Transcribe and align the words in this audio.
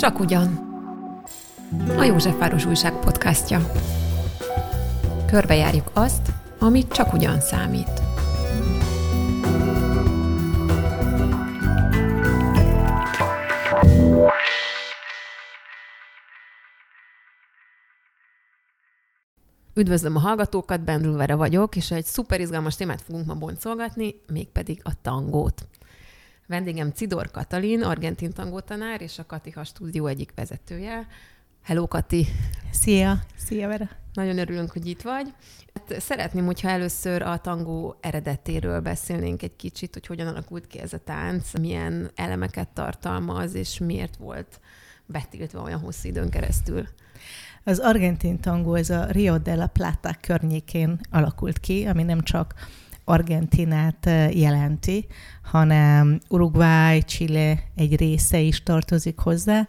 Csak 0.00 0.18
ugyan. 0.20 0.48
A 1.96 2.02
Józsefváros 2.02 2.64
Újság 2.64 2.92
podcastja. 2.92 3.72
Körbejárjuk 5.26 5.90
azt, 5.92 6.32
amit 6.58 6.92
csak 6.92 7.12
ugyan 7.12 7.40
számít. 7.40 8.02
Üdvözlöm 19.74 20.16
a 20.16 20.20
hallgatókat, 20.20 20.84
Bendülvere 20.84 21.34
vagyok, 21.34 21.76
és 21.76 21.90
egy 21.90 22.04
szuper 22.04 22.40
izgalmas 22.40 22.76
témát 22.76 23.02
fogunk 23.02 23.26
ma 23.26 23.34
boncolgatni, 23.34 24.14
mégpedig 24.32 24.80
a 24.84 24.90
tangót. 25.02 25.66
Vendégem 26.50 26.90
Cidor 26.90 27.30
Katalin, 27.30 27.82
argentin 27.82 28.32
tangótanár, 28.32 29.00
és 29.00 29.18
a 29.18 29.26
Katiha 29.26 29.64
stúdió 29.64 30.06
egyik 30.06 30.32
vezetője. 30.34 31.06
Hello, 31.62 31.88
Kati! 31.88 32.26
Szia! 32.70 33.18
Szia, 33.36 33.68
Vera! 33.68 33.88
Nagyon 34.12 34.38
örülünk, 34.38 34.70
hogy 34.72 34.86
itt 34.86 35.02
vagy. 35.02 35.34
Hát 35.74 36.00
szeretném, 36.00 36.44
hogyha 36.44 36.68
először 36.68 37.22
a 37.22 37.38
tangó 37.38 37.96
eredetéről 38.00 38.80
beszélnénk 38.80 39.42
egy 39.42 39.56
kicsit, 39.56 39.92
hogy 39.92 40.06
hogyan 40.06 40.26
alakult 40.26 40.66
ki 40.66 40.78
ez 40.78 40.92
a 40.92 40.98
tánc, 40.98 41.58
milyen 41.58 42.10
elemeket 42.14 42.68
tartalmaz, 42.68 43.54
és 43.54 43.78
miért 43.78 44.16
volt 44.16 44.60
betiltva 45.06 45.62
olyan 45.62 45.80
hosszú 45.80 46.08
időn 46.08 46.30
keresztül. 46.30 46.86
Az 47.64 47.78
argentin 47.78 48.40
tangó, 48.40 48.74
ez 48.74 48.90
a 48.90 49.04
Rio 49.04 49.38
de 49.38 49.54
la 49.54 49.66
Plata 49.66 50.16
környékén 50.20 51.00
alakult 51.10 51.58
ki, 51.58 51.86
ami 51.86 52.02
nem 52.02 52.20
csak 52.20 52.54
Argentinát 53.10 54.10
jelenti, 54.32 55.06
hanem 55.42 56.20
Uruguay, 56.28 57.02
Chile 57.02 57.62
egy 57.76 57.96
része 57.96 58.38
is 58.38 58.62
tartozik 58.62 59.18
hozzá. 59.18 59.68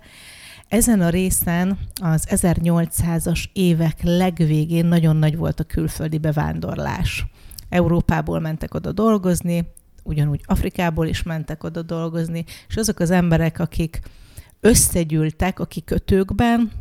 Ezen 0.67 1.01
a 1.01 1.09
részen 1.09 1.77
az 2.01 2.27
1800-as 2.29 3.43
évek 3.53 3.97
legvégén 4.01 4.85
nagyon 4.85 5.15
nagy 5.15 5.37
volt 5.37 5.59
a 5.59 5.63
külföldi 5.63 6.17
bevándorlás. 6.17 7.25
Európából 7.69 8.39
mentek 8.39 8.73
oda 8.73 8.91
dolgozni, 8.91 9.67
ugyanúgy 10.03 10.41
Afrikából 10.45 11.07
is 11.07 11.23
mentek 11.23 11.63
oda 11.63 11.81
dolgozni, 11.81 12.45
és 12.67 12.75
azok 12.75 12.99
az 12.99 13.11
emberek, 13.11 13.59
akik 13.59 13.99
összegyűltek 14.59 15.59
a 15.59 15.65
kikötőkben, 15.65 16.71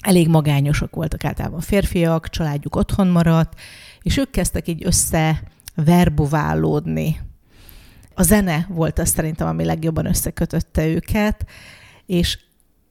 elég 0.00 0.28
magányosak 0.28 0.94
voltak 0.94 1.24
általában 1.24 1.60
férfiak, 1.60 2.28
családjuk 2.28 2.76
otthon 2.76 3.06
maradt, 3.06 3.60
és 4.02 4.16
ők 4.16 4.30
kezdtek 4.30 4.68
így 4.68 4.84
össze 4.86 5.42
verbuválódni. 5.74 7.20
A 8.14 8.22
zene 8.22 8.66
volt 8.68 8.98
az 8.98 9.08
szerintem, 9.08 9.46
ami 9.46 9.64
legjobban 9.64 10.06
összekötötte 10.06 10.86
őket, 10.86 11.46
és 12.06 12.38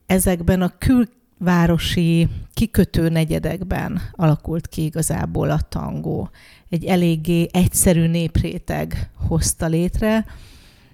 ezekben 0.06 0.62
a 0.62 0.74
külvárosi 0.78 2.28
kikötő 2.54 3.10
negyedekben 3.10 4.02
alakult 4.12 4.68
ki 4.68 4.84
igazából 4.84 5.50
a 5.50 5.60
tangó. 5.70 6.30
Egy 6.70 6.86
eléggé 6.86 7.48
egyszerű 7.52 8.08
népréteg 8.08 9.10
hozta 9.28 9.66
létre, 9.66 10.26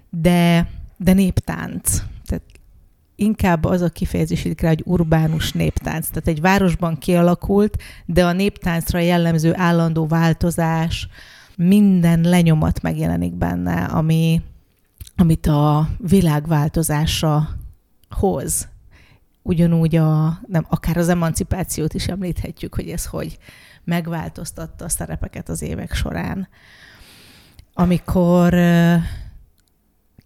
de, 0.09 0.69
de 0.97 1.13
néptánc. 1.13 2.03
Tehát 2.25 2.43
inkább 3.15 3.65
az 3.65 3.81
a 3.81 3.89
kifejezés 3.89 4.47
rá, 4.57 4.67
hogy 4.67 4.83
urbánus 4.85 5.51
néptánc. 5.51 6.07
Tehát 6.07 6.27
egy 6.27 6.41
városban 6.41 6.97
kialakult, 6.97 7.77
de 8.05 8.25
a 8.25 8.31
néptáncra 8.31 8.99
jellemző 8.99 9.53
állandó 9.55 10.07
változás, 10.07 11.07
minden 11.61 12.21
lenyomat 12.21 12.81
megjelenik 12.81 13.33
benne, 13.33 13.83
ami, 13.83 14.41
amit 15.15 15.47
a 15.47 15.89
világváltozása 15.97 17.49
hoz. 18.09 18.67
Ugyanúgy 19.41 19.95
a, 19.95 20.39
nem, 20.47 20.65
akár 20.69 20.97
az 20.97 21.09
emancipációt 21.09 21.93
is 21.93 22.07
említhetjük, 22.07 22.75
hogy 22.75 22.89
ez 22.89 23.05
hogy 23.05 23.37
megváltoztatta 23.83 24.85
a 24.85 24.89
szerepeket 24.89 25.49
az 25.49 25.61
évek 25.61 25.93
során. 25.93 26.47
Amikor 27.73 28.55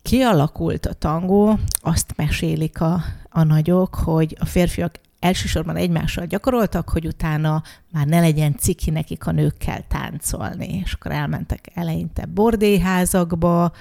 kialakult 0.02 0.86
a 0.86 0.94
tangó, 0.94 1.60
azt 1.82 2.14
mesélik 2.16 2.82
a, 2.82 3.04
a 3.30 3.44
nagyok, 3.44 3.96
hogy 3.96 4.38
a 4.40 4.46
férfiak 4.46 5.00
elsősorban 5.24 5.76
egymással 5.76 6.26
gyakoroltak, 6.26 6.90
hogy 6.90 7.08
utána 7.08 7.64
már 7.92 8.08
ne 8.08 8.20
legyen 8.20 8.58
ciki 8.58 8.90
nekik 8.90 9.28
a 9.28 9.32
nőkkel 9.32 9.88
táncolni. 9.88 10.82
És 10.84 10.94
akkor 10.94 11.12
elmentek 11.12 11.70
eleinte 11.74 12.26
bordéházakba, 12.26 13.72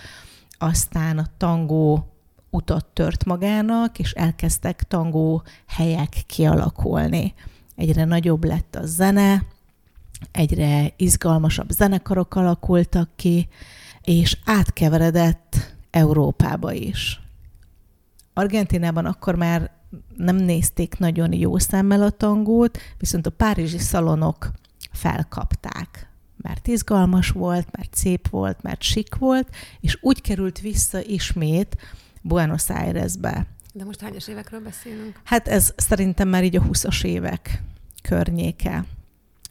aztán 0.59 1.19
a 1.19 1.27
tangó 1.37 2.13
utat 2.51 2.85
tört 2.85 3.25
magának, 3.25 3.99
és 3.99 4.13
elkezdtek 4.13 4.83
tangó 4.83 5.43
helyek 5.67 6.23
kialakulni. 6.27 7.35
Egyre 7.77 8.05
nagyobb 8.05 8.45
lett 8.45 8.75
a 8.75 8.87
zene, 8.87 9.43
egyre 10.33 10.93
izgalmasabb 10.97 11.71
zenekarok 11.71 12.35
alakultak 12.35 13.11
ki, 13.17 13.49
és 14.03 14.39
átkeveredett 14.45 15.75
Európába 15.91 16.73
is. 16.73 17.21
Argentinában 18.35 19.05
akkor 19.07 19.35
már 19.35 19.82
nem 20.17 20.37
nézték 20.37 20.99
nagyon 20.99 21.33
jó 21.33 21.59
szemmel 21.59 22.03
a 22.03 22.11
tangót, 22.11 22.79
viszont 22.99 23.27
a 23.27 23.31
párizsi 23.31 23.79
szalonok 23.79 24.51
felkapták 24.93 26.13
mert 26.43 26.69
izgalmas 26.69 27.29
volt, 27.29 27.77
mert 27.77 27.95
szép 27.95 28.29
volt, 28.29 28.63
mert 28.63 28.83
sik 28.83 29.15
volt, 29.15 29.49
és 29.81 29.99
úgy 30.01 30.21
került 30.21 30.61
vissza 30.61 31.03
ismét 31.03 31.77
Buenos 32.23 32.71
Airesbe. 32.71 33.47
De 33.73 33.85
most 33.85 34.01
hányas 34.01 34.29
évekről 34.29 34.61
beszélünk? 34.61 35.21
Hát 35.25 35.49
ez 35.49 35.73
szerintem 35.77 36.29
már 36.29 36.45
így 36.45 36.57
a 36.57 36.63
20-as 36.63 37.05
évek 37.05 37.63
környéke. 38.03 38.85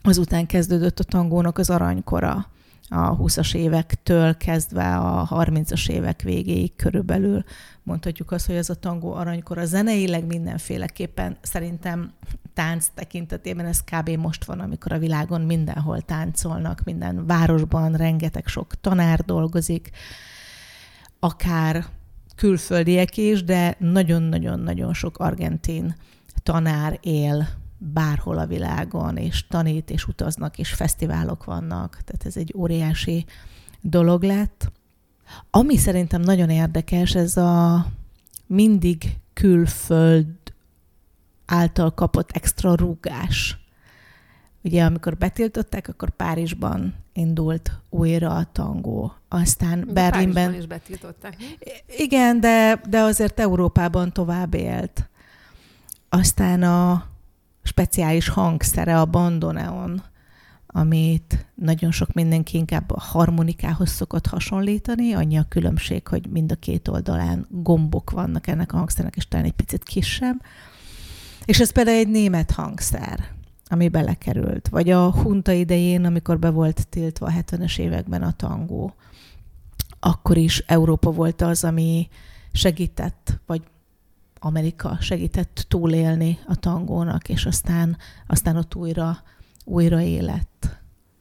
Azután 0.04 0.46
kezdődött 0.46 1.00
a 1.00 1.04
tangónak 1.04 1.58
az 1.58 1.70
aranykora 1.70 2.50
a 2.94 3.18
20-as 3.18 3.56
évektől 3.56 4.38
kezdve 4.38 4.96
a 4.96 5.28
30-as 5.28 5.90
évek 5.90 6.22
végéig 6.22 6.76
körülbelül 6.76 7.44
mondhatjuk 7.84 8.32
azt, 8.32 8.46
hogy 8.46 8.56
ez 8.56 8.70
a 8.70 8.76
tangó 8.76 9.14
aranykor 9.14 9.58
a 9.58 9.66
zeneileg 9.66 10.26
mindenféleképpen 10.26 11.38
szerintem 11.42 12.14
tánc 12.54 12.88
tekintetében 12.94 13.66
ez 13.66 13.84
kb. 13.84 14.10
most 14.10 14.46
van, 14.46 14.60
amikor 14.60 14.92
a 14.92 14.98
világon 14.98 15.42
mindenhol 15.42 16.02
táncolnak, 16.02 16.84
minden 16.84 17.26
városban 17.26 17.94
rengeteg 17.94 18.48
sok 18.48 18.82
tanár 18.82 19.20
dolgozik, 19.20 19.90
akár 21.20 21.86
külföldiek 22.36 23.18
is, 23.18 23.44
de 23.44 23.76
nagyon-nagyon-nagyon 23.80 24.94
sok 24.94 25.18
argentin 25.18 25.96
tanár 26.44 26.98
él 27.02 27.48
bárhol 27.84 28.38
a 28.38 28.46
világon, 28.46 29.18
és 29.18 29.48
tanít, 29.48 29.90
és 29.90 30.08
utaznak, 30.08 30.58
és 30.58 30.74
fesztiválok 30.74 31.44
vannak. 31.44 32.02
Tehát 32.06 32.26
ez 32.26 32.38
egy 32.38 32.54
óriási 32.58 33.26
dolog 33.82 34.24
lett. 34.24 34.72
Ami 35.50 35.78
szerintem 35.78 36.22
nagyon 36.22 36.50
érdekes, 36.50 37.16
ez 37.16 37.38
a 37.38 37.86
mindig 38.48 39.18
külföld 39.34 40.26
által 41.46 41.94
kapott 41.94 42.32
extra 42.32 42.76
rúgás. 42.76 43.60
Ugye, 44.64 44.84
amikor 44.84 45.18
betiltották, 45.18 45.88
akkor 45.88 46.10
Párizsban 46.10 46.96
indult 47.14 47.72
újra 47.90 48.36
a 48.36 48.48
tangó. 48.52 49.14
Aztán 49.28 49.80
de 49.86 49.94
Berlinben... 49.94 50.34
Párizsban 50.34 50.60
is 50.60 50.66
betiltották. 50.66 51.36
Igen, 51.98 52.40
de, 52.40 52.82
de 52.90 53.00
azért 53.00 53.40
Európában 53.40 54.12
tovább 54.14 54.54
élt. 54.54 55.10
Aztán 56.10 56.64
a 56.64 57.11
speciális 57.64 58.28
hangszere 58.28 59.00
a 59.00 59.06
bandoneon, 59.06 60.04
amit 60.68 61.46
nagyon 61.56 61.92
sok 61.92 62.14
mindenki 62.14 62.58
inkább 62.58 62.92
a 62.92 63.00
harmonikához 63.00 63.90
szokott 63.90 64.28
hasonlítani, 64.28 65.14
annyi 65.14 65.38
a 65.38 65.46
különbség, 65.50 66.08
hogy 66.08 66.30
mind 66.30 66.52
a 66.52 66.56
két 66.56 66.88
oldalán 66.88 67.48
gombok 67.50 68.10
vannak 68.10 68.48
ennek 68.48 68.74
a 68.74 68.78
hangszernek, 68.78 69.16
és 69.16 69.28
talán 69.28 69.46
egy 69.46 69.52
picit 69.52 69.84
kisebb. 69.84 70.42
És 71.46 71.60
ez 71.60 71.72
például 71.72 71.98
egy 71.98 72.10
német 72.10 72.52
hangszer, 72.52 73.28
ami 73.68 73.90
belekerült. 73.90 74.68
Vagy 74.68 74.90
a 74.90 75.12
hunta 75.12 75.52
idején, 75.52 76.06
amikor 76.06 76.40
be 76.40 76.50
volt 76.50 76.88
tiltva 76.88 77.26
a 77.26 77.32
70-es 77.32 77.80
években 77.80 78.24
a 78.24 78.32
tangó, 78.32 78.94
akkor 80.00 80.38
is 80.38 80.60
Európa 80.60 81.12
volt 81.12 81.42
az, 81.42 81.64
ami 81.64 82.08
segített, 82.52 83.40
vagy 83.46 83.62
Amerika 84.44 84.98
segített 85.00 85.66
túlélni 85.68 86.40
a 86.48 86.56
tangónak, 86.56 87.30
és 87.30 87.46
aztán, 87.46 87.98
aztán 88.28 88.58
ott 88.58 88.76
újra, 88.76 89.18
újra 89.66 90.02
élet. 90.02 90.48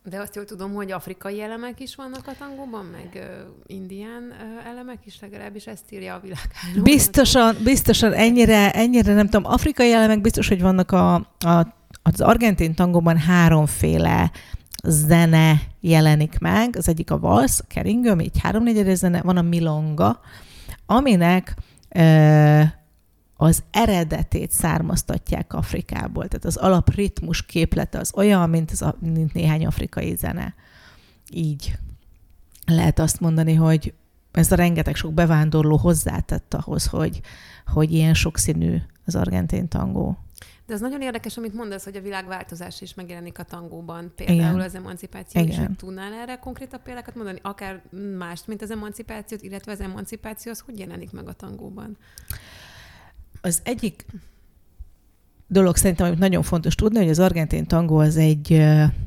De 0.05 0.21
azt 0.21 0.35
jól 0.35 0.45
tudom, 0.45 0.73
hogy 0.73 0.93
afrikai 0.93 1.43
elemek 1.43 1.81
is 1.81 1.95
vannak 1.95 2.27
a 2.27 2.33
tangóban, 2.39 2.85
meg 2.85 3.11
uh, 3.15 3.23
indián 3.67 4.23
uh, 4.23 4.69
elemek 4.69 4.99
is, 5.05 5.21
legalábbis 5.21 5.67
ezt 5.67 5.85
írja 5.91 6.15
a 6.15 6.21
világálló. 6.21 6.83
Biztosan, 6.83 7.57
biztosan 7.65 8.13
ennyire, 8.13 8.71
ennyire 8.73 9.15
nem 9.15 9.29
tudom. 9.29 9.53
Afrikai 9.53 9.93
elemek 9.93 10.21
biztos, 10.21 10.49
hogy 10.49 10.61
vannak 10.61 10.93
a, 10.93 11.15
a, 11.39 11.75
az 12.03 12.21
argentin 12.21 12.75
tangóban 12.75 13.19
háromféle 13.19 14.31
zene 14.85 15.61
jelenik 15.81 16.39
meg. 16.39 16.77
Az 16.77 16.89
egyik 16.89 17.11
a 17.11 17.19
valsz, 17.19 17.61
a 17.61 17.65
keringő, 17.69 18.11
ami 18.11 18.25
egy 18.25 18.41
háromnegyedes 18.43 18.99
zene, 18.99 19.23
van 19.23 19.37
a 19.37 19.43
milonga, 19.43 20.21
aminek 20.87 21.55
uh, 21.95 22.63
az 23.43 23.63
eredetét 23.71 24.51
származtatják 24.51 25.53
Afrikából. 25.53 26.29
Tehát 26.29 26.45
az 26.45 26.57
alapritmus 26.57 27.47
képlete 27.47 27.99
az 27.99 28.13
olyan, 28.15 28.51
mint, 28.51 28.71
az, 28.71 28.85
mint 28.99 29.33
néhány 29.33 29.67
afrikai 29.67 30.17
zene. 30.17 30.55
Így 31.31 31.73
lehet 32.67 32.99
azt 32.99 33.21
mondani, 33.21 33.55
hogy 33.55 33.95
ez 34.33 34.53
a 34.53 34.55
rengeteg 34.55 34.95
sok 34.95 35.13
bevándorló 35.15 35.77
hozzátett 35.77 36.55
ahhoz, 36.55 36.87
hogy, 36.87 37.21
hogy 37.67 37.93
ilyen 37.93 38.15
sokszínű 38.15 38.77
az 39.05 39.15
argentin 39.15 39.69
tangó. 39.69 40.19
De 40.67 40.75
ez 40.75 40.81
nagyon 40.81 41.01
érdekes, 41.01 41.37
amit 41.37 41.55
mondasz, 41.55 41.85
hogy 41.85 41.97
a 41.97 42.01
világváltozás 42.01 42.81
is 42.81 42.95
megjelenik 42.95 43.39
a 43.39 43.43
tangóban, 43.43 44.13
például 44.17 44.39
Igen. 44.39 44.61
az 44.61 44.75
emancipáció, 44.75 45.41
Igen. 45.41 45.53
és 45.53 45.67
hogy 45.67 45.77
tudnál 45.77 46.13
erre 46.13 46.37
konkrétabb 46.37 46.83
példákat 46.83 47.15
mondani, 47.15 47.39
akár 47.43 47.83
mást, 48.19 48.47
mint 48.47 48.63
az 48.63 48.71
emancipációt, 48.71 49.43
illetve 49.43 49.73
az 49.73 49.81
emancipáció, 49.81 50.53
az 50.53 50.61
hogy 50.61 50.79
jelenik 50.79 51.13
meg 51.13 51.29
a 51.29 51.33
tangóban? 51.33 51.97
Az 53.41 53.61
egyik 53.65 54.07
dolog 55.47 55.77
szerintem, 55.77 56.07
amit 56.07 56.19
nagyon 56.19 56.43
fontos 56.43 56.75
tudni, 56.75 56.99
hogy 56.99 57.09
az 57.09 57.19
argentin 57.19 57.67
tangó 57.67 57.99
az 57.99 58.17
egy 58.17 58.67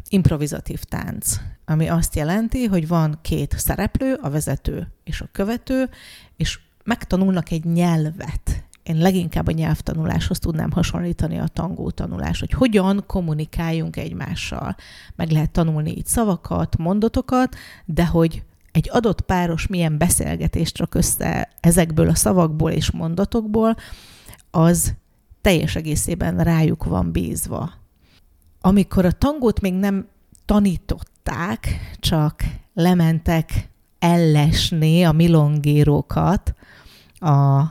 improvizatív 0.10 0.84
tánc, 0.84 1.36
ami 1.66 1.88
azt 1.88 2.16
jelenti, 2.16 2.66
hogy 2.66 2.88
van 2.88 3.20
két 3.22 3.56
szereplő, 3.58 4.14
a 4.22 4.30
vezető 4.30 4.88
és 5.04 5.22
a 5.22 5.30
követő, 5.32 5.90
és 6.36 6.60
megtanulnak 6.84 7.52
egy 7.52 7.66
nyelvet. 7.66 8.64
Én 8.84 8.98
leginkább 8.98 9.48
a 9.48 9.52
nyelvtanuláshoz 9.52 10.40
tudnám 10.40 10.72
hasonlítani 10.72 11.40
a 11.40 11.48
tangó 11.48 11.90
tanulást, 11.90 12.40
hogy 12.40 12.52
hogyan 12.52 13.04
kommunikáljunk 13.08 13.96
egymással. 13.96 14.76
Meg 15.16 15.32
lehet 15.32 15.52
tanulni 15.52 15.98
így 15.98 16.06
szavakat, 16.06 16.78
mondatokat, 16.78 17.56
de 17.86 18.06
hogy 18.06 18.44
egy 18.72 18.90
adott 18.92 19.22
páros 19.22 19.68
milyen 19.68 19.98
beszélgetést 19.98 20.78
rak 20.78 20.96
össze 20.96 21.50
ezekből 21.60 22.10
a 22.10 22.16
szavakból 22.16 22.72
és 22.72 22.92
mondatokból, 22.92 23.76
az 24.56 24.94
teljes 25.42 25.76
egészében 25.76 26.38
rájuk 26.38 26.84
van 26.84 27.12
bízva. 27.12 27.72
Amikor 28.62 29.06
a 29.06 29.12
tangót 29.12 29.62
még 29.62 29.74
nem 29.74 30.08
tanították, 30.46 31.68
csak 32.00 32.44
lementek 32.74 33.70
ellesni 34.00 35.04
a 35.04 35.12
milongérókat 35.12 36.54
a 37.14 37.64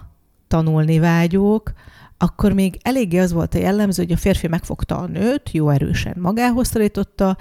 tanulni 0.49 0.99
vágyók, 0.99 1.73
akkor 2.19 2.52
még 2.52 2.79
eléggé 2.82 3.19
az 3.19 3.32
volt 3.32 3.55
a 3.55 3.58
jellemző, 3.58 4.02
hogy 4.02 4.12
a 4.12 4.17
férfi 4.17 4.49
megfogta 4.49 4.99
a 4.99 5.06
nőt, 5.06 5.50
jó 5.50 5.69
erősen 5.69 6.17
magához 6.19 6.69
szorította, 6.69 7.37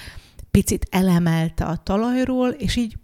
picit 0.51 0.87
elemelte 0.89 1.65
a 1.65 1.77
talajról, 1.77 2.49
és 2.49 2.75
így 2.75 2.97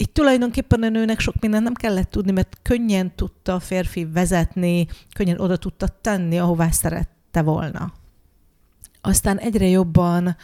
így 0.00 0.10
tulajdonképpen 0.12 0.82
a 0.82 0.88
nőnek 0.88 1.20
sok 1.20 1.40
mindent 1.40 1.64
nem 1.64 1.74
kellett 1.74 2.10
tudni, 2.10 2.32
mert 2.32 2.58
könnyen 2.62 3.14
tudta 3.14 3.54
a 3.54 3.60
férfi 3.60 4.04
vezetni, 4.04 4.86
könnyen 5.14 5.40
oda 5.40 5.56
tudta 5.56 5.88
tenni, 6.00 6.38
ahová 6.38 6.70
szerette 6.70 7.42
volna. 7.42 7.92
Aztán 9.00 9.38
egyre 9.38 9.66
jobban 9.66 10.36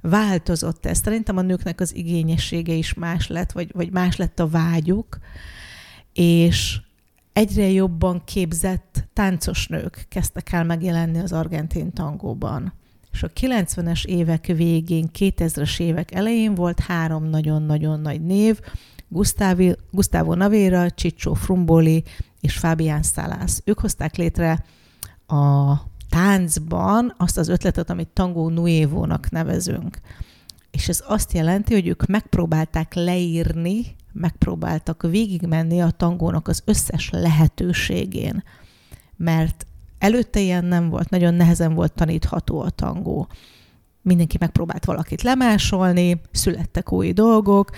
változott 0.00 0.86
ez. 0.86 0.98
Szerintem 0.98 1.36
a 1.36 1.42
nőknek 1.42 1.80
az 1.80 1.94
igényessége 1.94 2.72
is 2.72 2.94
más 2.94 3.28
lett, 3.28 3.52
vagy, 3.52 3.70
vagy 3.72 3.90
más 3.90 4.16
lett 4.16 4.38
a 4.38 4.48
vágyuk, 4.48 5.18
és 6.12 6.80
egyre 7.32 7.70
jobban 7.70 8.24
képzett 8.24 9.04
táncos 9.12 9.66
nők 9.66 10.06
kezdtek 10.08 10.52
el 10.52 10.64
megjelenni 10.64 11.18
az 11.18 11.32
argentin 11.32 11.92
tangóban 11.92 12.72
és 13.18 13.24
a 13.24 13.30
90-es 13.30 14.04
évek 14.04 14.46
végén, 14.46 15.08
2000-es 15.18 15.80
évek 15.80 16.14
elején 16.14 16.54
volt 16.54 16.80
három 16.80 17.24
nagyon-nagyon 17.24 18.00
nagy 18.00 18.20
név, 18.20 18.60
Gustavi, 19.08 19.76
Gustavo 19.90 20.34
Navera, 20.34 20.90
Ciccio 20.90 21.34
Frumboli 21.34 22.04
és 22.40 22.58
Fabián 22.58 23.02
Salas. 23.02 23.58
Ők 23.64 23.78
hozták 23.78 24.16
létre 24.16 24.64
a 25.26 25.74
táncban 26.08 27.14
azt 27.16 27.38
az 27.38 27.48
ötletet, 27.48 27.90
amit 27.90 28.08
Tango 28.08 28.48
Nuevo-nak 28.48 29.30
nevezünk. 29.30 29.98
És 30.70 30.88
ez 30.88 31.04
azt 31.06 31.32
jelenti, 31.32 31.74
hogy 31.74 31.86
ők 31.86 32.06
megpróbálták 32.06 32.94
leírni, 32.94 33.96
megpróbáltak 34.12 35.02
végigmenni 35.02 35.80
a 35.80 35.90
tangónak 35.90 36.48
az 36.48 36.62
összes 36.64 37.10
lehetőségén. 37.10 38.42
Mert 39.16 39.66
Előtte 39.98 40.40
ilyen 40.40 40.64
nem 40.64 40.88
volt, 40.88 41.10
nagyon 41.10 41.34
nehezen 41.34 41.74
volt 41.74 41.92
tanítható 41.92 42.60
a 42.60 42.70
tangó. 42.70 43.28
Mindenki 44.02 44.36
megpróbált 44.40 44.84
valakit 44.84 45.22
lemásolni, 45.22 46.20
születtek 46.30 46.92
új 46.92 47.12
dolgok, 47.12 47.70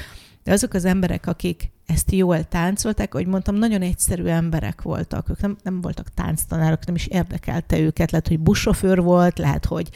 de 0.43 0.53
azok 0.53 0.75
az 0.75 0.85
emberek, 0.85 1.27
akik 1.27 1.71
ezt 1.87 2.11
jól 2.13 2.45
táncolták, 2.45 3.15
ahogy 3.15 3.27
mondtam, 3.27 3.55
nagyon 3.55 3.83
egyszerű 3.83 4.25
emberek 4.25 4.83
voltak. 4.83 5.29
Ők 5.29 5.41
nem, 5.41 5.57
nem 5.63 5.81
voltak 5.81 6.15
tánctanárok, 6.15 6.87
nem 6.87 6.95
is 6.95 7.07
érdekelte 7.07 7.79
őket. 7.79 8.11
Lehet, 8.11 8.29
hogy 8.29 8.41
buszsofőr 8.41 9.03
volt, 9.03 9.39
lehet, 9.39 9.65
hogy 9.65 9.89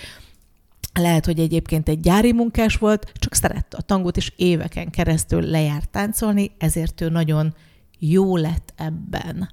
lehet, 1.00 1.25
hogy 1.25 1.38
egyébként 1.38 1.88
egy 1.88 2.00
gyári 2.00 2.32
munkás 2.32 2.77
volt, 2.77 3.12
csak 3.15 3.35
szerette 3.35 3.77
a 3.77 3.82
tangót, 3.82 4.17
és 4.17 4.32
éveken 4.37 4.91
keresztül 4.91 5.43
lejárt 5.43 5.88
táncolni, 5.88 6.50
ezért 6.59 7.00
ő 7.00 7.09
nagyon 7.09 7.55
jó 7.99 8.37
lett 8.37 8.73
ebben. 8.77 9.49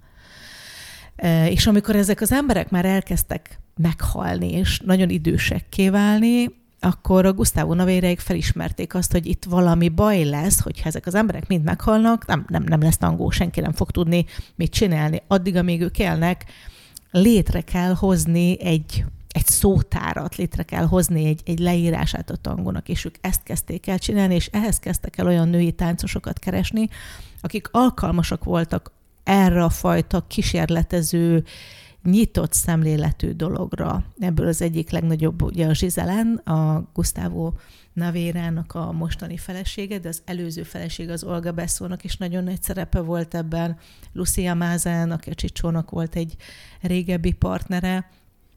És 1.49 1.67
amikor 1.67 1.95
ezek 1.95 2.21
az 2.21 2.31
emberek 2.31 2.69
már 2.69 2.85
elkezdtek 2.85 3.59
meghalni, 3.75 4.51
és 4.51 4.79
nagyon 4.79 5.09
idősekké 5.09 5.89
válni, 5.89 6.59
akkor 6.83 7.25
a 7.25 7.33
Gustavo 7.33 7.73
Navéreik 7.73 8.19
felismerték 8.19 8.95
azt, 8.95 9.11
hogy 9.11 9.25
itt 9.25 9.43
valami 9.43 9.89
baj 9.89 10.23
lesz, 10.23 10.61
hogyha 10.61 10.87
ezek 10.87 11.05
az 11.05 11.15
emberek 11.15 11.47
mind 11.47 11.63
meghalnak, 11.63 12.25
nem, 12.25 12.45
nem, 12.47 12.63
nem 12.63 12.81
lesz 12.81 12.97
tangó, 12.97 13.29
senki 13.29 13.59
nem 13.59 13.71
fog 13.71 13.91
tudni 13.91 14.25
mit 14.55 14.71
csinálni. 14.71 15.21
Addig, 15.27 15.55
amíg 15.55 15.81
ők 15.81 15.99
élnek, 15.99 16.45
létre 17.11 17.61
kell 17.61 17.93
hozni 17.93 18.61
egy, 18.61 19.05
egy 19.27 19.45
szótárat, 19.45 20.35
létre 20.35 20.63
kell 20.63 20.85
hozni 20.85 21.25
egy, 21.25 21.41
egy 21.45 21.59
leírását 21.59 22.29
a 22.29 22.35
tangónak, 22.35 22.89
és 22.89 23.05
ők 23.05 23.15
ezt 23.21 23.43
kezdték 23.43 23.87
el 23.87 23.99
csinálni, 23.99 24.35
és 24.35 24.49
ehhez 24.51 24.79
kezdtek 24.79 25.17
el 25.17 25.27
olyan 25.27 25.47
női 25.47 25.71
táncosokat 25.71 26.39
keresni, 26.39 26.89
akik 27.41 27.67
alkalmasak 27.71 28.43
voltak 28.43 28.91
erre 29.31 29.63
a 29.63 29.69
fajta 29.69 30.27
kísérletező, 30.27 31.43
nyitott 32.03 32.53
szemléletű 32.53 33.31
dologra. 33.31 34.05
Ebből 34.19 34.47
az 34.47 34.61
egyik 34.61 34.89
legnagyobb 34.89 35.41
ugye 35.41 35.67
a 35.67 35.73
Zsizelen, 35.73 36.35
a 36.35 36.89
Gustavo 36.93 37.53
Navérának 37.93 38.73
a 38.73 38.91
mostani 38.91 39.37
felesége, 39.37 39.99
de 39.99 40.07
az 40.07 40.21
előző 40.25 40.63
feleség 40.63 41.09
az 41.09 41.23
Olga 41.23 41.51
Beszónak 41.51 42.03
is 42.03 42.17
nagyon 42.17 42.43
nagy 42.43 42.61
szerepe 42.61 42.99
volt 42.99 43.35
ebben. 43.35 43.77
Lucia 44.13 44.53
Mázán, 44.53 45.11
aki 45.11 45.29
a 45.29 45.33
Csicsónak 45.33 45.89
volt 45.89 46.15
egy 46.15 46.35
régebbi 46.81 47.31
partnere. 47.31 48.09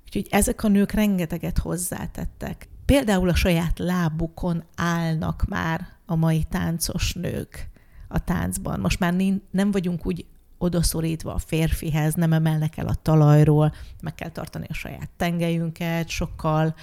Úgyhogy 0.04 0.26
ezek 0.30 0.64
a 0.64 0.68
nők 0.68 0.92
rengeteget 0.92 1.58
hozzátettek. 1.58 2.68
Például 2.84 3.28
a 3.28 3.34
saját 3.34 3.78
lábukon 3.78 4.64
állnak 4.76 5.44
már 5.48 5.88
a 6.06 6.14
mai 6.14 6.44
táncos 6.50 7.12
nők 7.12 7.68
a 8.08 8.24
táncban. 8.24 8.80
Most 8.80 8.98
már 8.98 9.14
nem 9.50 9.70
vagyunk 9.70 10.06
úgy 10.06 10.24
odaszorítva 10.58 11.34
a 11.34 11.38
férfihez, 11.38 12.14
nem 12.14 12.32
emelnek 12.32 12.76
el 12.76 12.86
a 12.86 12.94
talajról, 12.94 13.74
meg 14.02 14.14
kell 14.14 14.30
tartani 14.30 14.66
a 14.68 14.74
saját 14.74 15.10
tengelyünket, 15.16 16.08
sokkal 16.08 16.74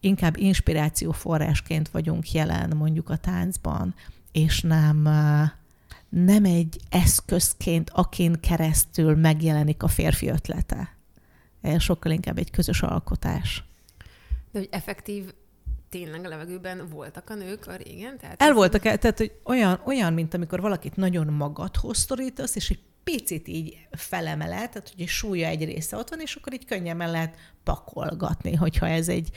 inkább 0.00 0.36
inspirációforrásként 0.36 1.88
vagyunk 1.88 2.32
jelen 2.32 2.76
mondjuk 2.76 3.10
a 3.10 3.16
táncban, 3.16 3.94
és 4.32 4.60
nem, 4.60 5.02
nem 6.08 6.44
egy 6.44 6.80
eszközként, 6.88 7.90
akin 7.90 8.40
keresztül 8.40 9.16
megjelenik 9.16 9.82
a 9.82 9.88
férfi 9.88 10.28
ötlete. 10.28 10.94
Sokkal 11.78 12.12
inkább 12.12 12.38
egy 12.38 12.50
közös 12.50 12.82
alkotás. 12.82 13.64
De 14.52 14.58
hogy 14.58 14.68
effektív 14.70 15.32
tényleg 15.88 16.24
a 16.24 16.28
levegőben 16.28 16.88
voltak 16.88 17.30
a 17.30 17.34
nők 17.34 17.66
a 17.66 17.76
régen? 17.76 18.18
Tehát 18.18 18.42
El 18.42 18.52
voltak, 18.52 18.82
tehát 18.82 19.18
hogy 19.18 19.32
olyan, 19.44 19.80
olyan, 19.84 20.12
mint 20.12 20.34
amikor 20.34 20.60
valakit 20.60 20.96
nagyon 20.96 21.26
magadhoz 21.26 21.98
szorítasz, 21.98 22.56
és 22.56 22.70
egy 22.70 22.80
picit 23.10 23.48
így 23.48 23.86
felemeled, 23.90 24.70
tehát 24.70 24.94
a 24.98 25.06
súlya 25.06 25.46
egy 25.46 25.64
része 25.64 25.96
ott 25.96 26.08
van, 26.08 26.20
és 26.20 26.34
akkor 26.34 26.52
így 26.52 26.64
könnyen 26.64 26.96
lehet 26.96 27.36
pakolgatni, 27.64 28.54
hogyha 28.54 28.88
ez 28.88 29.08
egy, 29.08 29.30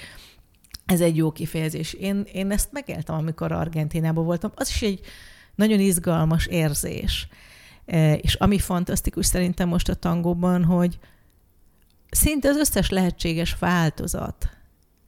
ez 0.86 1.02
egy 1.02 1.16
jó 1.16 1.32
kifejezés. 1.32 1.94
Én, 1.94 2.26
én 2.34 2.52
ezt 2.52 2.72
megéltem, 2.72 3.16
amikor 3.16 3.52
Argentinában 3.52 4.26
voltam. 4.26 4.52
Az 4.56 4.70
is 4.70 4.82
egy 4.82 5.00
nagyon 5.56 5.80
izgalmas 5.80 6.46
érzés. 6.46 7.28
E, 7.86 8.16
és 8.16 8.34
ami 8.34 8.60
fantasztikus 8.60 9.26
szerintem 9.26 9.68
most 9.68 9.90
a 9.90 9.94
tangóban, 9.94 10.64
hogy 10.64 11.00
szinte 12.10 12.50
az 12.50 12.58
összes 12.58 12.90
lehetséges 12.90 13.56
változat 13.60 14.50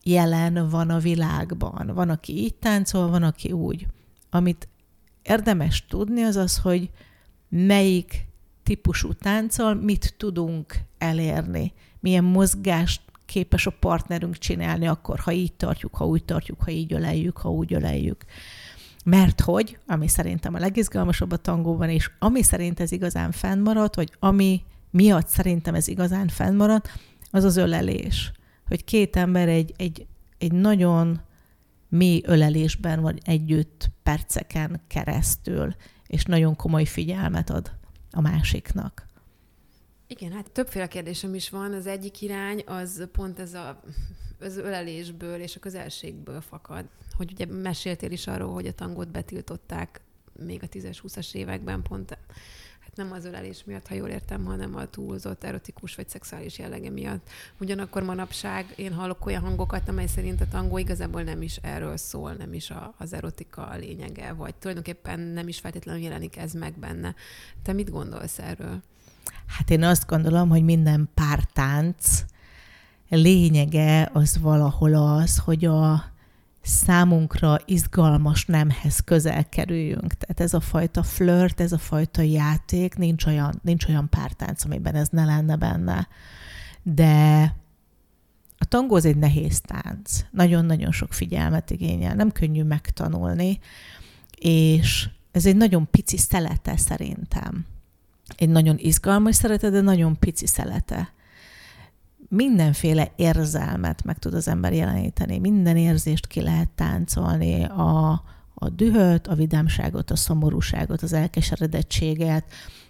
jelen 0.03 0.69
van 0.69 0.89
a 0.89 0.99
világban. 0.99 1.91
Van, 1.93 2.09
aki 2.09 2.37
így 2.37 2.55
táncol, 2.55 3.09
van, 3.09 3.23
aki 3.23 3.51
úgy. 3.51 3.87
Amit 4.29 4.67
érdemes 5.21 5.85
tudni, 5.85 6.21
az 6.21 6.35
az, 6.35 6.57
hogy 6.57 6.89
melyik 7.49 8.25
típusú 8.65 9.13
tánccal 9.13 9.73
mit 9.73 10.13
tudunk 10.17 10.75
elérni, 10.97 11.73
milyen 11.99 12.23
mozgást 12.23 13.01
képes 13.25 13.65
a 13.65 13.71
partnerünk 13.79 14.37
csinálni 14.37 14.87
akkor, 14.87 15.19
ha 15.19 15.31
így 15.31 15.53
tartjuk, 15.53 15.95
ha 15.95 16.05
úgy 16.05 16.23
tartjuk, 16.23 16.61
ha 16.61 16.71
így 16.71 16.93
öleljük, 16.93 17.37
ha 17.37 17.51
úgy 17.51 17.73
öleljük. 17.73 18.25
Mert 19.05 19.41
hogy, 19.41 19.77
ami 19.87 20.07
szerintem 20.07 20.53
a 20.53 20.59
legizgalmasabb 20.59 21.31
a 21.31 21.37
tangóban, 21.37 21.89
és 21.89 22.11
ami 22.19 22.43
szerint 22.43 22.79
ez 22.79 22.91
igazán 22.91 23.31
fennmaradt, 23.31 23.95
vagy 23.95 24.11
ami 24.19 24.61
miatt 24.91 25.27
szerintem 25.27 25.75
ez 25.75 25.87
igazán 25.87 26.27
fennmaradt, 26.27 26.89
az 27.31 27.43
az 27.43 27.57
ölelés. 27.57 28.31
Hogy 28.67 28.83
két 28.83 29.15
ember 29.15 29.47
egy, 29.47 29.73
egy, 29.77 30.05
egy 30.37 30.51
nagyon 30.51 31.21
mély 31.89 32.21
ölelésben 32.25 33.01
van 33.01 33.17
együtt 33.23 33.91
perceken 34.03 34.81
keresztül, 34.87 35.75
és 36.07 36.23
nagyon 36.23 36.55
komoly 36.55 36.85
figyelmet 36.85 37.49
ad 37.49 37.71
a 38.15 38.21
másiknak. 38.21 39.07
Igen, 40.07 40.31
hát 40.31 40.51
többféle 40.51 40.87
kérdésem 40.87 41.33
is 41.33 41.49
van. 41.49 41.73
Az 41.73 41.87
egyik 41.87 42.21
irány 42.21 42.63
az 42.65 43.07
pont 43.11 43.39
ez 43.39 43.53
a, 43.53 43.81
az 44.39 44.57
ölelésből 44.57 45.39
és 45.39 45.55
a 45.55 45.59
közelségből 45.59 46.41
fakad. 46.41 46.85
Hogy 47.17 47.31
ugye 47.31 47.45
meséltél 47.45 48.11
is 48.11 48.27
arról, 48.27 48.53
hogy 48.53 48.67
a 48.67 48.73
tangót 48.73 49.11
betiltották 49.11 50.01
még 50.39 50.63
a 50.63 50.67
10-20-as 50.67 51.33
években 51.35 51.81
pont 51.81 52.17
nem 52.95 53.11
az 53.11 53.25
ölelés 53.25 53.63
miatt, 53.65 53.87
ha 53.87 53.95
jól 53.95 54.07
értem, 54.07 54.45
hanem 54.45 54.75
a 54.75 54.85
túlzott 54.85 55.43
erotikus 55.43 55.95
vagy 55.95 56.09
szexuális 56.09 56.59
jellege 56.59 56.89
miatt. 56.89 57.29
Ugyanakkor 57.59 58.03
manapság 58.03 58.73
én 58.75 58.93
hallok 58.93 59.25
olyan 59.25 59.41
hangokat, 59.41 59.89
amely 59.89 60.07
szerint 60.07 60.41
a 60.41 60.47
tangó 60.47 60.77
igazából 60.77 61.21
nem 61.21 61.41
is 61.41 61.55
erről 61.61 61.97
szól, 61.97 62.33
nem 62.33 62.53
is 62.53 62.69
a, 62.69 62.93
az 62.97 63.13
erotika 63.13 63.67
a 63.67 63.77
lényege, 63.77 64.33
vagy 64.33 64.55
tulajdonképpen 64.55 65.19
nem 65.19 65.47
is 65.47 65.59
feltétlenül 65.59 66.01
jelenik 66.01 66.37
ez 66.37 66.53
meg 66.53 66.73
benne. 66.79 67.15
Te 67.63 67.73
mit 67.73 67.89
gondolsz 67.89 68.39
erről? 68.39 68.81
Hát 69.45 69.69
én 69.69 69.83
azt 69.83 70.05
gondolom, 70.05 70.49
hogy 70.49 70.63
minden 70.63 71.09
pártánc 71.13 72.23
lényege 73.09 74.09
az 74.13 74.39
valahol 74.39 74.93
az, 74.93 75.37
hogy 75.37 75.65
a 75.65 76.13
számunkra 76.65 77.57
izgalmas 77.65 78.45
nemhez 78.45 78.99
közel 78.99 79.49
kerüljünk. 79.49 80.13
Tehát 80.13 80.39
ez 80.39 80.53
a 80.53 80.59
fajta 80.59 81.03
flirt, 81.03 81.61
ez 81.61 81.71
a 81.71 81.77
fajta 81.77 82.21
játék, 82.21 82.95
nincs 82.95 83.25
olyan, 83.25 83.59
nincs 83.63 83.85
olyan 83.87 84.09
pártánc, 84.09 84.65
amiben 84.65 84.95
ez 84.95 85.07
ne 85.09 85.25
lenne 85.25 85.55
benne. 85.55 86.07
De 86.83 87.43
a 88.57 88.65
tangó 88.65 88.95
egy 88.95 89.17
nehéz 89.17 89.61
tánc. 89.61 90.25
Nagyon-nagyon 90.31 90.91
sok 90.91 91.13
figyelmet 91.13 91.71
igényel, 91.71 92.15
nem 92.15 92.31
könnyű 92.31 92.63
megtanulni, 92.63 93.59
és 94.39 95.09
ez 95.31 95.45
egy 95.45 95.55
nagyon 95.55 95.87
pici 95.91 96.17
szelete 96.17 96.77
szerintem. 96.77 97.65
Egy 98.37 98.49
nagyon 98.49 98.77
izgalmas 98.77 99.35
szelete, 99.35 99.69
de 99.69 99.81
nagyon 99.81 100.19
pici 100.19 100.47
szelete 100.47 101.13
mindenféle 102.29 103.11
érzelmet 103.15 104.03
meg 104.03 104.17
tud 104.17 104.33
az 104.33 104.47
ember 104.47 104.73
jeleníteni, 104.73 105.37
minden 105.37 105.77
érzést 105.77 106.27
ki 106.27 106.41
lehet 106.41 106.69
táncolni, 106.69 107.63
a, 107.63 108.23
a 108.53 108.69
dühöt, 108.69 109.27
a 109.27 109.35
vidámságot, 109.35 110.11
a 110.11 110.15
szomorúságot, 110.15 111.01
az 111.01 111.13
elkeseredettséget, 111.13 112.45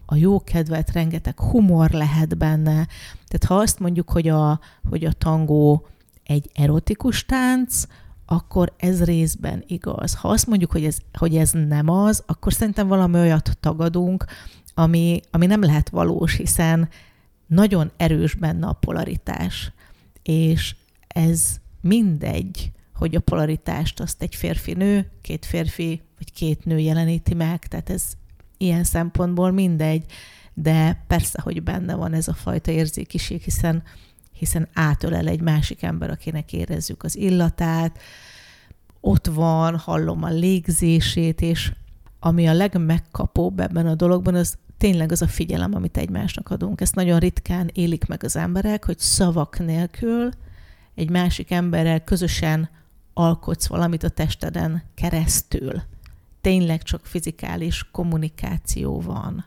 a 0.06 0.16
jókedvet, 0.16 0.92
rengeteg 0.92 1.40
humor 1.40 1.90
lehet 1.90 2.38
benne. 2.38 2.88
Tehát 3.28 3.46
ha 3.48 3.56
azt 3.56 3.80
mondjuk, 3.80 4.10
hogy 4.10 4.28
a, 4.28 4.60
hogy 4.90 5.06
a 5.06 5.12
tangó 5.12 5.88
egy 6.24 6.50
erotikus 6.54 7.26
tánc, 7.26 7.84
akkor 8.26 8.74
ez 8.78 9.04
részben 9.04 9.64
igaz. 9.68 10.16
Ha 10.16 10.28
azt 10.28 10.48
mondjuk, 10.48 10.72
hogy 10.72 10.86
ez, 10.86 10.98
hogy 11.14 11.36
ez 11.36 11.52
nem 11.52 11.90
az, 11.90 12.24
akkor 12.26 12.54
szerintem 12.54 12.88
valami 12.88 13.20
olyat 13.20 13.58
tagadunk, 13.60 14.26
ami, 14.74 15.22
ami 15.32 15.46
nem 15.46 15.62
lehet 15.62 15.90
valós, 15.90 16.36
hiszen 16.36 16.90
nagyon 17.48 17.92
erős 17.98 18.34
benne 18.34 18.68
a 18.68 18.74
polaritás, 18.74 19.72
és 20.24 20.76
ez 21.08 21.60
mindegy, 21.82 22.72
hogy 22.96 23.16
a 23.16 23.20
polaritást 23.20 24.00
azt 24.00 24.22
egy 24.22 24.36
férfi-nő, 24.36 25.12
két 25.22 25.46
férfi 25.46 26.02
vagy 26.18 26.34
két 26.34 26.66
nő 26.66 26.80
jeleníti 26.80 27.34
meg, 27.34 27.68
tehát 27.68 27.90
ez 27.90 28.04
ilyen 28.58 28.84
szempontból 28.84 29.52
mindegy, 29.52 30.06
de 30.54 31.04
persze, 31.08 31.42
hogy 31.42 31.64
benne 31.64 31.96
van 31.96 32.14
ez 32.14 32.28
a 32.28 32.34
fajta 32.34 32.72
érzékiség, 32.72 33.42
hiszen, 33.42 33.84
hiszen 34.32 34.68
átölel 34.74 35.28
egy 35.28 35.42
másik 35.42 35.84
ember, 35.84 36.10
akinek 36.10 36.54
érezzük 36.54 37.04
az 37.04 37.18
illatát, 37.18 38.00
ott 39.00 39.28
van, 39.28 39.78
hallom 39.78 40.24
a 40.24 40.30
légzését, 40.30 41.42
és 41.42 41.72
ami 42.20 42.48
a 42.48 42.54
legmegkapóbb 42.54 43.60
ebben 43.60 43.88
a 43.88 43.96
dologban, 43.96 44.36
az 44.36 44.58
tényleg 44.78 45.12
az 45.12 45.22
a 45.22 45.28
figyelem, 45.28 45.74
amit 45.74 45.98
egymásnak 45.98 46.50
adunk. 46.50 46.82
Ezt 46.82 46.96
nagyon 46.96 47.20
ritkán 47.20 47.70
élik 47.74 48.06
meg 48.06 48.24
az 48.24 48.36
emberek, 48.36 48.86
hogy 48.86 49.00
szavak 49.00 49.60
nélkül 49.60 50.30
egy 50.96 51.10
másik 51.10 51.52
emberrel 51.52 52.04
közösen 52.04 52.70
alkotsz 53.14 53.68
valamit 53.68 54.04
a 54.04 54.10
testeden 54.10 54.84
keresztül. 54.96 55.82
Tényleg 56.42 56.84
csak 56.84 57.06
fizikális 57.06 57.88
kommunikáció 57.92 59.02
van. 59.02 59.46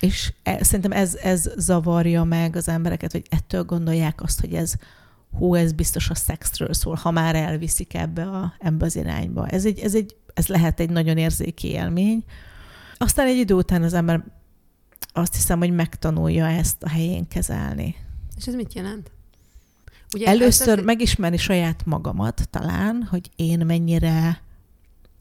És 0.00 0.32
e, 0.42 0.64
szerintem 0.64 0.92
ez, 0.92 1.14
ez 1.14 1.50
zavarja 1.56 2.24
meg 2.24 2.56
az 2.56 2.68
embereket, 2.68 3.12
hogy 3.12 3.26
ettől 3.30 3.64
gondolják 3.64 4.22
azt, 4.22 4.40
hogy 4.40 4.54
ez 4.54 4.74
hú, 5.30 5.54
ez 5.54 5.72
biztos 5.72 6.10
a 6.10 6.14
szexről 6.14 6.72
szól, 6.72 6.94
ha 6.94 7.10
már 7.10 7.34
elviszik 7.34 7.94
ebbe, 7.94 8.22
a, 8.22 8.54
ebbe 8.58 8.84
az 8.84 8.96
irányba. 8.96 9.46
Ez, 9.46 9.64
egy, 9.64 9.78
ez, 9.78 9.94
egy, 9.94 10.16
ez 10.34 10.46
lehet 10.46 10.80
egy 10.80 10.90
nagyon 10.90 11.16
érzéki 11.16 11.68
élmény, 11.68 12.24
aztán 12.98 13.26
egy 13.26 13.36
idő 13.36 13.54
után 13.54 13.82
az 13.82 13.92
ember 13.92 14.24
azt 15.12 15.34
hiszem, 15.34 15.58
hogy 15.58 15.70
megtanulja 15.70 16.46
ezt 16.46 16.82
a 16.82 16.88
helyén 16.88 17.28
kezelni. 17.28 17.94
És 18.36 18.46
ez 18.46 18.54
mit 18.54 18.74
jelent? 18.74 19.10
Ugye 20.14 20.26
Először 20.26 20.78
az... 20.78 20.84
megismerni 20.84 21.36
saját 21.36 21.86
magamat 21.86 22.48
talán, 22.50 23.02
hogy 23.10 23.30
én 23.36 23.66
mennyire 23.66 24.42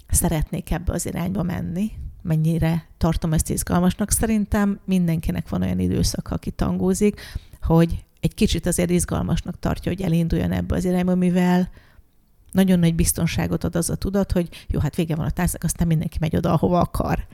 szeretnék 0.10 0.72
ebbe 0.72 0.93
az 0.93 1.05
irányba 1.05 1.43
menni, 1.43 1.91
mennyire 2.22 2.88
tartom 2.98 3.34
ezt 3.34 3.50
izgalmasnak. 3.50 4.12
Szerintem 4.12 4.79
mindenkinek 4.86 5.50
van 5.50 5.62
olyan 5.62 5.79
időszak, 5.79 6.27
aki 6.31 6.51
tangózik, 6.51 7.22
hogy 7.62 8.05
egy 8.19 8.34
kicsit 8.34 8.65
azért 8.65 8.89
izgalmasnak 8.89 9.60
tartja, 9.60 9.91
hogy 9.91 10.01
elinduljon 10.01 10.51
ebbe 10.51 10.75
az 10.75 10.86
irányba, 10.86 11.15
mivel 11.15 11.69
nagyon 12.51 12.79
nagy 12.79 12.96
biztonságot 12.96 13.63
ad 13.63 13.75
az 13.75 13.89
a 13.89 13.96
tudat, 13.96 14.31
hogy 14.31 14.65
jó, 14.67 14.79
hát 14.79 14.96
vége 14.96 15.15
van 15.15 15.25
a 15.25 15.31
táncnak, 15.31 15.63
aztán 15.63 15.88
mindenki 15.88 16.17
megy 16.19 16.36
oda, 16.36 16.53
ahova 16.53 16.79
akar 16.79 17.27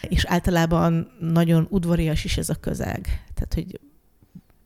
és 0.00 0.24
általában 0.24 1.10
nagyon 1.20 1.66
udvarias 1.70 2.24
is 2.24 2.36
ez 2.36 2.48
a 2.48 2.54
közeg. 2.54 3.24
Tehát, 3.34 3.54
hogy 3.54 3.80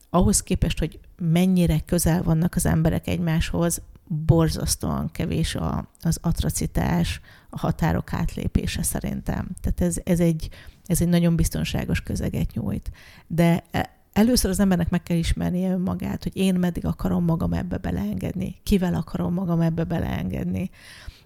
ahhoz 0.09 0.43
képest, 0.43 0.79
hogy 0.79 0.99
mennyire 1.17 1.79
közel 1.79 2.23
vannak 2.23 2.55
az 2.55 2.65
emberek 2.65 3.07
egymáshoz, 3.07 3.81
borzasztóan 4.07 5.11
kevés 5.11 5.55
a, 5.55 5.87
az 6.01 6.17
atrocitás, 6.21 7.21
a 7.49 7.59
határok 7.59 8.13
átlépése 8.13 8.83
szerintem. 8.83 9.47
Tehát 9.61 9.81
ez, 9.81 9.97
ez, 10.03 10.19
egy, 10.19 10.49
ez 10.85 11.01
egy 11.01 11.07
nagyon 11.07 11.35
biztonságos 11.35 12.01
közeget 12.01 12.53
nyújt. 12.53 12.91
De 13.27 13.63
e, 13.71 13.89
először 14.13 14.49
az 14.49 14.59
embernek 14.59 14.89
meg 14.89 15.03
kell 15.03 15.17
ismernie 15.17 15.71
önmagát, 15.71 16.23
hogy 16.23 16.37
én 16.37 16.55
meddig 16.55 16.85
akarom 16.85 17.25
magam 17.25 17.53
ebbe 17.53 17.77
beleengedni, 17.77 18.55
kivel 18.63 18.93
akarom 18.93 19.33
magam 19.33 19.61
ebbe 19.61 19.83
beleengedni. 19.83 20.69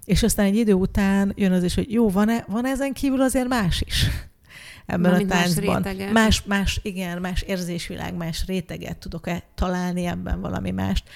És 0.08 0.24
aztán 0.24 0.46
egy 0.46 0.56
idő 0.56 0.74
után 0.74 1.34
jön 1.36 1.52
az 1.52 1.64
is, 1.64 1.76
hogy 1.76 1.92
jó, 1.92 2.10
van-e, 2.10 2.46
van 2.48 2.66
ezen 2.66 2.94
kívül 2.94 3.22
azért 3.22 3.48
más 3.48 3.82
is 3.82 4.08
ebben 4.86 5.12
Na, 5.12 5.18
a 5.18 5.26
táncban. 5.26 5.82
Más, 5.82 6.14
más, 6.14 6.44
más, 6.44 6.80
igen, 6.84 7.22
más 7.22 7.42
érzésvilág, 7.42 8.16
más 8.16 8.46
réteget 8.46 8.98
tudok-e 8.98 9.44
találni 9.56 10.06
ebben 10.06 10.42
valami 10.42 10.72
mást. 10.72 11.10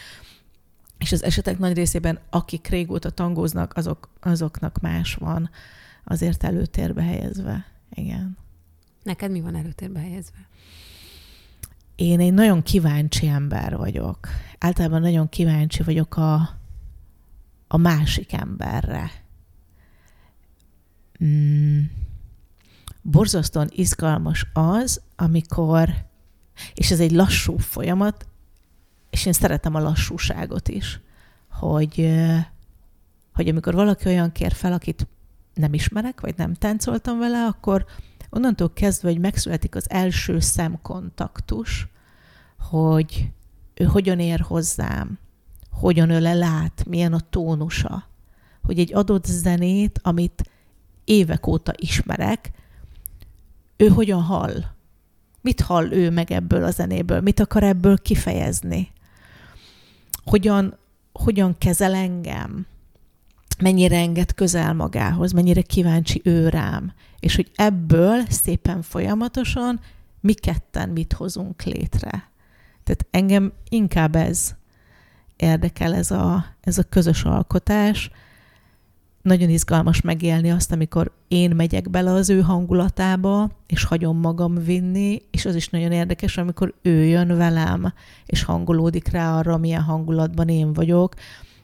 És 0.97 1.11
az 1.11 1.23
esetek 1.23 1.57
nagy 1.57 1.73
részében, 1.73 2.19
akik 2.29 2.67
régóta 2.67 3.09
tangóznak, 3.09 3.73
azok, 3.75 4.09
azoknak 4.19 4.79
más 4.81 5.15
van 5.15 5.49
azért 6.03 6.43
előtérbe 6.43 7.01
helyezve. 7.01 7.65
Igen. 7.93 8.37
Neked 9.03 9.31
mi 9.31 9.41
van 9.41 9.55
előtérbe 9.55 9.99
helyezve? 9.99 10.47
Én 11.95 12.19
egy 12.19 12.33
nagyon 12.33 12.63
kíváncsi 12.63 13.27
ember 13.27 13.77
vagyok. 13.77 14.27
Általában 14.57 15.01
nagyon 15.01 15.29
kíváncsi 15.29 15.83
vagyok 15.83 16.17
a, 16.17 16.60
a 17.73 17.77
másik 17.77 18.33
emberre. 18.33 19.11
Mm. 21.23 21.79
Borzasztóan 23.01 23.67
izgalmas 23.71 24.45
az, 24.53 25.01
amikor, 25.15 25.89
és 26.73 26.91
ez 26.91 26.99
egy 26.99 27.11
lassú 27.11 27.57
folyamat, 27.57 28.27
és 29.09 29.25
én 29.25 29.33
szeretem 29.33 29.75
a 29.75 29.79
lassúságot 29.79 30.67
is, 30.67 30.99
hogy, 31.49 32.13
hogy 33.33 33.47
amikor 33.47 33.73
valaki 33.73 34.07
olyan 34.07 34.31
kér 34.31 34.53
fel, 34.53 34.73
akit 34.73 35.07
nem 35.53 35.73
ismerek, 35.73 36.21
vagy 36.21 36.37
nem 36.37 36.53
táncoltam 36.53 37.19
vele, 37.19 37.45
akkor 37.45 37.85
onnantól 38.29 38.73
kezdve, 38.73 39.09
hogy 39.09 39.19
megszületik 39.19 39.75
az 39.75 39.89
első 39.89 40.39
szemkontaktus, 40.39 41.87
hogy 42.57 43.31
ő 43.73 43.83
hogyan 43.83 44.19
ér 44.19 44.39
hozzám, 44.39 45.19
hogyan 45.71 46.09
öle 46.09 46.33
lát, 46.33 46.83
milyen 46.87 47.13
a 47.13 47.19
tónusa. 47.29 48.09
Hogy 48.63 48.79
egy 48.79 48.93
adott 48.93 49.25
zenét, 49.25 49.99
amit 50.03 50.49
évek 51.03 51.47
óta 51.47 51.73
ismerek, 51.75 52.51
ő 53.77 53.87
hogyan 53.87 54.21
hall. 54.21 54.63
Mit 55.41 55.61
hall 55.61 55.91
ő 55.91 56.09
meg 56.09 56.31
ebből 56.31 56.63
a 56.63 56.71
zenéből? 56.71 57.21
Mit 57.21 57.39
akar 57.39 57.63
ebből 57.63 57.97
kifejezni? 57.97 58.91
Hogyan, 60.23 60.77
hogyan 61.11 61.57
kezel 61.57 61.93
engem? 61.93 62.65
Mennyire 63.59 63.97
enged 63.97 64.33
közel 64.33 64.73
magához? 64.73 65.31
Mennyire 65.31 65.61
kíváncsi 65.61 66.21
ő 66.23 66.49
rám? 66.49 66.93
És 67.19 67.35
hogy 67.35 67.51
ebből 67.55 68.25
szépen 68.29 68.81
folyamatosan 68.81 69.79
mi 70.19 70.33
ketten 70.33 70.89
mit 70.89 71.13
hozunk 71.13 71.63
létre. 71.63 72.29
Tehát 72.83 73.07
engem 73.11 73.53
inkább 73.69 74.15
ez 74.15 74.55
érdekel, 75.41 75.95
ez 75.95 76.11
a, 76.11 76.45
ez 76.61 76.77
a 76.77 76.83
közös 76.83 77.23
alkotás. 77.23 78.11
Nagyon 79.21 79.49
izgalmas 79.49 80.01
megélni 80.01 80.51
azt, 80.51 80.71
amikor 80.71 81.11
én 81.27 81.55
megyek 81.55 81.89
bele 81.89 82.11
az 82.11 82.29
ő 82.29 82.41
hangulatába, 82.41 83.49
és 83.67 83.83
hagyom 83.83 84.17
magam 84.17 84.63
vinni, 84.63 85.21
és 85.31 85.45
az 85.45 85.55
is 85.55 85.69
nagyon 85.69 85.91
érdekes, 85.91 86.37
amikor 86.37 86.73
ő 86.81 87.03
jön 87.03 87.37
velem, 87.37 87.93
és 88.25 88.43
hangolódik 88.43 89.07
rá 89.07 89.37
arra, 89.37 89.57
milyen 89.57 89.81
hangulatban 89.81 90.49
én 90.49 90.73
vagyok, 90.73 91.13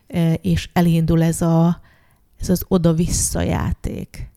e, 0.08 0.34
és 0.34 0.70
elindul 0.74 1.24
ez, 1.24 1.42
a, 1.42 1.82
ez 2.40 2.50
az 2.50 2.66
oda-vissza 2.68 3.42
játék. 3.42 4.30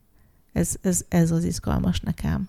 Ez, 0.53 0.75
ez, 0.83 1.05
ez 1.09 1.31
az 1.31 1.45
izgalmas 1.45 2.01
nekem. 2.01 2.49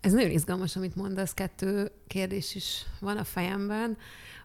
Ez 0.00 0.12
nagyon 0.12 0.30
izgalmas, 0.30 0.76
amit 0.76 0.96
mondasz, 0.96 1.34
kettő 1.34 1.90
kérdés 2.06 2.54
is 2.54 2.86
van 3.00 3.16
a 3.16 3.24
fejemben. 3.24 3.96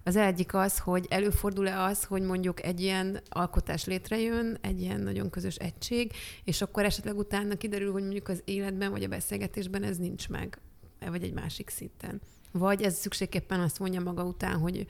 Az 0.08 0.16
egyik 0.16 0.54
az, 0.54 0.80
hogy 0.80 1.06
előfordul-e 1.10 1.84
az, 1.84 2.04
hogy 2.04 2.22
mondjuk 2.22 2.64
egy 2.64 2.82
ilyen 2.82 3.22
alkotás 3.30 3.86
létrejön, 3.86 4.58
egy 4.62 4.82
ilyen 4.82 5.02
nagyon 5.02 5.30
közös 5.30 5.56
egység, 5.56 6.12
és 6.44 6.62
akkor 6.62 6.86
esetleg 6.86 7.18
utána 7.18 7.56
kiderül, 7.56 7.92
hogy 7.92 8.02
mondjuk 8.02 8.28
az 8.28 8.42
életben 8.46 8.92
vagy 8.92 9.04
a 9.04 9.08
beszélgetésben 9.08 9.84
ez 9.84 9.98
nincs 9.98 10.30
meg, 10.30 10.60
vagy 11.00 11.24
egy 11.24 11.34
másik 11.34 11.70
szinten. 11.70 12.22
Vagy 12.52 12.82
ez 12.82 12.96
szükségképpen 12.96 13.60
azt 13.60 13.80
mondja 13.80 14.02
maga 14.02 14.24
után, 14.24 14.58
hogy 14.58 14.86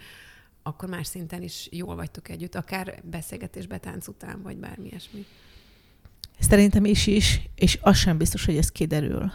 akkor 0.64 0.90
más 0.90 1.08
szinten 1.08 1.42
is 1.42 1.68
jól 1.72 1.96
vagytok 1.96 2.30
együtt, 2.30 2.56
akár 2.56 3.02
beszélgetésbe, 3.04 3.78
tánc 3.78 4.08
után, 4.08 4.42
vagy 4.42 4.58
bármi 4.58 4.88
ilyesmi. 4.88 5.26
Szerintem 6.40 6.86
is 6.86 7.08
is, 7.08 7.42
és 7.56 7.80
az 7.82 7.98
sem 7.98 8.18
biztos, 8.18 8.46
hogy 8.46 8.58
ez 8.58 8.72
kiderül. 8.72 9.32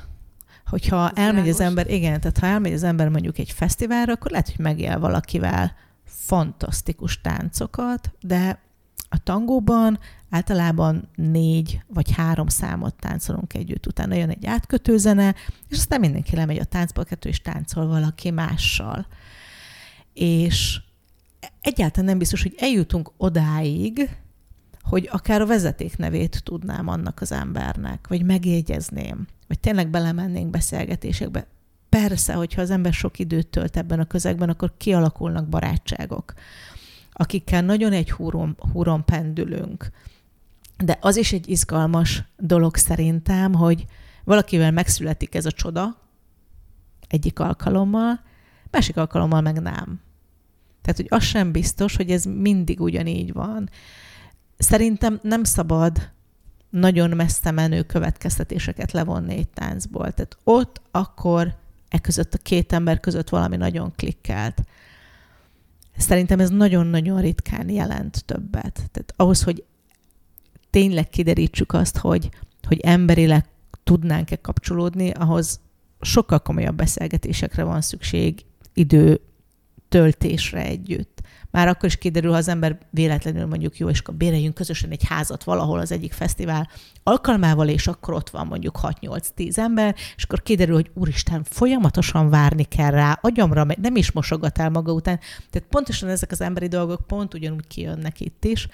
Hogyha 0.71 1.09
Ez 1.09 1.17
elmegy 1.17 1.43
világos. 1.43 1.61
az 1.61 1.67
ember, 1.67 1.91
igen, 1.91 2.21
tehát 2.21 2.39
ha 2.39 2.47
elmegy 2.47 2.73
az 2.73 2.83
ember 2.83 3.09
mondjuk 3.09 3.39
egy 3.39 3.51
fesztiválra, 3.51 4.13
akkor 4.13 4.31
lehet, 4.31 4.47
hogy 4.47 4.59
megél 4.59 4.99
valakivel 4.99 5.75
fantasztikus 6.05 7.21
táncokat, 7.21 8.13
de 8.21 8.59
a 9.09 9.23
tangóban 9.23 9.99
általában 10.31 11.09
négy 11.15 11.83
vagy 11.87 12.13
három 12.13 12.49
számot 12.49 12.95
táncolunk 12.95 13.55
együtt. 13.55 13.87
Utána 13.87 14.15
jön 14.15 14.31
egy 14.31 14.47
átkötő 14.47 14.97
zene, 14.97 15.35
és 15.69 15.77
aztán 15.77 16.01
mindenki 16.01 16.37
lemegy 16.37 16.59
a 16.59 16.65
táncba, 16.65 17.05
kettő 17.05 17.29
és 17.29 17.41
táncol 17.41 17.87
valaki 17.87 18.31
mással. 18.31 19.07
És 20.15 20.81
egyáltalán 21.61 22.09
nem 22.09 22.19
biztos, 22.19 22.43
hogy 22.43 22.55
eljutunk 22.59 23.13
odáig, 23.17 24.11
hogy 24.91 25.09
akár 25.13 25.41
a 25.41 25.47
vezetéknevét 25.47 26.43
tudnám 26.45 26.89
annak 26.89 27.21
az 27.21 27.33
embernek, 27.33 28.07
vagy 28.09 28.25
megjegyezném, 28.25 29.27
vagy 29.49 29.61
tényleg 29.61 29.89
belemennénk 29.89 30.51
beszélgetésekbe. 30.51 31.47
Persze, 31.89 32.33
hogyha 32.33 32.61
az 32.61 32.71
ember 32.71 32.93
sok 32.93 33.19
időt 33.19 33.47
tölt 33.47 33.77
ebben 33.77 34.01
a 34.01 34.05
közegben, 34.05 34.49
akkor 34.49 34.73
kialakulnak 34.77 35.49
barátságok, 35.49 36.33
akikkel 37.13 37.63
nagyon 37.63 37.93
egy 37.93 38.11
húron, 38.11 38.57
húron 38.73 39.05
pendülünk. 39.05 39.91
De 40.85 40.99
az 41.01 41.17
is 41.17 41.33
egy 41.33 41.49
izgalmas 41.49 42.25
dolog 42.37 42.77
szerintem, 42.77 43.55
hogy 43.55 43.85
valakivel 44.25 44.71
megszületik 44.71 45.35
ez 45.35 45.47
a 45.47 45.53
csoda 45.53 45.97
egyik 47.09 47.39
alkalommal, 47.39 48.21
másik 48.71 48.97
alkalommal 48.97 49.41
meg 49.41 49.61
nem. 49.61 50.01
Tehát, 50.83 50.97
hogy 50.97 51.09
az 51.09 51.23
sem 51.23 51.53
biztos, 51.53 51.97
hogy 51.97 52.11
ez 52.11 52.25
mindig 52.25 52.81
ugyanígy 52.81 53.33
van 53.33 53.71
szerintem 54.61 55.19
nem 55.23 55.45
szabad 55.45 56.11
nagyon 56.71 57.11
messze 57.11 57.51
menő 57.51 57.83
következtetéseket 57.83 58.93
levonni 58.93 59.35
egy 59.35 59.49
táncból. 59.49 60.13
Tehát 60.13 60.39
ott 60.45 60.81
akkor 60.91 61.55
e 61.89 61.99
között 61.99 62.35
a 62.35 62.39
két 62.39 62.73
ember 62.73 63.01
között 63.01 63.29
valami 63.29 63.57
nagyon 63.57 63.93
klikkelt. 63.97 64.63
Szerintem 65.97 66.41
ez 66.41 66.51
nagyon-nagyon 66.51 67.21
ritkán 67.21 67.69
jelent 67.71 68.25
többet. 68.25 68.73
Tehát 68.75 69.15
ahhoz, 69.17 69.43
hogy 69.43 69.65
tényleg 70.71 71.09
kiderítsük 71.09 71.73
azt, 71.73 71.97
hogy, 71.97 72.29
hogy 72.67 72.81
emberileg 72.81 73.45
tudnánk-e 73.85 74.37
kapcsolódni, 74.37 75.11
ahhoz 75.11 75.61
sokkal 76.01 76.39
komolyabb 76.39 76.77
beszélgetésekre 76.77 77.65
van 77.65 77.81
szükség, 77.81 78.45
idő 78.75 79.21
töltésre 79.89 80.65
együtt 80.65 81.20
már 81.51 81.69
akkor 81.69 81.85
is 81.85 81.97
kiderül, 81.97 82.31
ha 82.31 82.37
az 82.37 82.49
ember 82.49 82.79
véletlenül 82.91 83.47
mondjuk 83.47 83.79
jó, 83.79 83.89
és 83.89 83.99
akkor 83.99 84.15
béreljünk 84.15 84.55
közösen 84.55 84.91
egy 84.91 85.05
házat 85.09 85.45
valahol 85.45 85.79
az 85.79 85.93
egyik 85.93 86.13
fesztivál 86.13 86.69
alkalmával, 87.03 87.69
és 87.69 87.87
akkor 87.87 88.15
ott 88.15 88.31
van 88.31 88.47
mondjuk 88.47 88.79
6-8-10 88.83 89.59
ember, 89.59 89.95
és 90.17 90.25
akkor 90.25 90.43
kiderül, 90.43 90.75
hogy 90.75 90.91
úristen, 90.95 91.45
folyamatosan 91.45 92.31
várni 92.31 92.65
kell 92.65 92.91
rá, 92.91 93.19
agyamra 93.23 93.67
nem 93.81 93.97
is 93.97 94.13
mosogat 94.13 94.59
el 94.59 94.71
maga 94.71 94.93
után. 94.93 95.19
Tehát 95.51 95.69
pontosan 95.69 96.09
ezek 96.09 96.31
az 96.31 96.41
emberi 96.41 96.67
dolgok 96.67 97.07
pont 97.07 97.35
ugyanúgy 97.35 97.67
kijönnek 97.67 98.21
itt 98.21 98.45
is. 98.45 98.69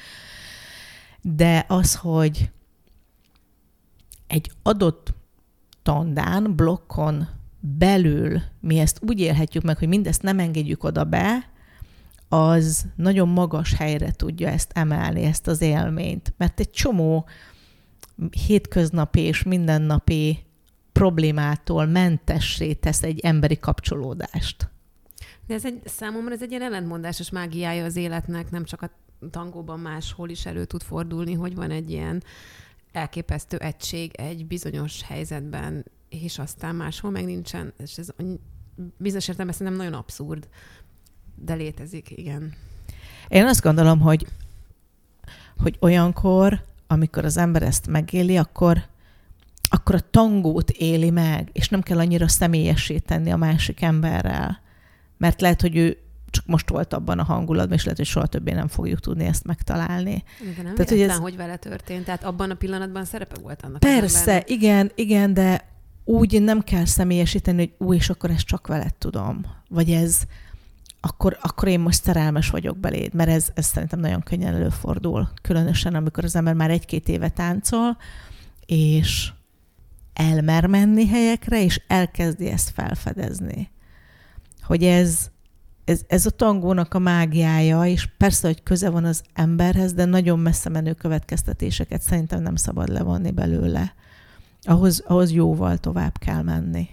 De 1.23 1.65
az, 1.69 1.95
hogy 1.95 2.51
egy 4.27 4.51
adott 4.63 5.15
tandán, 5.83 6.57
blokkon 6.57 7.29
belül 7.61 8.41
mi 8.61 8.79
ezt 8.79 8.99
úgy 9.09 9.21
élhetjük 9.21 9.63
meg, 9.63 9.79
hogy 9.79 9.89
mindezt 9.89 10.23
nem 10.23 10.39
engedjük 10.39 10.85
oda 10.85 11.05
be, 11.05 11.51
az 12.29 12.87
nagyon 12.97 13.29
magas 13.29 13.75
helyre 13.75 14.13
tudja 14.13 14.49
ezt 14.49 14.71
emelni, 14.75 15.23
ezt 15.23 15.47
az 15.47 15.61
élményt. 15.61 16.35
Mert 16.37 16.61
egy 16.61 16.71
csomó 16.71 17.29
hétköznapi 18.47 19.21
és 19.21 19.43
mindennapi 19.43 20.45
problémától 20.93 21.87
mentessé 21.87 22.73
tesz 22.73 23.03
egy 23.03 23.21
emberi 23.21 23.59
kapcsolódást. 23.59 24.69
De 25.47 25.55
ez 25.55 25.65
egy, 25.65 25.81
számomra 25.85 26.33
ez 26.33 26.43
egy 26.43 26.51
ilyen 26.51 26.63
ellentmondásos 26.63 27.31
mágiája 27.31 27.85
az 27.85 27.97
életnek, 27.97 28.51
nem 28.51 28.65
csak 28.65 28.83
a 28.83 28.91
tangóban 29.31 29.81
máshol 29.81 30.29
is 30.29 30.47
elő 30.47 30.65
tud 30.65 30.83
fordulni, 30.83 31.33
hogy 31.33 31.55
van 31.55 31.71
egy 31.71 31.91
ilyen 31.91 32.23
elképesztő 32.93 33.57
egység 33.57 34.15
egy 34.15 34.47
bizonyos 34.47 35.03
helyzetben, 35.03 35.85
és 36.09 36.39
aztán 36.39 36.75
máshol 36.75 37.11
meg 37.11 37.25
nincsen. 37.25 37.73
És 37.79 37.99
ez 37.99 38.09
bizonyos 38.97 39.29
értelemben 39.29 39.57
szerintem 39.57 39.77
nagyon 39.85 39.99
abszurd 39.99 40.49
de 41.45 41.55
létezik, 41.55 42.11
igen. 42.11 42.55
Én 43.29 43.45
azt 43.45 43.63
gondolom, 43.63 44.01
hogy, 44.01 44.27
hogy 45.59 45.77
olyankor, 45.81 46.65
amikor 46.87 47.25
az 47.25 47.37
ember 47.37 47.63
ezt 47.63 47.87
megéli, 47.87 48.37
akkor, 48.37 48.83
akkor 49.71 49.95
a 49.95 50.11
tangót 50.11 50.71
éli 50.71 51.11
meg, 51.11 51.49
és 51.53 51.69
nem 51.69 51.83
kell 51.83 51.99
annyira 51.99 52.29
személyesíteni 52.29 53.31
a 53.31 53.37
másik 53.37 53.83
emberrel. 53.83 54.61
Mert 55.19 55.41
lehet, 55.41 55.61
hogy 55.61 55.77
ő 55.77 55.97
csak 56.31 56.47
most 56.47 56.71
volt 56.71 56.93
abban 56.93 57.19
a 57.19 57.23
hangulatban, 57.23 57.77
és 57.77 57.83
lehet, 57.83 57.99
hogy 57.99 58.07
soha 58.07 58.27
többé 58.27 58.53
nem 58.53 58.69
fogjuk 58.69 59.01
tudni 59.01 59.25
ezt 59.25 59.45
megtalálni. 59.45 60.25
De 60.57 60.63
nem 60.63 60.75
tehát, 60.75 60.91
hogy, 60.91 61.01
ez... 61.01 61.17
hogy 61.17 61.37
vele 61.37 61.57
történt. 61.57 62.05
Tehát 62.05 62.25
abban 62.25 62.51
a 62.51 62.55
pillanatban 62.55 63.05
szerepe 63.05 63.41
volt 63.43 63.63
annak. 63.63 63.81
Persze, 63.81 64.43
igen, 64.47 64.91
igen, 64.95 65.35
de 65.35 65.65
úgy 66.05 66.43
nem 66.43 66.61
kell 66.61 66.85
személyesíteni, 66.85 67.59
hogy 67.59 67.87
új, 67.87 67.97
és 67.97 68.11
akkor 68.11 68.31
ezt 68.31 68.47
csak 68.47 68.67
veled 68.67 68.95
tudom. 68.95 69.47
Vagy 69.69 69.91
ez, 69.91 70.23
akkor, 71.07 71.39
akkor 71.41 71.69
én 71.69 71.81
most 71.81 72.03
szerelmes 72.03 72.51
vagyok 72.51 72.79
beléd, 72.79 73.15
mert 73.15 73.31
ez, 73.31 73.49
ez 73.55 73.67
szerintem 73.67 74.01
nagyon 74.01 74.21
könnyen 74.21 74.55
előfordul. 74.55 75.29
Különösen, 75.43 75.95
amikor 75.95 76.25
az 76.25 76.37
ember 76.37 76.55
már 76.55 76.71
egy-két 76.71 77.09
éve 77.09 77.29
táncol, 77.29 77.97
és 78.67 79.33
elmer 80.13 80.67
menni 80.67 81.07
helyekre, 81.07 81.63
és 81.63 81.81
elkezdi 81.87 82.47
ezt 82.47 82.71
felfedezni. 82.71 83.71
Hogy 84.63 84.85
ez, 84.85 85.31
ez, 85.85 86.01
ez 86.07 86.27
a 86.27 86.31
tangónak 86.31 86.95
a 86.95 86.99
mágiája, 86.99 87.85
és 87.85 88.09
persze, 88.17 88.47
hogy 88.47 88.63
köze 88.63 88.91
van 88.91 89.05
az 89.05 89.23
emberhez, 89.35 89.93
de 89.93 90.05
nagyon 90.05 90.39
messze 90.39 90.69
menő 90.69 90.93
következtetéseket 90.93 92.03
szerintem 92.03 92.43
nem 92.43 92.57
szabad 92.57 92.89
levonni 92.89 93.31
belőle. 93.31 93.95
Ahhoz, 94.63 95.03
ahhoz 95.07 95.33
jóval 95.33 95.79
tovább 95.79 96.19
kell 96.19 96.43
menni. 96.43 96.89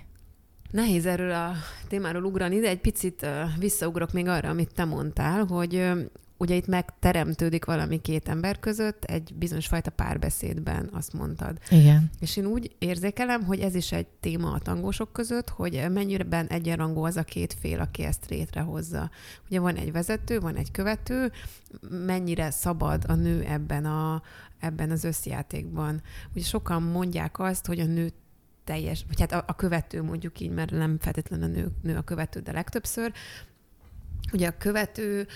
Nehéz 0.73 1.05
erről 1.05 1.31
a 1.31 1.53
témáról 1.87 2.23
ugrani, 2.23 2.59
de 2.59 2.67
egy 2.67 2.81
picit 2.81 3.25
visszaugrok 3.59 4.13
még 4.13 4.27
arra, 4.27 4.49
amit 4.49 4.73
te 4.73 4.85
mondtál, 4.85 5.45
hogy 5.45 5.91
ugye 6.37 6.55
itt 6.55 6.67
megteremtődik 6.67 7.65
valami 7.65 8.01
két 8.01 8.29
ember 8.29 8.59
között 8.59 9.03
egy 9.03 9.33
bizonyos 9.35 9.67
fajta 9.67 9.91
párbeszédben, 9.91 10.89
azt 10.91 11.13
mondtad. 11.13 11.57
Igen. 11.69 12.09
És 12.19 12.37
én 12.37 12.45
úgy 12.45 12.75
érzékelem, 12.77 13.43
hogy 13.43 13.59
ez 13.59 13.75
is 13.75 13.91
egy 13.91 14.07
téma 14.19 14.51
a 14.51 14.59
tangósok 14.59 15.13
között, 15.13 15.49
hogy 15.49 15.85
mennyire 15.91 16.45
egyenrangú 16.47 17.03
az 17.03 17.17
a 17.17 17.23
két 17.23 17.55
fél, 17.59 17.79
aki 17.79 18.03
ezt 18.03 18.29
létrehozza. 18.29 19.09
Ugye 19.49 19.59
van 19.59 19.75
egy 19.75 19.91
vezető, 19.91 20.39
van 20.39 20.55
egy 20.55 20.71
követő, 20.71 21.31
mennyire 21.89 22.51
szabad 22.51 23.03
a 23.07 23.15
nő 23.15 23.43
ebben, 23.43 23.85
a, 23.85 24.21
ebben 24.59 24.91
az 24.91 25.03
összjátékban. 25.03 26.01
Ugye 26.35 26.45
sokan 26.45 26.81
mondják 26.83 27.39
azt, 27.39 27.65
hogy 27.65 27.79
a 27.79 27.85
nő 27.85 28.11
teljes, 28.63 29.05
vagy 29.07 29.19
hát 29.19 29.31
a, 29.31 29.43
a 29.47 29.55
követő 29.55 30.01
mondjuk 30.01 30.39
így, 30.39 30.51
mert 30.51 30.71
nem 30.71 30.97
feltétlenül 30.99 31.47
nő, 31.47 31.71
nő 31.81 31.97
a 31.97 32.01
követő, 32.01 32.39
de 32.39 32.51
legtöbbször. 32.51 33.11
Ugye 34.31 34.47
a 34.47 34.57
követő 34.57 35.27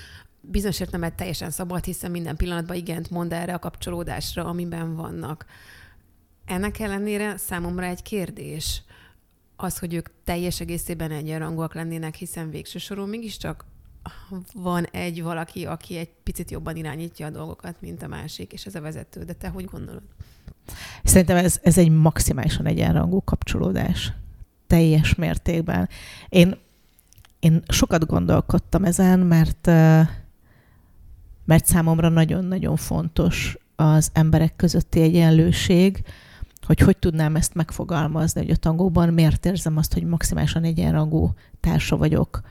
bizonyos 0.41 0.79
értelemben 0.79 1.15
teljesen 1.15 1.51
szabad, 1.51 1.83
hiszen 1.83 2.11
minden 2.11 2.35
pillanatban 2.35 2.75
igent 2.75 3.09
mond 3.09 3.33
erre 3.33 3.53
a 3.53 3.59
kapcsolódásra, 3.59 4.45
amiben 4.45 4.95
vannak. 4.95 5.45
Ennek 6.45 6.79
ellenére 6.79 7.37
számomra 7.37 7.85
egy 7.85 8.01
kérdés, 8.01 8.83
az, 9.55 9.79
hogy 9.79 9.93
ők 9.93 10.09
teljes 10.23 10.59
egészében 10.59 11.11
egyenrangúak 11.11 11.73
lennének, 11.73 12.15
hiszen 12.15 12.49
végső 12.49 12.79
soron 12.79 13.09
mégiscsak 13.09 13.65
van 14.53 14.83
egy 14.85 15.23
valaki, 15.23 15.65
aki 15.65 15.97
egy 15.97 16.09
picit 16.23 16.51
jobban 16.51 16.75
irányítja 16.75 17.25
a 17.25 17.29
dolgokat, 17.29 17.81
mint 17.81 18.01
a 18.01 18.07
másik, 18.07 18.53
és 18.53 18.65
ez 18.65 18.75
a 18.75 18.81
vezető. 18.81 19.23
De 19.23 19.33
te 19.33 19.47
hogy 19.47 19.65
gondolod? 19.65 20.03
Szerintem 21.03 21.38
ez, 21.38 21.60
ez 21.63 21.77
egy 21.77 21.89
maximálisan 21.89 22.65
egyenrangú 22.65 23.23
kapcsolódás. 23.23 24.13
Teljes 24.67 25.15
mértékben. 25.15 25.89
Én, 26.30 26.58
én 27.39 27.63
sokat 27.67 28.06
gondolkodtam 28.06 28.84
ezen, 28.84 29.19
mert, 29.19 29.65
mert 31.45 31.65
számomra 31.65 32.10
nagyon-nagyon 32.10 32.75
fontos 32.75 33.58
az 33.75 34.10
emberek 34.13 34.56
közötti 34.56 35.01
egyenlőség, 35.01 36.03
hogy 36.65 36.80
hogy 36.80 36.97
tudnám 36.97 37.36
ezt 37.36 37.53
megfogalmazni, 37.53 38.41
hogy 38.41 38.51
a 38.51 38.56
tangóban 38.56 39.13
miért 39.13 39.45
érzem 39.45 39.77
azt, 39.77 39.93
hogy 39.93 40.03
maximálisan 40.03 40.63
egyenrangú 40.63 41.34
társa 41.60 41.97
vagyok 41.97 42.41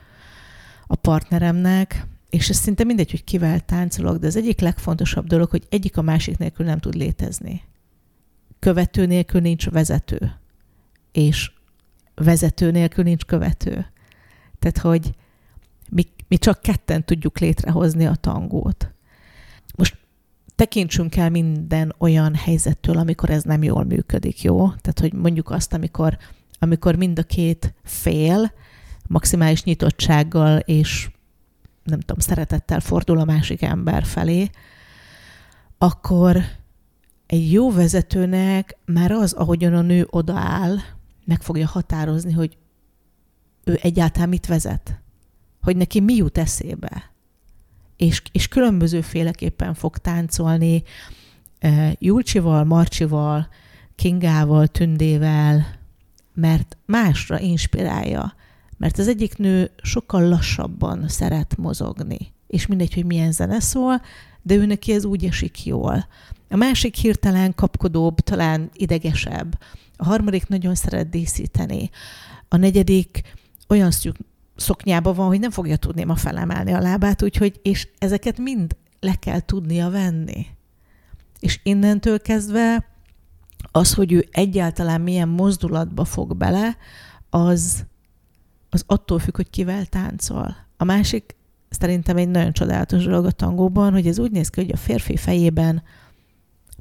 a 0.87 0.95
partneremnek, 0.95 2.07
és 2.29 2.49
ez 2.49 2.57
szinte 2.57 2.83
mindegy, 2.83 3.11
hogy 3.11 3.23
kivel 3.23 3.59
táncolok, 3.59 4.17
de 4.17 4.27
az 4.27 4.35
egyik 4.35 4.59
legfontosabb 4.59 5.27
dolog, 5.27 5.49
hogy 5.49 5.65
egyik 5.69 5.97
a 5.97 6.01
másik 6.01 6.37
nélkül 6.37 6.65
nem 6.65 6.79
tud 6.79 6.95
létezni. 6.95 7.61
Követő 8.59 9.05
nélkül 9.05 9.41
nincs 9.41 9.69
vezető, 9.69 10.35
és 11.11 11.51
vezető 12.15 12.71
nélkül 12.71 13.03
nincs 13.03 13.25
követő. 13.25 13.85
Tehát, 14.59 14.77
hogy 14.77 15.11
mi, 15.89 16.03
mi 16.27 16.37
csak 16.37 16.61
ketten 16.61 17.05
tudjuk 17.05 17.39
létrehozni 17.39 18.05
a 18.05 18.15
tangót. 18.15 18.91
Most 19.75 19.97
tekintsünk 20.55 21.15
el 21.15 21.29
minden 21.29 21.95
olyan 21.97 22.35
helyzettől, 22.35 22.97
amikor 22.97 23.29
ez 23.29 23.43
nem 23.43 23.63
jól 23.63 23.83
működik, 23.83 24.41
jó? 24.41 24.67
Tehát, 24.67 24.99
hogy 24.99 25.13
mondjuk 25.13 25.49
azt, 25.49 25.73
amikor, 25.73 26.17
amikor 26.59 26.95
mind 26.95 27.19
a 27.19 27.23
két 27.23 27.73
fél 27.83 28.51
maximális 29.07 29.63
nyitottsággal 29.63 30.57
és 30.57 31.09
nem 31.83 31.99
tudom, 31.99 32.19
szeretettel 32.19 32.79
fordul 32.79 33.19
a 33.19 33.25
másik 33.25 33.61
ember 33.61 34.03
felé, 34.03 34.49
akkor 35.77 36.41
egy 37.27 37.51
jó 37.51 37.71
vezetőnek 37.71 38.77
már 38.85 39.11
az, 39.11 39.33
ahogyan 39.33 39.73
a 39.73 39.81
nő 39.81 40.07
odaáll, 40.09 40.75
meg 41.25 41.41
fogja 41.41 41.67
határozni, 41.67 42.31
hogy 42.31 42.57
ő 43.63 43.79
egyáltalán 43.81 44.29
mit 44.29 44.45
vezet, 44.45 45.01
hogy 45.61 45.77
neki 45.77 45.99
mi 45.99 46.15
jut 46.15 46.37
eszébe. 46.37 47.11
És, 47.95 48.21
és 48.31 48.47
különbözőféleképpen 48.47 49.73
fog 49.73 49.97
táncolni 49.97 50.83
uh, 51.61 51.91
Julcsival, 51.99 52.63
Marcsival, 52.63 53.47
Kingával, 53.95 54.67
Tündével, 54.67 55.65
mert 56.33 56.77
másra 56.85 57.39
inspirálja. 57.39 58.35
Mert 58.77 58.97
az 58.97 59.07
egyik 59.07 59.37
nő 59.37 59.71
sokkal 59.81 60.27
lassabban 60.27 61.07
szeret 61.07 61.57
mozogni, 61.57 62.33
és 62.47 62.67
mindegy, 62.67 62.93
hogy 62.93 63.05
milyen 63.05 63.31
zene 63.31 63.59
szól, 63.59 64.01
de 64.41 64.55
ő 64.55 64.65
neki 64.65 64.91
ez 64.91 65.05
úgy 65.05 65.25
esik 65.25 65.65
jól. 65.65 66.07
A 66.49 66.55
másik 66.55 66.95
hirtelen 66.95 67.55
kapkodóbb, 67.55 68.19
talán 68.19 68.69
idegesebb. 68.73 69.59
A 69.97 70.05
harmadik 70.05 70.47
nagyon 70.47 70.75
szeret 70.75 71.09
díszíteni. 71.09 71.89
A 72.47 72.57
negyedik 72.57 73.21
olyan 73.67 73.91
szűk 73.91 74.15
szoknyába 74.55 75.13
van, 75.13 75.27
hogy 75.27 75.39
nem 75.39 75.51
fogja 75.51 75.75
tudni 75.75 76.03
ma 76.03 76.15
felemelni 76.15 76.71
a 76.73 76.79
lábát, 76.79 77.23
úgyhogy, 77.23 77.59
és 77.63 77.87
ezeket 77.97 78.37
mind 78.37 78.75
le 78.99 79.15
kell 79.15 79.39
tudnia 79.39 79.89
venni. 79.89 80.45
És 81.39 81.59
innentől 81.63 82.21
kezdve 82.21 82.85
az, 83.71 83.93
hogy 83.93 84.11
ő 84.11 84.27
egyáltalán 84.31 85.01
milyen 85.01 85.27
mozdulatba 85.27 86.05
fog 86.05 86.37
bele, 86.37 86.77
az, 87.29 87.85
az 88.69 88.83
attól 88.87 89.19
függ, 89.19 89.35
hogy 89.35 89.49
kivel 89.49 89.85
táncol. 89.85 90.55
A 90.77 90.83
másik 90.83 91.35
szerintem 91.69 92.17
egy 92.17 92.29
nagyon 92.29 92.51
csodálatos 92.51 93.03
dolog 93.03 93.25
a 93.25 93.31
tangóban, 93.31 93.91
hogy 93.91 94.07
ez 94.07 94.19
úgy 94.19 94.31
néz 94.31 94.49
ki, 94.49 94.61
hogy 94.61 94.71
a 94.71 94.77
férfi 94.77 95.17
fejében 95.17 95.83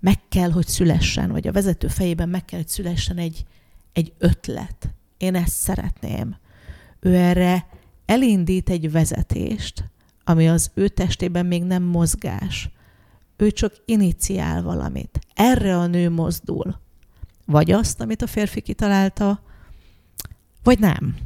meg 0.00 0.28
kell, 0.28 0.50
hogy 0.50 0.66
szülessen, 0.66 1.30
vagy 1.30 1.46
a 1.46 1.52
vezető 1.52 1.88
fejében 1.88 2.28
meg 2.28 2.44
kell, 2.44 2.58
hogy 2.58 2.68
szülessen 2.68 3.18
egy, 3.18 3.44
egy 3.92 4.12
ötlet. 4.18 4.94
Én 5.16 5.34
ezt 5.34 5.54
szeretném. 5.54 6.36
Ő 7.00 7.14
erre 7.14 7.66
elindít 8.06 8.70
egy 8.70 8.92
vezetést, 8.92 9.90
ami 10.24 10.48
az 10.48 10.70
ő 10.74 10.88
testében 10.88 11.46
még 11.46 11.62
nem 11.62 11.82
mozgás. 11.82 12.70
Ő 13.36 13.50
csak 13.50 13.74
iniciál 13.84 14.62
valamit. 14.62 15.18
Erre 15.34 15.78
a 15.78 15.86
nő 15.86 16.10
mozdul. 16.10 16.80
Vagy 17.46 17.70
azt, 17.70 18.00
amit 18.00 18.22
a 18.22 18.26
férfi 18.26 18.60
kitalálta, 18.60 19.42
vagy 20.62 20.78
nem. 20.78 21.16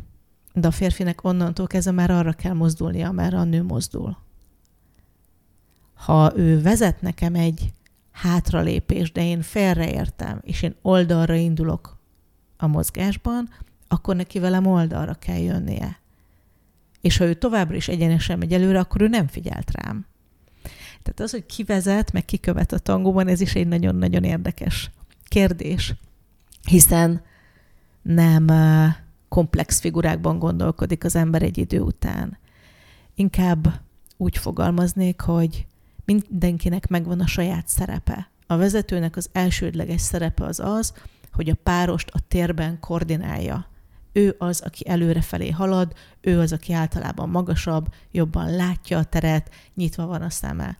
De 0.60 0.66
a 0.66 0.70
férfinek 0.70 1.24
onnantól 1.24 1.66
kezdve 1.66 1.92
már 1.92 2.10
arra 2.10 2.32
kell 2.32 2.52
mozdulnia, 2.52 3.08
amerre 3.08 3.38
a 3.38 3.44
nő 3.44 3.62
mozdul. 3.62 4.16
Ha 5.94 6.32
ő 6.36 6.62
vezet 6.62 7.00
nekem 7.02 7.34
egy 7.34 7.72
hátralépés, 8.10 9.12
de 9.12 9.24
én 9.24 9.42
félreértem, 9.42 10.38
és 10.42 10.62
én 10.62 10.74
oldalra 10.82 11.34
indulok 11.34 11.98
a 12.56 12.66
mozgásban, 12.66 13.48
akkor 13.88 14.16
neki 14.16 14.38
velem 14.38 14.66
oldalra 14.66 15.14
kell 15.14 15.38
jönnie. 15.38 15.98
És 17.00 17.16
ha 17.16 17.24
ő 17.24 17.34
továbbra 17.34 17.76
is 17.76 17.88
egyenesen 17.88 18.38
megy 18.38 18.52
előre, 18.52 18.78
akkor 18.78 19.00
ő 19.00 19.08
nem 19.08 19.26
figyelt 19.26 19.70
rám. 19.70 20.06
Tehát 21.02 21.20
az, 21.20 21.30
hogy 21.30 21.46
ki 21.46 21.62
vezet, 21.62 22.12
meg 22.12 22.24
ki 22.24 22.38
követ 22.38 22.72
a 22.72 22.78
tangóban, 22.78 23.28
ez 23.28 23.40
is 23.40 23.54
egy 23.54 23.66
nagyon-nagyon 23.66 24.24
érdekes 24.24 24.90
kérdés, 25.28 25.94
hiszen 26.68 27.22
nem 28.02 28.46
komplex 29.30 29.80
figurákban 29.80 30.38
gondolkodik 30.38 31.04
az 31.04 31.16
ember 31.16 31.42
egy 31.42 31.58
idő 31.58 31.80
után. 31.80 32.38
Inkább 33.14 33.80
úgy 34.16 34.38
fogalmaznék, 34.38 35.20
hogy 35.20 35.66
mindenkinek 36.04 36.88
megvan 36.88 37.20
a 37.20 37.26
saját 37.26 37.68
szerepe. 37.68 38.30
A 38.46 38.56
vezetőnek 38.56 39.16
az 39.16 39.28
elsődleges 39.32 40.00
szerepe 40.00 40.44
az 40.44 40.60
az, 40.60 40.92
hogy 41.32 41.48
a 41.48 41.58
párost 41.62 42.10
a 42.10 42.20
térben 42.28 42.80
koordinálja. 42.80 43.66
Ő 44.12 44.34
az, 44.38 44.60
aki 44.60 44.88
előrefelé 44.88 45.50
halad, 45.50 45.92
ő 46.20 46.38
az, 46.40 46.52
aki 46.52 46.72
általában 46.72 47.28
magasabb, 47.28 47.94
jobban 48.10 48.54
látja 48.54 48.98
a 48.98 49.04
teret, 49.04 49.50
nyitva 49.74 50.06
van 50.06 50.22
a 50.22 50.30
szeme. 50.30 50.76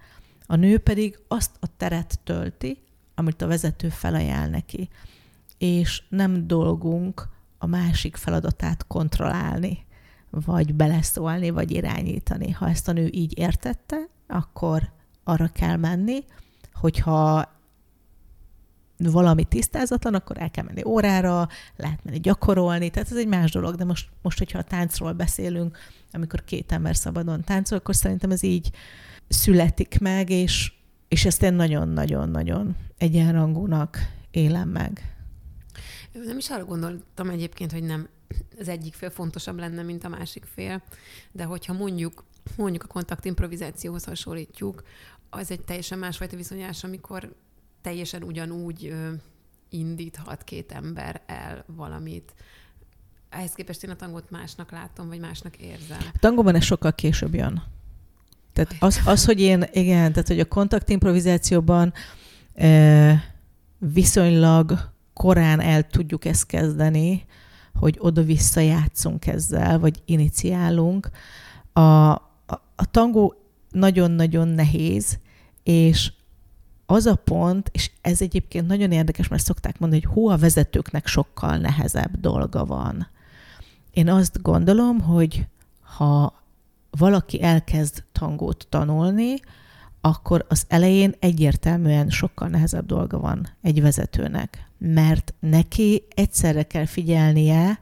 A 0.46 0.56
nő 0.56 0.78
pedig 0.78 1.18
azt 1.28 1.50
a 1.60 1.66
teret 1.76 2.18
tölti, 2.24 2.78
amit 3.14 3.42
a 3.42 3.46
vezető 3.46 3.88
felajánl 3.88 4.50
neki. 4.50 4.88
És 5.58 6.02
nem 6.08 6.46
dolgunk 6.46 7.28
a 7.62 7.66
másik 7.66 8.16
feladatát 8.16 8.86
kontrollálni, 8.86 9.86
vagy 10.30 10.74
beleszólni, 10.74 11.50
vagy 11.50 11.70
irányítani. 11.70 12.50
Ha 12.50 12.68
ezt 12.68 12.88
a 12.88 12.92
nő 12.92 13.08
így 13.12 13.38
értette, 13.38 13.96
akkor 14.26 14.90
arra 15.24 15.48
kell 15.48 15.76
menni, 15.76 16.24
hogyha 16.74 17.48
valami 18.96 19.44
tisztázatlan, 19.44 20.14
akkor 20.14 20.38
el 20.38 20.50
kell 20.50 20.64
menni 20.64 20.84
órára, 20.84 21.48
lehet 21.76 22.04
menni 22.04 22.20
gyakorolni, 22.20 22.90
tehát 22.90 23.10
ez 23.10 23.16
egy 23.16 23.28
más 23.28 23.50
dolog, 23.50 23.74
de 23.74 23.84
most, 23.84 24.08
most 24.22 24.38
hogyha 24.38 24.58
a 24.58 24.62
táncról 24.62 25.12
beszélünk, 25.12 25.78
amikor 26.12 26.44
két 26.44 26.72
ember 26.72 26.96
szabadon 26.96 27.44
táncol, 27.44 27.78
akkor 27.78 27.96
szerintem 27.96 28.30
ez 28.30 28.42
így 28.42 28.70
születik 29.28 29.98
meg, 30.00 30.30
és, 30.30 30.72
és 31.08 31.24
ezt 31.24 31.42
én 31.42 31.54
nagyon-nagyon-nagyon 31.54 32.76
egyenrangúnak 32.98 33.98
élem 34.30 34.68
meg. 34.68 35.14
Nem 36.12 36.38
is 36.38 36.50
arra 36.50 36.64
gondoltam 36.64 37.28
egyébként, 37.28 37.72
hogy 37.72 37.82
nem 37.82 38.08
az 38.58 38.68
egyik 38.68 38.94
fél 38.94 39.10
fontosabb 39.10 39.58
lenne, 39.58 39.82
mint 39.82 40.04
a 40.04 40.08
másik 40.08 40.44
fél, 40.54 40.82
de 41.32 41.44
hogyha 41.44 41.72
mondjuk 41.72 42.24
mondjuk 42.56 42.82
a 42.82 42.86
kontakt 42.86 43.24
improvizációhoz 43.24 44.04
hasonlítjuk, 44.04 44.82
az 45.30 45.50
egy 45.50 45.60
teljesen 45.60 45.98
másfajta 45.98 46.36
viszonyás, 46.36 46.84
amikor 46.84 47.34
teljesen 47.82 48.22
ugyanúgy 48.22 48.94
indíthat 49.68 50.44
két 50.44 50.72
ember 50.72 51.22
el 51.26 51.64
valamit. 51.66 52.34
Ehhez 53.28 53.52
képest 53.52 53.84
én 53.84 53.90
a 53.90 53.96
tangot 53.96 54.30
másnak 54.30 54.70
látom, 54.70 55.08
vagy 55.08 55.20
másnak 55.20 55.56
érzem. 55.56 55.98
A 56.12 56.18
tangóban 56.18 56.54
ez 56.54 56.64
sokkal 56.64 56.92
később 56.92 57.34
jön. 57.34 57.62
Tehát 58.52 58.76
az, 58.78 59.00
az, 59.04 59.24
hogy 59.24 59.40
én, 59.40 59.64
igen, 59.72 60.12
tehát 60.12 60.28
hogy 60.28 60.40
a 60.40 60.44
kontakt 60.44 60.88
improvizációban 60.88 61.92
e, 62.54 63.34
viszonylag 63.78 64.90
korán 65.12 65.60
el 65.60 65.86
tudjuk 65.86 66.24
ezt 66.24 66.46
kezdeni, 66.46 67.24
hogy 67.74 67.96
oda-vissza 67.98 68.60
játszunk 68.60 69.26
ezzel, 69.26 69.78
vagy 69.78 70.02
iniciálunk. 70.04 71.10
A, 71.72 71.80
a, 71.80 72.20
a 72.76 72.90
tangó 72.90 73.34
nagyon-nagyon 73.70 74.48
nehéz, 74.48 75.18
és 75.62 76.12
az 76.86 77.06
a 77.06 77.14
pont, 77.14 77.70
és 77.72 77.90
ez 78.00 78.22
egyébként 78.22 78.66
nagyon 78.66 78.92
érdekes, 78.92 79.28
mert 79.28 79.44
szokták 79.44 79.78
mondani, 79.78 80.02
hogy 80.02 80.12
hú, 80.12 80.28
a 80.28 80.36
vezetőknek 80.36 81.06
sokkal 81.06 81.56
nehezebb 81.56 82.20
dolga 82.20 82.64
van. 82.64 83.08
Én 83.90 84.08
azt 84.08 84.42
gondolom, 84.42 85.00
hogy 85.00 85.46
ha 85.80 86.42
valaki 86.90 87.42
elkezd 87.42 88.04
tangót 88.12 88.66
tanulni, 88.68 89.34
akkor 90.00 90.46
az 90.48 90.64
elején 90.68 91.14
egyértelműen 91.18 92.10
sokkal 92.10 92.48
nehezebb 92.48 92.86
dolga 92.86 93.18
van 93.18 93.48
egy 93.62 93.82
vezetőnek, 93.82 94.70
mert 94.78 95.34
neki 95.40 96.02
egyszerre 96.14 96.62
kell 96.62 96.86
figyelnie 96.86 97.80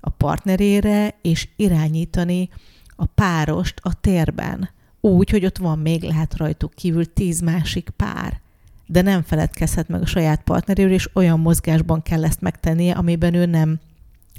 a 0.00 0.10
partnerére, 0.10 1.14
és 1.22 1.48
irányítani 1.56 2.48
a 2.96 3.06
párost 3.06 3.80
a 3.82 4.00
térben. 4.00 4.70
Úgy, 5.00 5.30
hogy 5.30 5.44
ott 5.44 5.58
van 5.58 5.78
még 5.78 6.02
lehet 6.02 6.36
rajtuk 6.36 6.74
kívül 6.74 7.12
tíz 7.12 7.40
másik 7.40 7.90
pár. 7.96 8.40
De 8.86 9.02
nem 9.02 9.22
feledkezhet 9.22 9.88
meg 9.88 10.02
a 10.02 10.06
saját 10.06 10.42
partneréről, 10.42 10.92
és 10.92 11.10
olyan 11.12 11.40
mozgásban 11.40 12.02
kell 12.02 12.24
ezt 12.24 12.40
megtennie, 12.40 12.92
amiben 12.92 13.34
ő 13.34 13.46
nem 13.46 13.80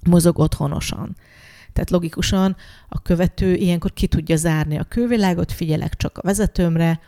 mozog 0.03 0.39
otthonosan. 0.39 1.15
Tehát 1.77 1.91
logikusan 1.91 2.55
a 2.89 3.01
követő 3.01 3.53
ilyenkor 3.53 3.93
ki 3.93 4.07
tudja 4.07 4.35
zárni 4.35 4.77
a 4.77 4.83
külvilágot, 4.83 5.51
figyelek 5.51 5.95
csak 5.95 6.17
a 6.17 6.21
vezetőmre, 6.21 6.99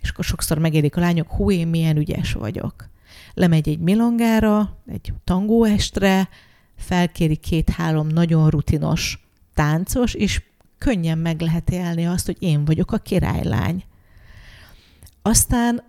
és 0.00 0.10
akkor 0.10 0.24
sokszor 0.24 0.58
megérik 0.58 0.96
a 0.96 1.00
lányok, 1.00 1.30
hú, 1.30 1.50
én 1.50 1.68
milyen 1.68 1.96
ügyes 1.96 2.32
vagyok. 2.32 2.88
Lemegy 3.34 3.68
egy 3.68 3.78
milongára, 3.78 4.76
egy 4.86 5.12
tangóestre, 5.24 6.28
felkéri 6.76 7.36
két-három 7.36 8.06
nagyon 8.06 8.50
rutinos 8.50 9.28
táncos, 9.54 10.14
és 10.14 10.42
könnyen 10.78 11.18
meg 11.18 11.40
lehet 11.40 11.70
élni 11.70 12.06
azt, 12.06 12.26
hogy 12.26 12.36
én 12.38 12.64
vagyok 12.64 12.92
a 12.92 12.98
királylány. 12.98 13.84
Aztán 15.22 15.82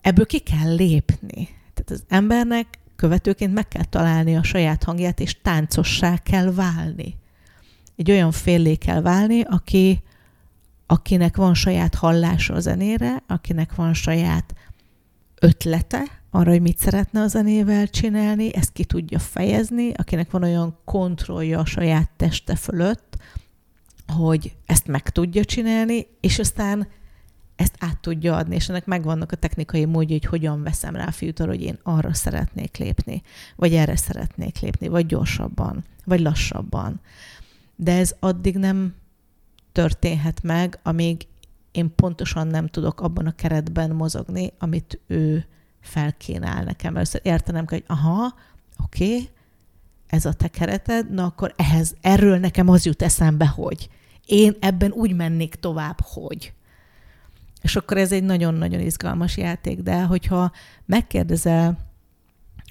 ebből 0.00 0.26
ki 0.26 0.38
kell 0.38 0.74
lépni. 0.74 1.48
Tehát 1.74 1.90
az 1.90 2.04
embernek 2.08 2.78
követőként 2.96 3.54
meg 3.54 3.68
kell 3.68 3.84
találni 3.84 4.36
a 4.36 4.42
saját 4.42 4.84
hangját, 4.84 5.20
és 5.20 5.40
táncossá 5.42 6.18
kell 6.18 6.52
válni. 6.52 7.16
Egy 7.96 8.10
olyan 8.10 8.32
féllé 8.32 8.74
kell 8.74 9.00
válni, 9.00 9.40
aki, 9.40 10.02
akinek 10.86 11.36
van 11.36 11.54
saját 11.54 11.94
hallása 11.94 12.54
a 12.54 12.60
zenére, 12.60 13.22
akinek 13.26 13.74
van 13.74 13.94
saját 13.94 14.54
ötlete 15.40 16.02
arra, 16.30 16.50
hogy 16.50 16.60
mit 16.60 16.78
szeretne 16.78 17.20
a 17.20 17.26
zenével 17.26 17.88
csinálni, 17.88 18.54
ezt 18.54 18.72
ki 18.72 18.84
tudja 18.84 19.18
fejezni, 19.18 19.92
akinek 19.92 20.30
van 20.30 20.42
olyan 20.42 20.78
kontrollja 20.84 21.58
a 21.58 21.64
saját 21.64 22.10
teste 22.16 22.56
fölött, 22.56 23.16
hogy 24.06 24.56
ezt 24.66 24.86
meg 24.86 25.08
tudja 25.08 25.44
csinálni, 25.44 26.06
és 26.20 26.38
aztán 26.38 26.88
ezt 27.62 27.76
át 27.78 27.98
tudja 27.98 28.36
adni, 28.36 28.54
és 28.54 28.68
ennek 28.68 28.86
megvannak 28.86 29.32
a 29.32 29.36
technikai 29.36 29.84
módja, 29.84 30.16
hogy 30.20 30.24
hogyan 30.24 30.62
veszem 30.62 30.96
rá 30.96 31.06
a 31.06 31.10
fiútól, 31.10 31.46
hogy 31.46 31.62
én 31.62 31.78
arra 31.82 32.14
szeretnék 32.14 32.76
lépni, 32.76 33.22
vagy 33.56 33.74
erre 33.74 33.96
szeretnék 33.96 34.58
lépni, 34.60 34.88
vagy 34.88 35.06
gyorsabban, 35.06 35.84
vagy 36.04 36.20
lassabban. 36.20 37.00
De 37.76 37.96
ez 37.96 38.14
addig 38.20 38.56
nem 38.56 38.94
történhet 39.72 40.42
meg, 40.42 40.78
amíg 40.82 41.26
én 41.72 41.94
pontosan 41.94 42.46
nem 42.46 42.66
tudok 42.66 43.00
abban 43.00 43.26
a 43.26 43.34
keretben 43.34 43.90
mozogni, 43.90 44.52
amit 44.58 45.00
ő 45.06 45.46
felkínál 45.80 46.64
nekem. 46.64 46.96
Először 46.96 47.20
értenem 47.24 47.66
kell, 47.66 47.78
hogy 47.78 47.96
aha, 47.96 48.34
oké, 48.84 49.28
ez 50.06 50.24
a 50.24 50.32
te 50.32 50.48
kereted, 50.48 51.10
na 51.10 51.24
akkor 51.24 51.54
ehhez, 51.56 51.94
erről 52.00 52.38
nekem 52.38 52.68
az 52.68 52.84
jut 52.84 53.02
eszembe, 53.02 53.46
hogy 53.46 53.88
én 54.26 54.56
ebben 54.60 54.92
úgy 54.92 55.14
mennék 55.14 55.54
tovább, 55.54 56.00
hogy. 56.00 56.52
És 57.62 57.76
akkor 57.76 57.96
ez 57.96 58.12
egy 58.12 58.22
nagyon-nagyon 58.22 58.80
izgalmas 58.80 59.36
játék, 59.36 59.80
de 59.80 60.02
hogyha 60.02 60.52
megkérdezel 60.84 61.78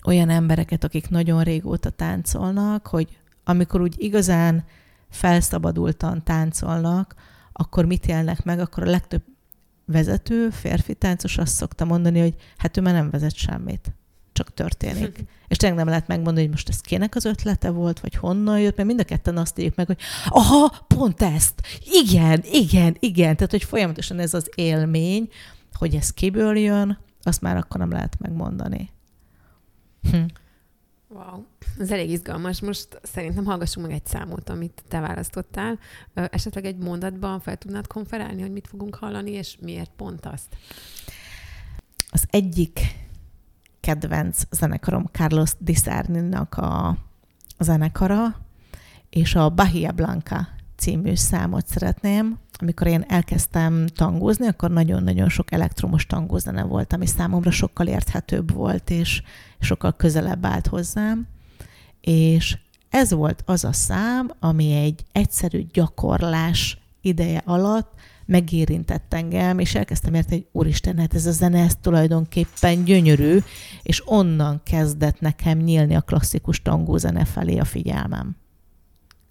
olyan 0.06 0.30
embereket, 0.30 0.84
akik 0.84 1.10
nagyon 1.10 1.44
régóta 1.44 1.90
táncolnak, 1.90 2.88
hogy 2.88 3.20
amikor 3.44 3.82
úgy 3.82 3.96
igazán 3.98 4.64
felszabadultan 5.10 6.24
táncolnak, 6.24 7.16
akkor 7.54 7.86
mit 7.86 8.06
élnek 8.06 8.44
meg, 8.44 8.60
akkor 8.60 8.84
a 8.88 8.90
legtöbb 8.90 9.24
vezető, 9.86 10.50
férfi 10.50 10.94
táncos 10.94 11.38
azt 11.38 11.56
szokta 11.56 11.86
mondani, 11.86 12.20
hogy 12.20 12.36
hát 12.58 12.78
ő 12.78 12.82
már 12.82 12.94
nem 12.94 13.10
vezet 13.10 13.36
semmit 13.36 13.92
csak 14.42 14.54
történik. 14.54 15.24
és 15.48 15.58
tényleg 15.58 15.78
nem 15.78 15.88
lehet 15.88 16.08
megmondani, 16.08 16.42
hogy 16.42 16.50
most 16.50 16.70
ez 16.70 16.82
kinek 16.82 17.16
az 17.16 17.26
ötlete 17.26 17.70
volt, 17.70 18.00
vagy 18.00 18.16
honnan 18.16 18.60
jött, 18.60 18.76
mert 18.76 18.88
mind 18.88 19.00
a 19.00 19.04
ketten 19.04 19.38
azt 19.38 19.60
írjuk 19.60 19.76
meg, 19.76 19.86
hogy 19.86 19.98
aha, 20.30 20.86
pont 20.88 21.22
ezt, 21.22 21.62
igen, 21.86 22.44
igen, 22.52 22.96
igen. 23.00 23.36
Tehát, 23.36 23.52
hogy 23.52 23.64
folyamatosan 23.64 24.20
ez 24.20 24.34
az 24.34 24.50
élmény, 24.56 25.30
hogy 25.74 25.96
ez 25.96 26.10
kiből 26.10 26.58
jön, 26.58 26.98
azt 27.24 27.42
már 27.42 27.58
akkor 27.58 27.80
nem 27.80 27.92
lehet 27.92 28.20
megmondani. 28.20 28.90
Hm. 30.12 30.24
Wow, 31.08 31.44
ez 31.80 31.92
elég 31.92 32.10
izgalmas. 32.10 32.62
Most 32.62 33.00
szerintem 33.04 33.46
hallgassunk 33.46 33.88
meg 33.88 33.96
egy 33.96 34.06
számot, 34.06 34.50
amit 34.50 34.84
te 34.88 35.00
választottál. 35.00 35.80
Esetleg 36.14 36.66
egy 36.66 36.78
mondatban 36.78 37.40
fel 37.40 37.58
tudnád 37.58 37.88
konferálni, 37.88 38.42
hogy 38.42 38.52
mit 38.52 38.68
fogunk 38.68 38.96
hallani, 38.96 39.32
és 39.32 39.58
miért 39.62 39.92
pont 39.96 40.26
azt? 40.26 40.56
Az 42.12 42.24
egyik 42.30 42.80
kedvenc 43.82 44.42
zenekarom 44.52 45.06
Carlos 45.12 45.52
Di 45.60 45.76
a 47.58 47.64
zenekara, 47.64 48.36
és 49.10 49.36
a 49.36 49.50
Bahia 49.50 49.92
Blanca 49.92 50.48
című 50.76 51.16
számot 51.16 51.68
szeretném. 51.68 52.40
Amikor 52.60 52.88
én 52.88 53.06
elkezdtem 53.08 53.88
tangózni, 53.88 54.48
akkor 54.48 54.72
nagyon-nagyon 54.72 55.30
sok 55.30 55.52
elektromos 55.52 56.06
tangózene 56.06 56.64
volt, 56.64 56.94
ami 56.94 57.06
számomra 57.06 57.52
sokkal 57.52 57.88
érthetőbb 57.88 58.54
volt, 58.54 58.90
és 58.90 59.22
sokkal 59.60 59.96
közelebb 59.96 60.46
állt 60.46 60.68
hozzám. 60.68 61.28
És 62.02 62.58
ez 62.90 63.14
volt 63.14 63.44
az 63.46 63.64
a 63.64 63.74
szám, 63.74 64.32
ami 64.40 64.74
egy 64.74 65.06
egyszerű 65.12 65.66
gyakorlás 65.74 66.78
ideje 67.02 67.42
alatt 67.46 67.94
megérintett 68.26 69.14
engem, 69.14 69.60
és 69.60 69.76
elkezdtem 69.76 70.14
érteni, 70.14 70.36
hogy 70.36 70.48
úristen, 70.52 70.98
hát 70.98 71.14
ez 71.14 71.26
a 71.26 71.32
zene, 71.32 71.64
ez 71.64 71.76
tulajdonképpen 71.82 72.84
gyönyörű, 72.84 73.38
és 73.84 74.02
onnan 74.06 74.62
kezdett 74.64 75.20
nekem 75.20 75.58
nyílni 75.58 75.96
a 75.96 76.02
klasszikus 76.02 76.62
tangó 76.62 76.98
zene 76.98 77.26
felé 77.26 77.58
a 77.58 77.66
figyelmem. 77.66 78.36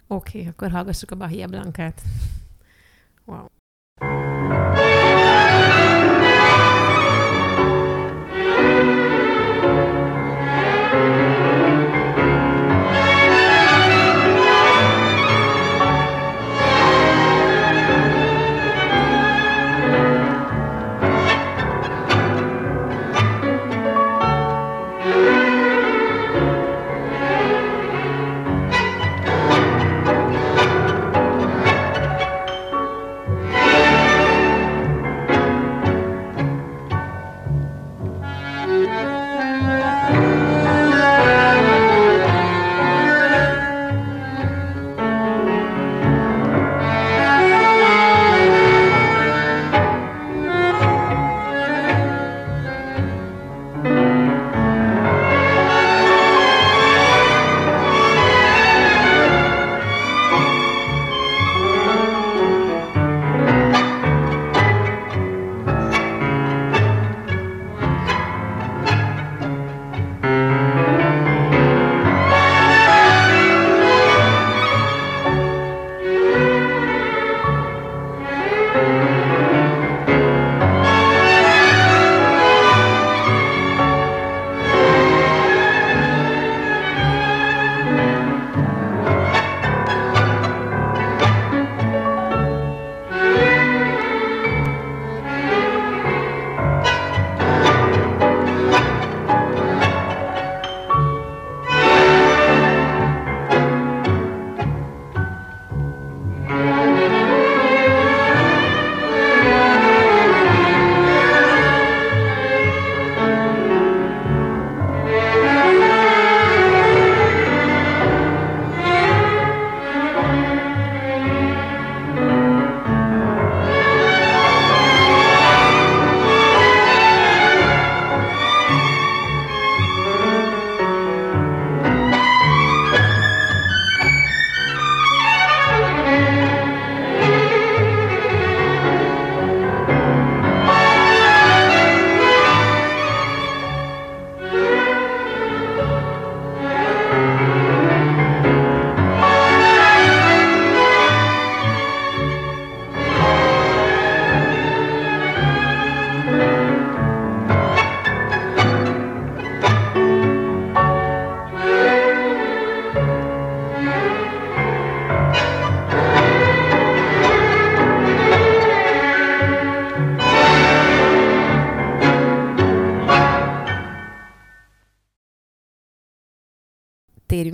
Oké, 0.07 0.37
okay, 0.39 0.49
akkor 0.49 0.71
hallgassuk 0.71 1.11
a 1.11 1.15
Bahia 1.15 1.47
Blancát. 1.47 2.01
Wow. 3.25 3.45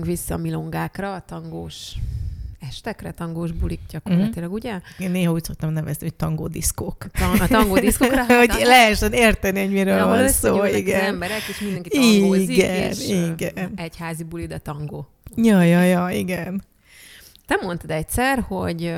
Vissza 0.08 0.34
a 0.34 0.38
milongákra, 0.38 1.14
a 1.14 1.24
tangós 1.26 1.96
estekre, 2.60 3.12
tangós 3.12 3.52
bulik 3.52 3.80
gyakorlatilag, 3.90 4.52
uh-huh. 4.52 4.54
ugye? 4.54 4.82
Én 5.00 5.12
néha 5.12 5.32
úgy 5.32 5.44
szoktam 5.44 5.74
nevezni, 5.74 6.06
hogy 6.06 6.16
tangó 6.16 6.48
diszkók. 6.48 7.06
A 7.40 7.48
tangó 7.48 7.80
diszkókra? 7.80 8.26
hogy 8.38 8.50
hát, 8.50 8.62
lehessen 8.62 9.14
érteni, 9.14 9.60
hogy 9.60 9.72
miről 9.72 10.06
van 10.06 10.28
szó, 10.28 10.66
igen. 10.66 11.00
Az 11.00 11.08
emberek, 11.08 11.42
és 11.50 11.60
mindenki 11.60 11.90
tangózik, 11.90 12.50
igen, 12.50 12.90
és 12.90 13.08
igen. 13.08 13.72
egy 13.76 13.98
házi 13.98 14.24
buli, 14.24 14.46
de 14.46 14.58
tangó. 14.58 15.08
Ja, 15.36 15.62
ja, 15.62 15.82
ja, 15.82 16.10
igen. 16.10 16.64
Te 17.46 17.60
mondtad 17.62 17.92
egyszer, 17.92 18.40
hogy 18.40 18.96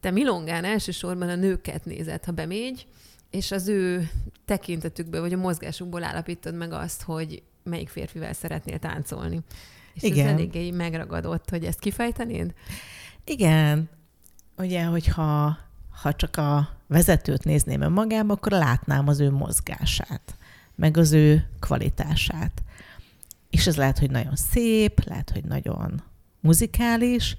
te 0.00 0.10
Milongán 0.10 0.64
elsősorban 0.64 1.28
a 1.28 1.34
nőket 1.34 1.84
nézed, 1.84 2.24
ha 2.24 2.32
bemégy, 2.32 2.86
és 3.30 3.50
az 3.50 3.68
ő 3.68 4.10
tekintetükből, 4.44 5.20
vagy 5.20 5.32
a 5.32 5.36
mozgásukból 5.36 6.04
állapítod 6.04 6.54
meg 6.54 6.72
azt, 6.72 7.02
hogy 7.02 7.42
melyik 7.62 7.88
férfivel 7.88 8.32
szeretnél 8.32 8.78
táncolni. 8.78 9.40
És 10.02 10.10
Igen. 10.10 10.26
ez 10.26 10.32
eléggé 10.32 10.70
megragadott, 10.70 11.50
hogy 11.50 11.64
ezt 11.64 11.78
kifejtenéd? 11.78 12.54
Igen. 13.24 13.88
Ugye, 14.56 14.84
hogyha 14.84 15.58
ha 16.02 16.14
csak 16.14 16.36
a 16.36 16.68
vezetőt 16.86 17.44
nézném 17.44 17.80
önmagába, 17.80 18.32
akkor 18.32 18.52
látnám 18.52 19.08
az 19.08 19.20
ő 19.20 19.30
mozgását, 19.30 20.36
meg 20.74 20.96
az 20.96 21.12
ő 21.12 21.48
kvalitását. 21.60 22.62
És 23.50 23.66
ez 23.66 23.76
lehet, 23.76 23.98
hogy 23.98 24.10
nagyon 24.10 24.36
szép, 24.36 25.04
lehet, 25.04 25.30
hogy 25.30 25.44
nagyon 25.44 26.02
muzikális, 26.40 27.36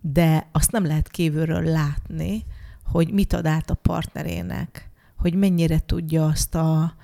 de 0.00 0.48
azt 0.52 0.72
nem 0.72 0.84
lehet 0.84 1.08
kívülről 1.08 1.62
látni, 1.62 2.44
hogy 2.84 3.12
mit 3.12 3.32
ad 3.32 3.46
át 3.46 3.70
a 3.70 3.74
partnerének, 3.74 4.88
hogy 5.16 5.34
mennyire 5.34 5.80
tudja 5.86 6.26
azt 6.26 6.54
a, 6.54 6.94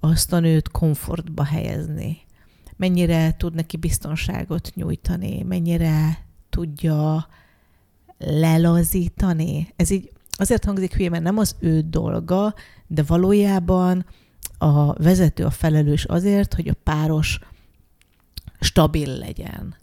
azt 0.00 0.32
a 0.32 0.38
nőt 0.38 0.68
komfortba 0.68 1.44
helyezni, 1.44 2.25
mennyire 2.76 3.34
tud 3.36 3.54
neki 3.54 3.76
biztonságot 3.76 4.72
nyújtani, 4.74 5.42
mennyire 5.42 6.24
tudja 6.50 7.28
lelazítani. 8.18 9.72
Ez 9.76 9.90
így 9.90 10.12
azért 10.32 10.64
hangzik 10.64 10.94
hülye, 10.94 11.08
mert 11.08 11.22
nem 11.22 11.38
az 11.38 11.56
ő 11.58 11.80
dolga, 11.80 12.54
de 12.86 13.02
valójában 13.02 14.06
a 14.58 14.92
vezető 14.92 15.44
a 15.44 15.50
felelős 15.50 16.04
azért, 16.04 16.54
hogy 16.54 16.68
a 16.68 16.74
páros 16.82 17.38
stabil 18.60 19.18
legyen. 19.18 19.76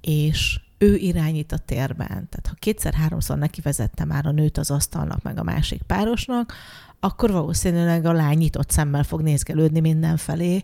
És 0.00 0.60
ő 0.78 0.94
irányít 0.94 1.52
a 1.52 1.58
térben. 1.58 2.06
Tehát 2.08 2.46
ha 2.48 2.54
kétszer-háromszor 2.58 3.38
neki 3.38 3.60
vezette 3.60 4.04
már 4.04 4.26
a 4.26 4.30
nőt 4.30 4.58
az 4.58 4.70
asztalnak, 4.70 5.22
meg 5.22 5.38
a 5.38 5.42
másik 5.42 5.82
párosnak, 5.82 6.54
akkor 7.00 7.30
valószínűleg 7.30 8.04
a 8.04 8.12
lány 8.12 8.38
nyitott 8.38 8.70
szemmel 8.70 9.02
fog 9.02 9.20
nézgelődni 9.20 9.80
mindenfelé, 9.80 10.62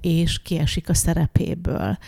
és 0.00 0.42
kiesik 0.42 0.88
a 0.88 0.94
szerepéből. 0.94 1.98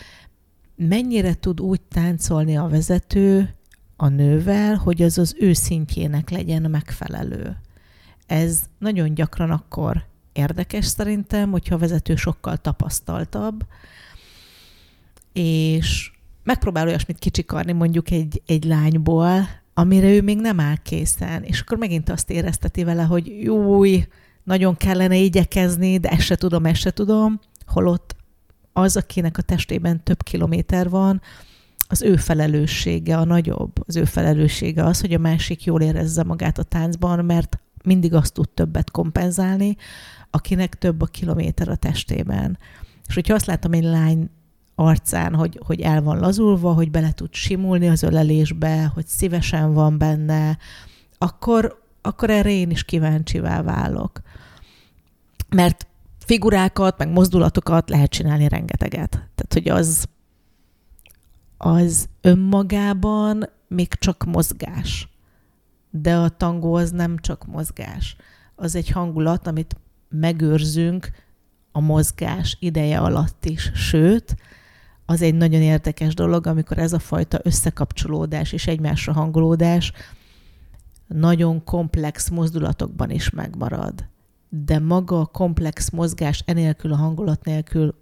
Mennyire 0.77 1.35
tud 1.35 1.61
úgy 1.61 1.81
táncolni 1.81 2.57
a 2.57 2.68
vezető 2.68 3.55
a 3.96 4.09
nővel, 4.09 4.74
hogy 4.74 5.03
az 5.03 5.18
az 5.18 5.37
ő 5.38 5.53
szintjének 5.53 6.31
legyen 6.31 6.70
megfelelő. 6.70 7.57
Ez 8.27 8.61
nagyon 8.79 9.14
gyakran 9.14 9.51
akkor 9.51 10.07
érdekes 10.33 10.87
szerintem, 10.87 11.51
hogyha 11.51 11.74
a 11.74 11.79
vezető 11.79 12.16
sokkal 12.16 12.57
tapasztaltabb, 12.57 13.66
és 15.33 16.11
megpróbál 16.44 16.87
olyasmit 16.87 17.18
kicsikarni 17.18 17.72
mondjuk 17.72 18.11
egy, 18.11 18.42
egy 18.46 18.64
lányból, 18.64 19.48
amire 19.74 20.11
ő 20.11 20.22
még 20.22 20.40
nem 20.40 20.61
áll 20.61 20.77
készen, 20.83 21.42
és 21.42 21.61
akkor 21.61 21.79
megint 21.79 22.09
azt 22.09 22.31
érezteti 22.31 22.85
vele, 22.85 23.03
hogy 23.03 23.27
júj, 23.42 24.07
nagyon 24.44 24.77
kellene 24.77 25.16
igyekezni, 25.16 25.98
de 25.98 26.09
ezt 26.09 26.20
se 26.22 26.37
tudom, 26.37 26.66
ezt 26.66 26.81
se 26.81 26.90
tudom, 26.90 27.40
holott 27.68 28.16
az, 28.72 28.96
akinek 28.96 29.38
a 29.38 29.42
testében 29.42 30.02
több 30.04 30.22
kilométer 30.22 30.88
van, 30.88 31.20
az 31.88 32.02
ő 32.02 32.16
felelőssége 32.16 33.16
a 33.16 33.24
nagyobb. 33.24 33.72
Az 33.87 33.96
ő 33.96 34.04
felelőssége 34.04 34.85
az, 34.85 35.00
hogy 35.00 35.12
a 35.14 35.18
másik 35.18 35.64
jól 35.64 35.81
érezze 35.81 36.22
magát 36.22 36.59
a 36.59 36.62
táncban, 36.62 37.24
mert 37.24 37.59
mindig 37.85 38.14
azt 38.14 38.33
tud 38.33 38.48
többet 38.48 38.90
kompenzálni, 38.90 39.76
akinek 40.31 40.74
több 40.74 41.00
a 41.00 41.07
kilométer 41.07 41.68
a 41.68 41.76
testében. 41.76 42.59
És 43.07 43.14
hogyha 43.14 43.35
azt 43.35 43.46
látom 43.46 43.72
egy 43.72 43.85
lány 43.85 44.31
arcán, 44.74 45.35
hogy, 45.35 45.61
hogy 45.66 45.81
el 45.81 46.02
van 46.02 46.18
lazulva, 46.18 46.72
hogy 46.72 46.90
bele 46.90 47.12
tud 47.12 47.35
simulni 47.35 47.88
az 47.88 48.02
ölelésbe, 48.02 48.90
hogy 48.94 49.07
szívesen 49.07 49.72
van 49.72 49.98
benne, 49.98 50.59
akkor, 51.18 51.83
akkor 52.02 52.31
erre 52.31 52.50
én 52.50 52.70
is 52.70 52.85
kíváncsivá 52.85 53.62
válok. 53.62 54.20
Mert 55.48 55.87
figurákat, 56.29 56.99
meg 56.99 57.09
mozdulatokat 57.09 57.91
lehet 57.91 58.11
csinálni 58.11 58.49
rengeteget. 58.49 59.11
Tehát, 59.11 59.53
hogy 59.53 59.69
az, 59.69 60.07
az 61.57 62.09
önmagában 62.21 63.49
még 63.69 63.95
csak 63.95 64.25
mozgás. 64.25 65.09
De 65.91 66.17
a 66.17 66.29
tangó 66.29 66.75
az 66.75 66.91
nem 66.91 67.19
csak 67.19 67.47
mozgás. 67.47 68.17
Az 68.55 68.75
egy 68.75 68.91
hangulat, 68.91 69.47
amit 69.47 69.77
megőrzünk 70.09 71.11
a 71.73 71.81
mozgás 71.81 72.57
ideje 72.61 72.99
alatt 72.99 73.45
is. 73.45 73.71
Sőt, 73.75 74.37
az 75.07 75.23
egy 75.23 75.35
nagyon 75.35 75.61
érdekes 75.61 76.14
dolog, 76.14 76.47
amikor 76.47 76.79
ez 76.79 76.93
a 76.93 76.99
fajta 76.99 77.41
összekapcsolódás 77.43 78.53
és 78.53 78.67
egymásra 78.67 79.12
hangolódás 79.12 79.93
nagyon 81.07 81.64
komplex 81.64 82.29
mozdulatokban 82.29 83.11
is 83.11 83.31
megmarad. 83.31 84.09
De 84.48 84.78
maga 84.78 85.20
a 85.20 85.26
komplex 85.26 85.90
mozgás 85.90 86.42
enélkül, 86.46 86.92
a 86.92 86.96
hangulat 86.96 87.44
nélkül 87.44 87.94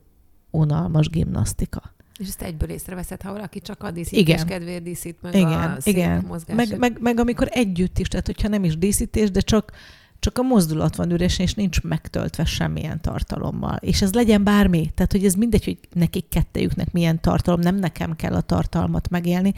unalmas 0.50 1.08
gimnasztika. 1.08 1.94
És 2.18 2.28
ezt 2.28 2.42
egyből 2.42 2.68
észreveszed, 2.68 3.22
ha 3.22 3.32
valaki 3.32 3.60
csak 3.60 3.82
a 3.82 3.90
díszítés 3.90 4.20
igen. 4.20 4.46
kedvéért 4.46 4.82
díszít, 4.82 5.22
meg 5.22 5.34
igen, 5.34 5.70
a 5.70 5.76
igen. 5.84 6.24
mozgás. 6.26 6.56
Meg, 6.56 6.78
meg, 6.78 6.98
meg 7.00 7.18
amikor 7.18 7.48
együtt 7.50 7.98
is, 7.98 8.08
tehát 8.08 8.26
hogyha 8.26 8.48
nem 8.48 8.64
is 8.64 8.78
díszítés, 8.78 9.30
de 9.30 9.40
csak 9.40 9.72
csak 10.18 10.38
a 10.38 10.42
mozdulat 10.42 10.96
van 10.96 11.10
üresen, 11.10 11.46
és 11.46 11.54
nincs 11.54 11.82
megtöltve 11.82 12.44
semmilyen 12.44 13.00
tartalommal. 13.00 13.76
És 13.76 14.02
ez 14.02 14.12
legyen 14.12 14.44
bármi, 14.44 14.90
tehát 14.94 15.12
hogy 15.12 15.24
ez 15.24 15.34
mindegy, 15.34 15.64
hogy 15.64 15.78
nekik 15.92 16.28
kettejüknek 16.28 16.92
milyen 16.92 17.20
tartalom, 17.20 17.60
nem 17.60 17.74
nekem 17.76 18.16
kell 18.16 18.34
a 18.34 18.40
tartalmat 18.40 19.08
megélni, 19.08 19.54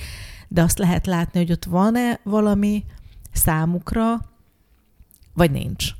de 0.48 0.62
azt 0.62 0.78
lehet 0.78 1.06
látni, 1.06 1.38
hogy 1.38 1.52
ott 1.52 1.64
van-e 1.64 2.20
valami 2.22 2.84
számukra, 3.32 4.20
vagy 5.34 5.50
nincs. 5.50 5.90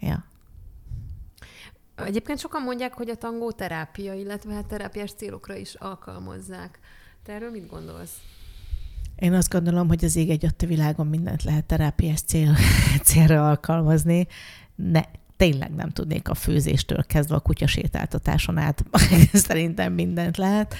Ja. 0.00 0.24
Egyébként 1.94 2.38
sokan 2.38 2.62
mondják, 2.62 2.94
hogy 2.94 3.08
a 3.08 3.14
tangó 3.14 3.52
terápia, 3.52 4.14
illetve 4.14 4.54
hát 4.54 4.66
terápiás 4.66 5.12
célokra 5.12 5.54
is 5.54 5.74
alkalmazzák. 5.74 6.78
Te 7.22 7.32
erről 7.32 7.50
mit 7.50 7.68
gondolsz? 7.68 8.18
Én 9.16 9.32
azt 9.32 9.50
gondolom, 9.50 9.88
hogy 9.88 10.04
az 10.04 10.16
ég 10.16 10.30
egy 10.30 10.46
a 10.46 10.66
világon 10.66 11.06
mindent 11.06 11.42
lehet 11.42 11.64
terápiás 11.64 12.20
cél, 12.20 12.56
célra 13.04 13.48
alkalmazni. 13.48 14.26
Ne, 14.74 15.00
tényleg 15.36 15.74
nem 15.74 15.90
tudnék 15.90 16.28
a 16.28 16.34
főzéstől 16.34 17.04
kezdve 17.06 17.34
a 17.34 17.40
kutyasétáltatáson 17.40 18.58
át. 18.58 18.84
Szerintem 19.32 19.92
mindent 19.92 20.36
lehet. 20.36 20.74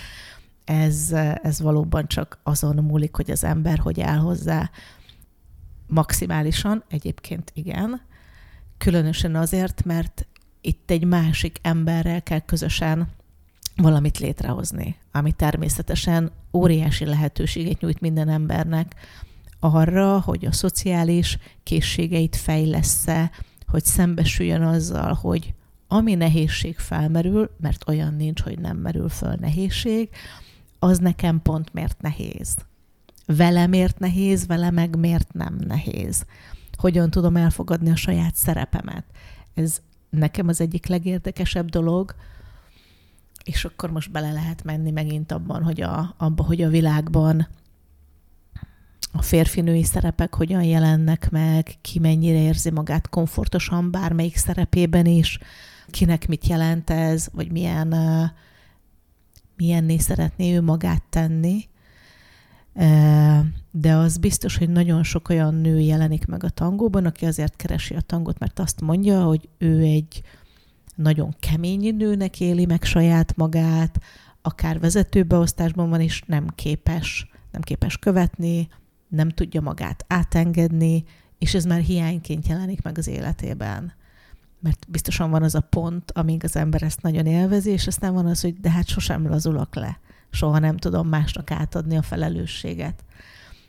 Ez, 0.65 1.13
ez 1.43 1.61
valóban 1.61 2.07
csak 2.07 2.39
azon 2.43 2.85
múlik, 2.85 3.17
hogy 3.17 3.31
az 3.31 3.45
ember 3.45 3.79
hogy 3.79 4.01
áll 4.01 4.19
hozzá 4.19 4.71
maximálisan. 5.87 6.85
Egyébként 6.89 7.51
igen. 7.55 8.01
Különösen 8.79 9.35
azért, 9.35 9.85
mert 9.85 10.27
itt 10.61 10.91
egy 10.91 11.05
másik 11.05 11.59
emberrel 11.63 12.23
kell 12.23 12.41
közösen 12.41 13.09
valamit 13.77 14.19
létrehozni, 14.19 14.97
ami 15.13 15.33
természetesen 15.33 16.31
óriási 16.53 17.05
lehetőséget 17.05 17.81
nyújt 17.81 18.01
minden 18.01 18.29
embernek 18.29 18.95
arra, 19.61 20.21
hogy 20.21 20.47
a 20.47 20.53
szociális 20.53 21.39
készségeit 21.63 22.37
fejlesz-e, 22.37 23.31
hogy 23.67 23.85
szembesüljön 23.85 24.63
azzal, 24.63 25.13
hogy 25.13 25.55
ami 25.89 26.15
nehézség 26.15 26.79
felmerül, 26.79 27.51
mert 27.61 27.89
olyan 27.89 28.15
nincs, 28.15 28.41
hogy 28.41 28.59
nem 28.59 28.77
merül 28.77 29.09
föl 29.09 29.35
nehézség, 29.41 30.09
az 30.79 30.99
nekem 30.99 31.43
pont 31.43 31.73
miért 31.73 32.01
nehéz. 32.01 32.57
Vele 33.27 33.67
miért 33.67 33.99
nehéz, 33.99 34.47
vele 34.47 34.71
meg 34.71 34.97
miért 34.97 35.33
nem 35.33 35.57
nehéz. 35.67 36.27
Hogyan 36.77 37.11
tudom 37.11 37.37
elfogadni 37.37 37.91
a 37.91 37.97
saját 37.97 38.35
szerepemet. 38.35 39.05
Ez 39.55 39.81
nekem 40.11 40.49
az 40.49 40.61
egyik 40.61 40.87
legérdekesebb 40.87 41.69
dolog, 41.69 42.15
és 43.45 43.65
akkor 43.65 43.91
most 43.91 44.11
bele 44.11 44.33
lehet 44.33 44.65
menni 44.65 44.91
megint 44.91 45.33
abban, 45.33 45.63
hogy 45.63 45.81
a, 45.81 46.15
abba, 46.17 46.45
hogy 46.45 46.63
a 46.63 46.69
világban 46.69 47.49
a 49.13 49.23
férfinői 49.23 49.85
szerepek 49.85 50.35
hogyan 50.35 50.63
jelennek 50.63 51.31
meg, 51.31 51.75
ki 51.81 51.99
mennyire 51.99 52.39
érzi 52.39 52.71
magát 52.71 53.09
komfortosan 53.09 53.91
bármelyik 53.91 54.37
szerepében 54.37 55.07
is, 55.07 55.39
kinek 55.91 56.29
mit 56.29 56.47
jelent 56.47 56.91
ez, 56.91 57.29
vagy 57.33 57.51
milyen, 57.51 57.95
milyenné 59.57 59.99
szeretné 59.99 60.55
ő 60.55 60.63
magát 60.63 61.03
tenni. 61.11 61.69
De 63.79 63.95
az 63.95 64.17
biztos, 64.17 64.57
hogy 64.57 64.69
nagyon 64.69 65.03
sok 65.03 65.29
olyan 65.29 65.55
nő 65.55 65.79
jelenik 65.79 66.27
meg 66.27 66.45
a 66.45 66.49
tangóban, 66.49 67.07
aki 67.07 67.27
azért 67.27 67.57
keresi 67.57 67.95
a 67.95 68.01
tangot, 68.01 68.39
mert 68.39 68.59
azt 68.59 68.81
mondja, 68.81 69.23
hogy 69.23 69.49
ő 69.59 69.81
egy 69.81 70.23
nagyon 70.95 71.35
kemény 71.41 71.97
nőnek 71.97 72.41
éli 72.41 72.67
meg 72.67 72.85
saját 72.85 73.37
magát, 73.37 74.01
akár 74.43 74.81
vezetőbeosztásban 74.81 75.91
van, 75.91 76.01
és 76.01 76.23
nem 76.27 76.49
képes, 76.55 77.31
nem 77.53 77.61
képes 77.61 77.99
követni, 77.99 78.69
nem 79.09 79.29
tudja 79.29 79.61
magát 79.61 80.05
átengedni, 80.09 81.05
és 81.39 81.55
ez 81.55 81.65
már 81.65 81.81
hiányként 81.81 82.47
jelenik 82.47 82.83
meg 82.83 82.99
az 82.99 83.07
életében. 83.07 83.93
Mert 84.61 84.87
biztosan 84.89 85.31
van 85.31 85.43
az 85.43 85.55
a 85.55 85.61
pont, 85.61 86.11
amíg 86.11 86.45
az 86.45 86.57
ember 86.57 86.83
ezt 86.83 87.03
nagyon 87.03 87.27
élvezi, 87.27 87.71
és 87.71 87.87
aztán 87.87 88.15
van 88.15 88.27
az, 88.27 88.41
hogy 88.41 88.61
de 88.61 88.71
hát 88.71 88.87
sosem 88.87 89.29
lazulok 89.29 89.75
le. 89.75 89.99
Soha 90.31 90.59
nem 90.59 90.77
tudom 90.77 91.09
másnak 91.09 91.51
átadni 91.51 91.97
a 91.97 92.03
felelősséget. 92.03 93.05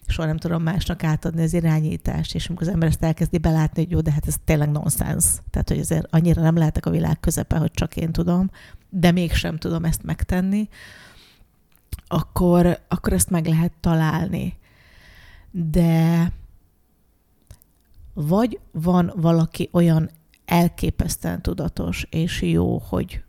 Soha 0.08 0.28
nem 0.28 0.38
tudom 0.38 0.64
másnak 0.64 1.04
átadni 1.04 1.42
az 1.42 1.54
irányítást, 1.54 2.36
és 2.36 2.48
amikor 2.48 2.68
az 2.68 2.74
ember 2.74 2.88
ezt 2.88 3.04
elkezdi 3.04 3.38
belátni, 3.38 3.84
hogy 3.84 3.92
jó, 3.92 4.02
de 4.02 4.12
hát 4.12 4.28
ez 4.28 4.36
tényleg 4.44 4.72
nonsens. 4.72 5.26
Tehát, 5.50 5.70
hogy 5.70 5.80
azért 5.80 6.08
annyira 6.10 6.42
nem 6.42 6.58
lehetek 6.58 6.86
a 6.86 6.90
világ 6.90 7.20
közepe, 7.20 7.58
hogy 7.58 7.72
csak 7.72 7.96
én 7.96 8.12
tudom, 8.12 8.50
de 8.90 9.12
mégsem 9.12 9.58
tudom 9.58 9.86
ezt 9.86 10.04
megtenni, 10.04 10.70
akkor, 12.08 12.80
akkor 12.88 13.14
ezt 13.14 13.30
meg 13.30 13.46
lehet 13.46 13.72
találni. 13.80 14.58
De 15.52 16.32
vagy 18.14 18.60
van 18.72 19.14
valaki 19.16 19.70
olyan 19.72 20.10
elképesztően 20.46 21.42
tudatos 21.42 22.08
és 22.10 22.42
jó, 22.42 22.78
hogy 22.78 23.24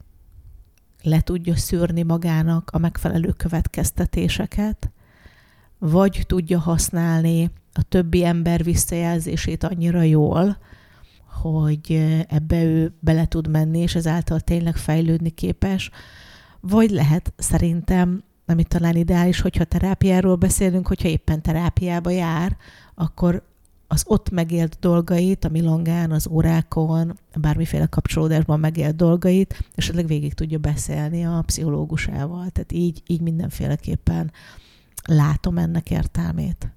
le 1.02 1.20
tudja 1.20 1.56
szűrni 1.56 2.02
magának 2.02 2.70
a 2.72 2.78
megfelelő 2.78 3.32
következtetéseket, 3.32 4.90
vagy 5.78 6.22
tudja 6.26 6.58
használni 6.58 7.50
a 7.72 7.82
többi 7.82 8.24
ember 8.24 8.64
visszajelzését 8.64 9.64
annyira 9.64 10.02
jól, 10.02 10.58
hogy 11.42 11.92
ebbe 12.28 12.64
ő 12.64 12.92
bele 13.00 13.26
tud 13.26 13.48
menni, 13.48 13.78
és 13.78 13.94
ezáltal 13.94 14.40
tényleg 14.40 14.76
fejlődni 14.76 15.30
képes, 15.30 15.90
vagy 16.60 16.90
lehet 16.90 17.32
szerintem, 17.36 18.22
ami 18.46 18.64
talán 18.64 18.96
ideális, 18.96 19.40
hogyha 19.40 19.64
terápiáról 19.64 20.36
beszélünk, 20.36 20.88
hogyha 20.88 21.08
éppen 21.08 21.42
terápiába 21.42 22.10
jár, 22.10 22.56
akkor 22.94 23.42
az 23.86 24.04
ott 24.06 24.30
megélt 24.30 24.76
dolgait, 24.80 25.44
a 25.44 25.48
milongán, 25.48 26.10
az 26.10 26.28
órákon, 26.28 27.18
bármiféle 27.34 27.86
kapcsolódásban 27.86 28.60
megélt 28.60 28.96
dolgait, 28.96 29.64
esetleg 29.74 30.06
végig 30.06 30.34
tudja 30.34 30.58
beszélni 30.58 31.24
a 31.24 31.42
pszichológusával. 31.46 32.48
Tehát 32.50 32.72
így, 32.72 33.02
így 33.06 33.20
mindenféleképpen 33.20 34.32
látom 35.06 35.58
ennek 35.58 35.90
értelmét. 35.90 36.72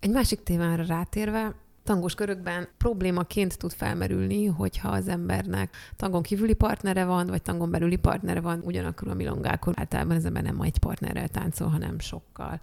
Egy 0.00 0.10
másik 0.10 0.42
témára 0.42 0.84
rátérve, 0.84 1.54
tangos 1.84 2.14
körökben 2.14 2.68
problémaként 2.78 3.58
tud 3.58 3.72
felmerülni, 3.72 4.46
hogyha 4.46 4.88
az 4.88 5.08
embernek 5.08 5.76
tangon 5.96 6.22
kívüli 6.22 6.54
partnere 6.54 7.04
van, 7.04 7.26
vagy 7.26 7.42
tangon 7.42 7.70
belüli 7.70 7.96
partnere 7.96 8.40
van, 8.40 8.60
ugyanakkor 8.64 9.08
a 9.08 9.14
milongákon 9.14 9.74
általában 9.76 10.16
az 10.16 10.24
ember 10.24 10.42
nem 10.42 10.60
egy 10.60 10.78
partnerrel 10.78 11.28
táncol, 11.28 11.68
hanem 11.68 11.98
sokkal. 11.98 12.60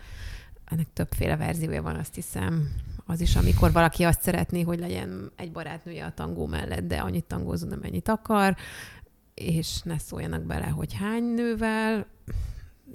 Ennek 0.66 0.88
többféle 0.94 1.38
verziója 1.38 1.82
van, 1.82 1.96
azt 1.96 2.16
hiszem. 2.16 2.70
Az 3.06 3.22
is, 3.22 3.36
amikor 3.36 3.72
valaki 3.72 4.04
azt 4.04 4.22
szeretné, 4.22 4.62
hogy 4.62 4.80
legyen 4.80 5.32
egy 5.36 5.52
barátnője 5.52 6.06
a 6.06 6.14
tangó 6.14 6.46
mellett, 6.46 6.88
de 6.88 6.98
annyit 6.98 7.26
tangózó, 7.26 7.68
nem 7.68 7.84
ennyit 7.84 8.10
akar, 8.10 8.56
és 9.34 9.82
ne 9.82 9.98
szóljanak 9.98 10.42
bele, 10.42 10.68
hogy 10.68 10.94
hány 10.94 11.24
nővel, 11.24 12.06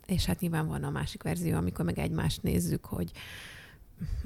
és 0.06 0.24
hát 0.24 0.40
nyilván 0.40 0.66
van 0.66 0.84
a 0.84 0.90
másik 0.90 1.22
verzió, 1.22 1.56
amikor 1.56 1.84
meg 1.84 1.98
egymást 1.98 2.42
nézzük, 2.42 2.84
hogy 2.84 3.10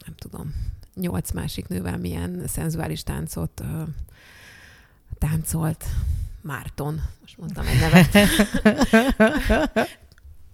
nem 0.06 0.14
tudom, 0.16 0.54
nyolc 0.94 1.30
másik 1.30 1.68
nővel 1.68 1.98
milyen 1.98 2.42
szenzuális 2.46 3.02
táncot 3.02 3.60
ö, 3.60 3.82
táncolt 5.18 5.84
Márton. 6.40 7.00
Most 7.20 7.38
mondtam 7.38 7.66
egy 7.66 7.80
nevet. 7.80 8.12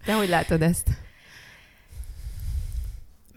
De 0.04 0.14
hogy 0.14 0.28
látod 0.28 0.62
ezt? 0.62 0.90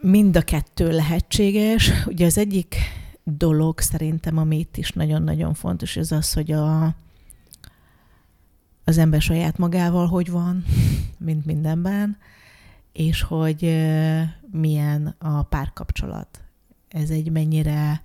Mind 0.01 0.35
a 0.35 0.41
kettő 0.41 0.91
lehetséges. 0.91 1.91
Ugye 2.05 2.25
az 2.25 2.37
egyik 2.37 2.75
dolog 3.23 3.79
szerintem, 3.79 4.37
ami 4.37 4.59
itt 4.59 4.77
is 4.77 4.91
nagyon-nagyon 4.91 5.53
fontos, 5.53 5.97
az 5.97 6.11
az, 6.11 6.33
hogy 6.33 6.51
a, 6.51 6.95
az 8.87 8.97
ember 8.97 9.21
saját 9.21 9.57
magával 9.57 10.07
hogy 10.07 10.31
van, 10.31 10.63
mint 11.17 11.45
mindenben, 11.45 12.17
és 12.91 13.21
hogy 13.21 13.61
milyen 14.51 15.15
a 15.17 15.43
párkapcsolat. 15.43 16.41
Ez 16.87 17.09
egy 17.09 17.31
mennyire 17.31 18.03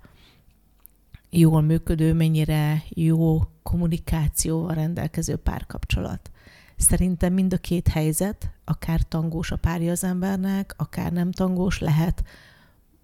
jól 1.29 1.61
működő, 1.61 2.13
mennyire 2.13 2.83
jó 2.89 3.41
kommunikációval 3.61 4.73
rendelkező 4.73 5.35
párkapcsolat. 5.35 6.31
Szerintem 6.77 7.33
mind 7.33 7.53
a 7.53 7.57
két 7.57 7.87
helyzet, 7.87 8.51
akár 8.63 9.01
tangós 9.01 9.51
a 9.51 9.55
párja 9.55 9.91
az 9.91 10.03
embernek, 10.03 10.73
akár 10.77 11.11
nem 11.11 11.31
tangós, 11.31 11.79
lehet 11.79 12.23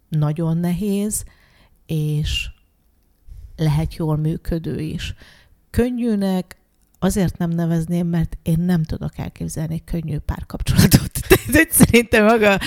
nagyon 0.09 0.57
nehéz, 0.57 1.25
és 1.85 2.49
lehet 3.55 3.95
jól 3.95 4.17
működő 4.17 4.79
is. 4.79 5.13
Könnyűnek 5.69 6.58
azért 6.99 7.37
nem 7.37 7.49
nevezném, 7.49 8.07
mert 8.07 8.37
én 8.43 8.59
nem 8.59 8.83
tudok 8.83 9.17
elképzelni 9.17 9.83
könnyű 9.83 10.17
párkapcsolatot. 10.17 11.11
Tehát 11.51 11.71
szerintem 11.71 12.25
maga, 12.25 12.59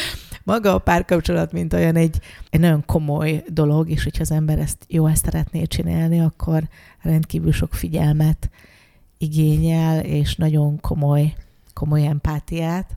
maga 0.43 0.75
a 0.75 0.79
párkapcsolat, 0.79 1.53
mint 1.53 1.73
olyan 1.73 1.97
egy, 1.97 2.21
egy 2.51 2.61
nagyon 2.61 2.85
komoly 2.87 3.45
dolog, 3.49 3.91
és 3.91 4.03
hogyha 4.03 4.23
az 4.23 4.31
ember 4.31 4.59
ezt 4.59 4.85
jól 4.89 5.15
szeretné 5.15 5.65
csinálni, 5.65 6.21
akkor 6.21 6.69
rendkívül 7.03 7.53
sok 7.53 7.75
figyelmet 7.75 8.51
igényel, 9.19 10.01
és 10.01 10.37
nagyon 10.37 10.81
komoly, 10.81 11.35
komoly 11.73 12.07
empátiát. 12.07 12.97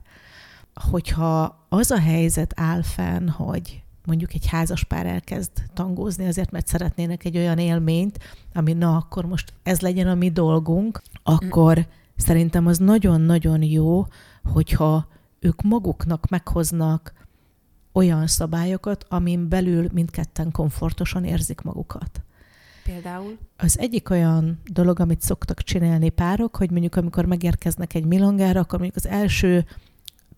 Hogyha 0.74 1.66
az 1.68 1.90
a 1.90 2.00
helyzet 2.00 2.52
áll 2.56 2.82
fenn, 2.82 3.28
hogy 3.28 3.82
mondjuk 4.06 4.34
egy 4.34 4.46
házas 4.46 4.84
pár 4.84 5.06
elkezd 5.06 5.50
tangózni 5.74 6.26
azért, 6.26 6.50
mert 6.50 6.66
szeretnének 6.66 7.24
egy 7.24 7.36
olyan 7.36 7.58
élményt, 7.58 8.18
ami 8.54 8.72
na, 8.72 8.96
akkor 8.96 9.24
most 9.24 9.52
ez 9.62 9.80
legyen 9.80 10.08
a 10.08 10.14
mi 10.14 10.30
dolgunk, 10.30 11.02
akkor 11.22 11.78
mm. 11.78 11.82
szerintem 12.16 12.66
az 12.66 12.78
nagyon-nagyon 12.78 13.62
jó, 13.62 14.06
hogyha 14.52 15.06
ők 15.40 15.62
maguknak 15.62 16.28
meghoznak 16.28 17.12
olyan 17.92 18.26
szabályokat, 18.26 19.06
amin 19.08 19.48
belül 19.48 19.88
mindketten 19.92 20.50
komfortosan 20.50 21.24
érzik 21.24 21.60
magukat. 21.60 22.20
Például? 22.84 23.38
Az 23.56 23.78
egyik 23.78 24.10
olyan 24.10 24.60
dolog, 24.72 25.00
amit 25.00 25.20
szoktak 25.20 25.62
csinálni 25.62 26.08
párok, 26.08 26.56
hogy 26.56 26.70
mondjuk 26.70 26.96
amikor 26.96 27.24
megérkeznek 27.24 27.94
egy 27.94 28.04
milongára, 28.04 28.60
akkor 28.60 28.78
mondjuk 28.78 29.04
az 29.04 29.10
első 29.10 29.64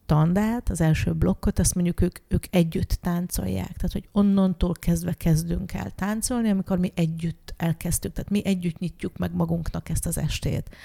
tandát, 0.08 0.68
az 0.68 0.80
első 0.80 1.12
blokkot, 1.12 1.58
azt 1.58 1.74
mondjuk 1.74 2.00
ők, 2.00 2.18
ők 2.28 2.44
együtt 2.50 2.98
táncolják. 3.00 3.72
Tehát, 3.76 3.92
hogy 3.92 4.08
onnantól 4.12 4.72
kezdve 4.72 5.12
kezdünk 5.12 5.72
el 5.72 5.90
táncolni, 5.90 6.50
amikor 6.50 6.78
mi 6.78 6.92
együtt 6.94 7.54
elkezdtük. 7.56 8.12
Tehát 8.12 8.30
mi 8.30 8.44
együtt 8.44 8.78
nyitjuk 8.78 9.16
meg 9.16 9.34
magunknak 9.34 9.88
ezt 9.88 10.06
az 10.06 10.18
estét. 10.18 10.76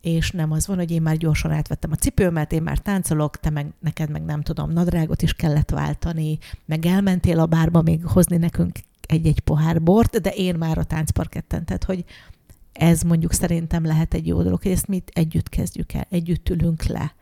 És 0.00 0.30
nem 0.30 0.50
az 0.50 0.66
van, 0.66 0.76
hogy 0.76 0.90
én 0.90 1.02
már 1.02 1.16
gyorsan 1.16 1.50
átvettem 1.50 1.90
a 1.92 1.96
cipőmet, 1.96 2.52
én 2.52 2.62
már 2.62 2.78
táncolok, 2.78 3.36
te 3.36 3.50
meg, 3.50 3.72
neked 3.80 4.10
meg 4.10 4.24
nem 4.24 4.42
tudom, 4.42 4.70
nadrágot 4.70 5.22
is 5.22 5.34
kellett 5.34 5.70
váltani, 5.70 6.38
meg 6.64 6.86
elmentél 6.86 7.38
a 7.38 7.46
bárba 7.46 7.82
még 7.82 8.04
hozni 8.04 8.36
nekünk 8.36 8.78
egy-egy 9.06 9.40
pohár 9.40 9.82
bort, 9.82 10.20
de 10.20 10.30
én 10.30 10.54
már 10.54 10.78
a 10.78 10.84
táncparketten. 10.84 11.64
Tehát, 11.64 11.84
hogy 11.84 12.04
ez 12.72 13.02
mondjuk 13.02 13.32
szerintem 13.32 13.84
lehet 13.84 14.14
egy 14.14 14.26
jó 14.26 14.42
dolog, 14.42 14.62
hogy 14.62 14.72
ezt 14.72 14.88
mi 14.88 15.02
együtt 15.06 15.48
kezdjük 15.48 15.92
el, 15.92 16.06
együtt 16.10 16.48
ülünk 16.48 16.84
le 16.84 17.14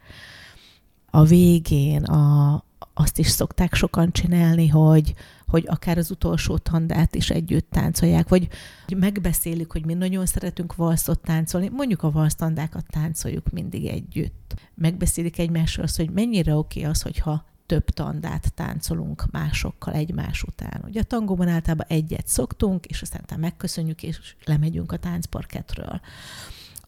a 1.10 1.24
végén 1.24 2.02
a, 2.02 2.64
azt 2.94 3.18
is 3.18 3.28
szokták 3.28 3.74
sokan 3.74 4.12
csinálni, 4.12 4.68
hogy, 4.68 5.14
hogy 5.46 5.64
akár 5.66 5.98
az 5.98 6.10
utolsó 6.10 6.58
tandát 6.58 7.14
is 7.14 7.30
együtt 7.30 7.70
táncolják, 7.70 8.28
vagy 8.28 8.48
megbeszélik, 8.96 9.72
hogy 9.72 9.86
mi 9.86 9.94
nagyon 9.94 10.26
szeretünk 10.26 10.74
valszot 10.74 11.20
táncolni, 11.20 11.68
mondjuk 11.68 12.02
a 12.02 12.10
valsztandákat 12.10 12.84
táncoljuk 12.90 13.50
mindig 13.50 13.86
együtt. 13.86 14.54
Megbeszélik 14.74 15.38
egymásról 15.38 15.84
azt, 15.84 15.96
hogy 15.96 16.10
mennyire 16.10 16.56
oké 16.56 16.78
okay 16.78 16.90
az, 16.90 17.02
hogyha 17.02 17.44
több 17.66 17.90
tandát 17.90 18.52
táncolunk 18.54 19.24
másokkal 19.30 19.94
egymás 19.94 20.42
után. 20.42 20.82
Ugye 20.86 21.00
a 21.00 21.04
tangóban 21.04 21.48
általában 21.48 21.86
egyet 21.88 22.26
szoktunk, 22.26 22.86
és 22.86 23.02
aztán 23.02 23.40
megköszönjük, 23.40 24.02
és 24.02 24.34
lemegyünk 24.44 24.92
a 24.92 24.96
táncparketről 24.96 26.00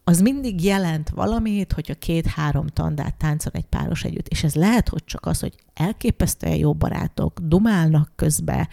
az 0.03 0.21
mindig 0.21 0.63
jelent 0.63 1.09
valamit, 1.09 1.73
hogyha 1.73 1.93
két-három 1.93 2.67
tandát 2.67 3.15
táncol 3.15 3.51
egy 3.55 3.65
páros 3.65 4.03
együtt, 4.03 4.27
és 4.27 4.43
ez 4.43 4.55
lehet, 4.55 4.89
hogy 4.89 5.03
csak 5.05 5.25
az, 5.25 5.39
hogy 5.39 5.55
elképesztően 5.73 6.55
jó 6.55 6.73
barátok, 6.73 7.39
dumálnak 7.39 8.11
közbe, 8.15 8.67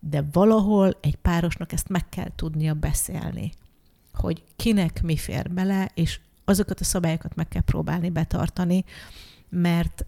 de 0.00 0.24
valahol 0.32 0.98
egy 1.00 1.16
párosnak 1.16 1.72
ezt 1.72 1.88
meg 1.88 2.08
kell 2.08 2.30
tudnia 2.36 2.74
beszélni, 2.74 3.52
hogy 4.14 4.42
kinek 4.56 5.02
mi 5.02 5.16
fér 5.16 5.50
bele, 5.50 5.90
és 5.94 6.20
azokat 6.44 6.80
a 6.80 6.84
szabályokat 6.84 7.34
meg 7.34 7.48
kell 7.48 7.62
próbálni 7.62 8.10
betartani, 8.10 8.84
mert, 9.48 10.06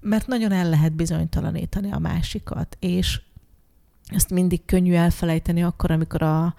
mert 0.00 0.26
nagyon 0.26 0.52
el 0.52 0.68
lehet 0.68 0.92
bizonytalanítani 0.92 1.92
a 1.92 1.98
másikat, 1.98 2.76
és 2.80 3.20
ezt 4.06 4.30
mindig 4.30 4.64
könnyű 4.64 4.92
elfelejteni 4.92 5.62
akkor, 5.62 5.90
amikor 5.90 6.22
a, 6.22 6.54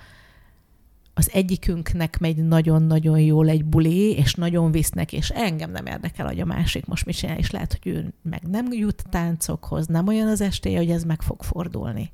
az 1.20 1.30
egyikünknek 1.34 2.20
megy 2.20 2.36
nagyon-nagyon 2.36 3.20
jól 3.20 3.50
egy 3.50 3.66
buli, 3.66 4.16
és 4.16 4.34
nagyon 4.34 4.72
visznek, 4.72 5.14
és 5.14 5.30
engem 5.30 5.72
nem 5.72 5.86
érdekel, 5.86 6.26
hogy 6.28 6.40
a 6.40 6.46
másik 6.46 6.86
most 6.86 7.06
mit 7.06 7.16
csinál, 7.16 7.38
és 7.38 7.52
lehet, 7.52 7.80
hogy 7.82 7.92
ő 7.92 8.14
meg 8.22 8.42
nem 8.42 8.72
jut 8.72 9.04
táncokhoz, 9.10 9.88
nem 9.88 10.08
olyan 10.08 10.28
az 10.28 10.42
estéje, 10.42 10.78
hogy 10.78 10.90
ez 10.90 11.04
meg 11.04 11.22
fog 11.22 11.44
fordulni. 11.44 12.12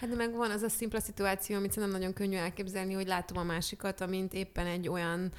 Hát 0.00 0.10
de 0.10 0.16
meg 0.16 0.36
van 0.36 0.50
az 0.50 0.62
a 0.62 0.68
szimpla 0.68 1.00
szituáció, 1.00 1.56
amit 1.56 1.72
szerintem 1.72 1.98
nagyon 2.00 2.14
könnyű 2.14 2.36
elképzelni, 2.36 2.94
hogy 2.94 3.06
látom 3.06 3.38
a 3.38 3.42
másikat, 3.42 4.00
amint 4.00 4.34
éppen 4.34 4.66
egy 4.66 4.88
olyan 4.88 5.32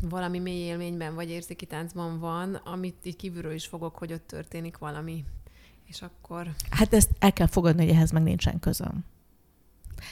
valami 0.00 0.38
mély 0.38 0.60
élményben 0.60 1.14
vagy 1.14 1.30
érzéki 1.30 1.66
táncban 1.66 2.18
van, 2.18 2.54
amit 2.54 2.96
így 3.02 3.16
kívülről 3.16 3.54
is 3.54 3.66
fogok, 3.66 3.96
hogy 3.96 4.12
ott 4.12 4.26
történik 4.26 4.78
valami. 4.78 5.24
És 5.86 6.02
akkor... 6.02 6.50
Hát 6.70 6.94
ezt 6.94 7.10
el 7.18 7.32
kell 7.32 7.46
fogadni, 7.46 7.84
hogy 7.84 7.94
ehhez 7.94 8.10
meg 8.10 8.22
nincsen 8.22 8.58
közöm. 8.58 9.04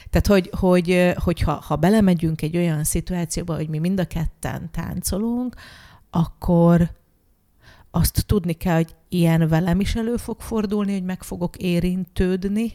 Tehát, 0.09 0.27
hogy, 0.27 0.49
hogy, 0.59 1.13
hogyha 1.15 1.51
ha 1.51 1.75
belemegyünk 1.75 2.41
egy 2.41 2.57
olyan 2.57 2.83
szituációba, 2.83 3.55
hogy 3.55 3.69
mi 3.69 3.77
mind 3.77 3.99
a 3.99 4.05
ketten 4.05 4.69
táncolunk, 4.71 5.55
akkor 6.09 6.91
azt 7.91 8.25
tudni 8.25 8.53
kell, 8.53 8.75
hogy 8.75 8.95
ilyen 9.09 9.47
velem 9.47 9.79
is 9.79 9.95
elő 9.95 10.17
fog 10.17 10.41
fordulni, 10.41 10.93
hogy 10.93 11.03
meg 11.03 11.23
fogok 11.23 11.57
érintődni, 11.57 12.73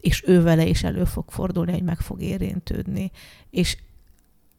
és 0.00 0.22
ő 0.26 0.42
vele 0.42 0.66
is 0.66 0.82
elő 0.82 1.04
fog 1.04 1.24
fordulni, 1.30 1.72
hogy 1.72 1.82
meg 1.82 2.00
fog 2.00 2.22
érintődni. 2.22 3.10
És 3.50 3.76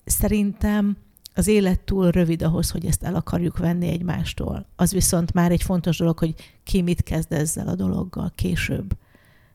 szerintem 0.05 0.97
az 1.33 1.47
élet 1.47 1.79
túl 1.79 2.11
rövid 2.11 2.41
ahhoz, 2.41 2.71
hogy 2.71 2.85
ezt 2.85 3.03
el 3.03 3.15
akarjuk 3.15 3.57
venni 3.57 3.87
egymástól. 3.87 4.65
Az 4.75 4.91
viszont 4.91 5.33
már 5.33 5.51
egy 5.51 5.63
fontos 5.63 5.97
dolog, 5.97 6.19
hogy 6.19 6.35
ki 6.63 6.81
mit 6.81 7.03
kezd 7.03 7.31
ezzel 7.31 7.67
a 7.67 7.75
dologgal 7.75 8.31
később. 8.35 8.97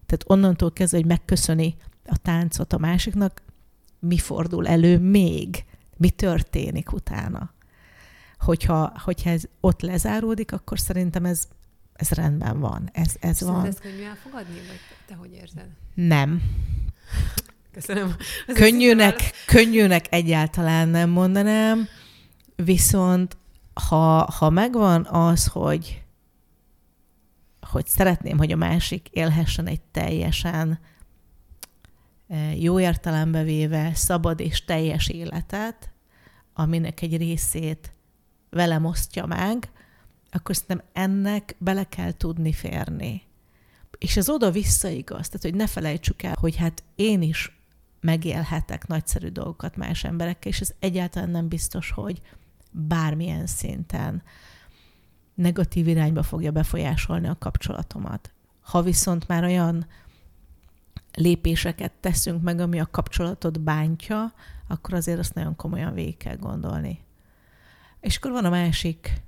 Tehát 0.07 0.25
onnantól 0.27 0.73
kezdve, 0.73 0.99
hogy 0.99 1.07
megköszöni 1.07 1.77
a 2.09 2.17
táncot 2.17 2.73
a 2.73 2.79
másiknak, 2.79 3.43
mi 3.99 4.19
fordul 4.19 4.67
elő 4.69 4.99
még, 4.99 5.65
mi 5.97 6.11
történik 6.11 6.93
utána. 6.93 7.51
Hogyha, 8.39 8.93
hogyha 9.05 9.31
ez 9.31 9.43
ott 9.61 9.81
lezáródik, 9.81 10.53
akkor 10.53 10.79
szerintem 10.79 11.25
ez, 11.25 11.49
ez 11.93 12.11
rendben 12.11 12.61
van. 12.61 12.91
Ez, 12.93 13.15
ez 13.21 13.41
van. 13.41 13.67
ezt 13.67 13.81
könnyű 13.81 14.03
elfogadni, 14.03 14.55
vagy 14.55 14.81
te 15.07 15.15
hogy 15.15 15.33
érzed? 15.33 15.69
Nem. 15.95 16.43
Köszönöm. 17.73 18.17
könnyűnek, 18.55 19.21
könnyűnek 19.47 20.07
egyáltalán 20.11 20.89
nem 20.89 21.11
mondanám, 21.11 21.89
viszont 22.57 23.37
ha, 23.89 24.31
ha 24.33 24.51
megvan 24.51 25.05
az, 25.05 25.47
hogy, 25.47 26.03
hogy 27.61 27.87
szeretném, 27.87 28.39
hogy 28.39 28.53
a 28.53 28.57
másik 28.57 29.09
élhessen 29.11 29.67
egy 29.67 29.81
teljesen 29.81 30.79
jó 32.59 32.81
értelembe 32.81 33.43
véve 33.43 33.95
szabad 33.95 34.41
és 34.41 34.65
teljes 34.65 35.09
életet, 35.09 35.91
aminek 36.55 37.03
egy 37.03 37.17
részét 37.17 37.93
velem 38.51 38.85
osztja 38.85 39.27
meg, 39.27 39.71
akkor 40.31 40.57
szerintem 40.57 40.87
ennek 40.93 41.55
bele 41.59 41.85
kell 41.85 42.13
tudni 42.13 42.53
férni. 42.53 43.23
És 43.99 44.17
ez 44.17 44.29
oda-vissza 44.29 44.89
igaz, 44.89 45.29
tehát 45.29 45.43
hogy 45.43 45.55
ne 45.55 45.67
felejtsük 45.67 46.23
el, 46.23 46.37
hogy 46.41 46.57
hát 46.57 46.83
én 46.95 47.23
is 47.23 47.61
megélhetek 48.01 48.87
nagyszerű 48.87 49.29
dolgokat 49.29 49.77
más 49.77 50.05
emberekkel, 50.05 50.51
és 50.53 50.61
ez 50.61 50.75
egyáltalán 50.79 51.31
nem 51.31 51.49
biztos, 51.49 51.91
hogy 51.91 52.21
bármilyen 52.71 53.47
szinten 53.47 54.23
negatív 55.35 55.89
irányba 55.89 56.23
fogja 56.23 56.51
befolyásolni 56.51 57.29
a 57.29 57.39
kapcsolatomat. 57.39 58.33
Ha 58.61 58.83
viszont 58.83 59.29
már 59.29 59.45
olyan 59.45 59.87
lépéseket 61.17 61.93
teszünk 62.01 62.43
meg, 62.43 62.61
ami 62.61 62.81
a 62.81 62.89
kapcsolatot 62.91 63.61
bántja, 63.61 64.33
akkor 64.69 64.95
azért 64.95 65.19
azt 65.19 65.35
nagyon 65.35 65.57
komolyan 65.57 65.95
végig 65.95 66.17
kell 66.17 66.37
gondolni. 66.37 67.05
És 68.01 68.17
akkor 68.17 68.31
van 68.31 68.45
a 68.45 68.51
másik 68.51 69.23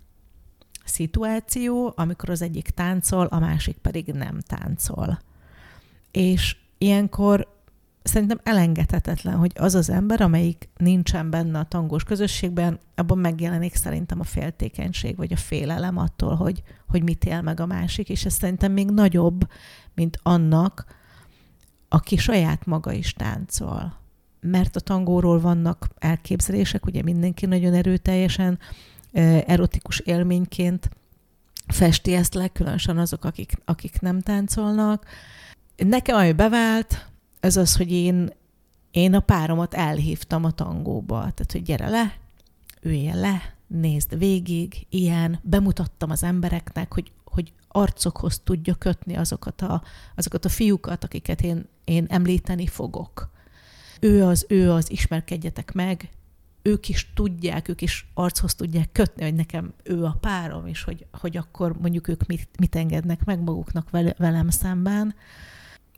szituáció, 0.85 1.93
amikor 1.97 2.31
az 2.31 2.43
egyik 2.43 2.69
táncol, 2.71 3.27
a 3.27 3.39
másik 3.39 3.77
pedig 3.77 4.07
nem 4.07 4.41
táncol. 4.41 5.19
És 6.11 6.57
ilyenkor 6.79 7.57
szerintem 8.03 8.41
elengedhetetlen, 8.43 9.37
hogy 9.37 9.53
az 9.55 9.75
az 9.75 9.91
ember, 9.91 10.21
amelyik 10.21 10.69
nincsen 10.77 11.31
benne 11.31 11.59
a 11.59 11.65
tangós 11.65 12.05
közösségben, 12.05 12.79
abban 12.95 13.19
megjelenik 13.19 13.75
szerintem 13.75 14.21
a 14.21 14.25
féltékenység, 14.25 15.17
vagy 15.17 15.33
a 15.33 15.37
félelem 15.37 15.97
attól, 15.97 16.35
hogy, 16.35 16.63
hogy 16.89 17.03
mit 17.03 17.25
él 17.25 17.43
meg 17.43 17.61
a 17.61 17.67
másik, 17.67 18.09
és 18.09 18.25
ez 18.25 18.35
szerintem 18.35 18.73
még 18.73 18.91
nagyobb, 18.91 19.49
mint 19.95 20.19
annak, 20.23 20.98
aki 21.89 22.17
saját 22.17 22.67
maga 22.67 22.93
is 22.93 23.13
táncol. 23.13 23.97
Mert 24.41 24.77
a 24.77 24.81
tangóról 24.81 25.41
vannak 25.41 25.89
elképzelések, 25.99 26.87
ugye 26.87 27.03
mindenki 27.03 27.47
nagyon 27.47 27.75
erőteljesen 27.75 28.59
erotikus 29.47 29.99
élményként 29.99 30.91
festi 31.67 32.15
ezt 32.15 32.35
le, 32.35 32.49
különösen 32.49 32.99
azok, 32.99 33.25
akik, 33.25 33.53
akik 33.65 34.01
nem 34.01 34.21
táncolnak. 34.21 35.05
Nekem, 35.77 36.17
ami 36.17 36.33
bevált, 36.33 37.09
ez 37.41 37.57
az, 37.57 37.77
hogy 37.77 37.93
én, 37.93 38.31
én 38.91 39.15
a 39.15 39.21
páromat 39.21 39.75
elhívtam 39.75 40.45
a 40.45 40.51
tangóba. 40.51 41.19
Tehát, 41.19 41.53
hogy 41.53 41.63
gyere 41.63 41.89
le, 41.89 42.15
üljen 42.83 43.21
le, 43.21 43.55
nézd 43.67 44.19
végig, 44.19 44.87
ilyen, 44.89 45.39
bemutattam 45.43 46.11
az 46.11 46.23
embereknek, 46.23 46.95
hogy 46.95 47.13
arcokhoz 47.69 48.41
tudja 48.45 48.75
kötni 48.75 49.17
azokat 49.17 49.63
a, 49.63 49.83
azokat 50.15 50.45
a 50.45 50.49
fiúkat, 50.49 51.05
akiket 51.05 51.43
én, 51.43 51.69
én 51.85 52.07
említeni 52.09 52.67
fogok. 52.67 53.31
Ő 54.01 54.25
az, 54.25 54.47
ő 54.49 54.71
az, 54.71 54.91
ismerkedjetek 54.91 55.73
meg, 55.73 56.09
ők 56.63 56.89
is 56.89 57.11
tudják, 57.15 57.69
ők 57.69 57.83
is 57.83 58.07
archoz 58.15 58.55
tudják 58.55 58.93
kötni, 58.93 59.23
hogy 59.23 59.35
nekem 59.35 59.73
ő 59.83 60.05
a 60.05 60.17
párom, 60.21 60.67
és 60.67 60.83
hogy, 60.83 61.07
hogy 61.13 61.37
akkor 61.37 61.79
mondjuk 61.81 62.09
ők 62.09 62.27
mit, 62.27 62.49
mit 62.59 62.77
engednek 62.77 63.25
meg 63.25 63.41
maguknak 63.41 63.91
velem 64.17 64.51
szemben. 64.51 65.15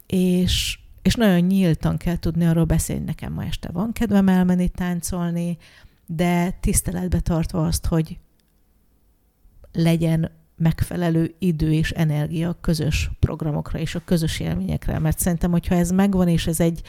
És, 0.06 0.78
és 1.02 1.14
nagyon 1.14 1.40
nyíltan 1.40 1.96
kell 1.96 2.18
tudni 2.18 2.46
arról 2.46 2.64
beszélni, 2.64 3.04
nekem 3.04 3.32
ma 3.32 3.44
este 3.44 3.68
van 3.72 3.92
kedvem 3.92 4.28
elmenni 4.28 4.68
táncolni, 4.68 5.58
de 6.06 6.50
tiszteletbe 6.50 7.20
tartva 7.20 7.66
azt, 7.66 7.86
hogy 7.86 8.18
legyen 9.72 10.30
megfelelő 10.60 11.34
idő 11.38 11.72
és 11.72 11.90
energia 11.90 12.48
a 12.48 12.58
közös 12.60 13.10
programokra 13.18 13.78
és 13.78 13.94
a 13.94 14.02
közös 14.04 14.40
élményekre. 14.40 14.98
Mert 14.98 15.18
szerintem, 15.18 15.50
hogyha 15.50 15.74
ez 15.74 15.90
megvan, 15.90 16.28
és 16.28 16.46
ez 16.46 16.60
egy, 16.60 16.80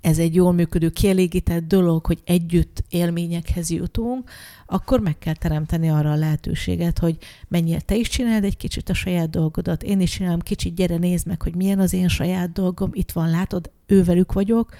ez 0.00 0.18
egy 0.18 0.34
jól 0.34 0.52
működő, 0.52 0.90
kielégített 0.90 1.66
dolog, 1.66 2.06
hogy 2.06 2.20
együtt 2.24 2.84
élményekhez 2.88 3.70
jutunk, 3.70 4.30
akkor 4.66 5.00
meg 5.00 5.18
kell 5.18 5.34
teremteni 5.34 5.90
arra 5.90 6.12
a 6.12 6.16
lehetőséget, 6.16 6.98
hogy 6.98 7.18
mennyire 7.48 7.80
te 7.80 7.96
is 7.96 8.08
csináld 8.08 8.44
egy 8.44 8.56
kicsit 8.56 8.88
a 8.88 8.94
saját 8.94 9.30
dolgodat, 9.30 9.82
én 9.82 10.00
is 10.00 10.10
csinálom 10.10 10.40
kicsit, 10.40 10.74
gyere 10.74 10.96
nézd 10.96 11.26
meg, 11.26 11.42
hogy 11.42 11.54
milyen 11.54 11.78
az 11.78 11.92
én 11.92 12.08
saját 12.08 12.52
dolgom, 12.52 12.90
itt 12.92 13.12
van, 13.12 13.30
látod, 13.30 13.70
ővelük 13.86 14.32
vagyok, 14.32 14.74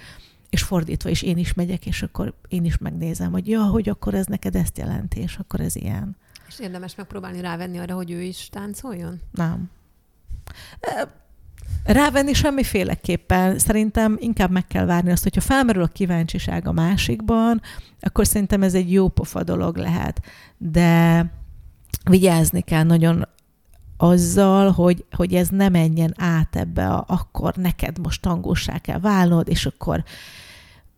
és 0.49 0.61
fordítva 0.63 1.09
is 1.09 1.21
én 1.21 1.37
is 1.37 1.53
megyek, 1.53 1.85
és 1.85 2.03
akkor 2.03 2.33
én 2.47 2.65
is 2.65 2.77
megnézem, 2.77 3.31
hogy 3.31 3.47
ja, 3.47 3.63
hogy 3.63 3.89
akkor 3.89 4.13
ez 4.13 4.25
neked 4.25 4.55
ezt 4.55 4.77
jelenti, 4.77 5.19
és 5.19 5.37
akkor 5.37 5.59
ez 5.59 5.75
ilyen. 5.75 6.17
És 6.47 6.59
érdemes 6.59 6.95
megpróbálni 6.95 7.41
rávenni 7.41 7.77
arra, 7.77 7.95
hogy 7.95 8.11
ő 8.11 8.21
is 8.21 8.49
táncoljon? 8.51 9.21
Nem. 9.31 9.69
Rávenni 11.83 12.33
semmiféleképpen. 12.33 13.59
Szerintem 13.59 14.17
inkább 14.19 14.51
meg 14.51 14.67
kell 14.67 14.85
várni 14.85 15.11
azt, 15.11 15.23
hogyha 15.23 15.41
felmerül 15.41 15.83
a 15.83 15.87
kíváncsiság 15.87 16.67
a 16.67 16.71
másikban, 16.71 17.61
akkor 17.99 18.27
szerintem 18.27 18.63
ez 18.63 18.73
egy 18.73 18.91
jó 18.91 19.07
pofa 19.07 19.43
dolog 19.43 19.77
lehet. 19.77 20.21
De 20.57 21.25
vigyázni 22.09 22.61
kell 22.61 22.83
nagyon 22.83 23.27
azzal, 23.97 24.71
hogy, 24.71 25.05
hogy 25.11 25.33
ez 25.33 25.47
ne 25.49 25.69
menjen 25.69 26.13
át 26.17 26.55
ebbe 26.55 26.87
a, 26.87 27.03
akkor 27.07 27.55
neked 27.55 27.99
most 27.99 28.21
tangósá 28.21 28.77
kell 28.77 28.99
válnod, 28.99 29.47
és 29.47 29.65
akkor 29.65 30.03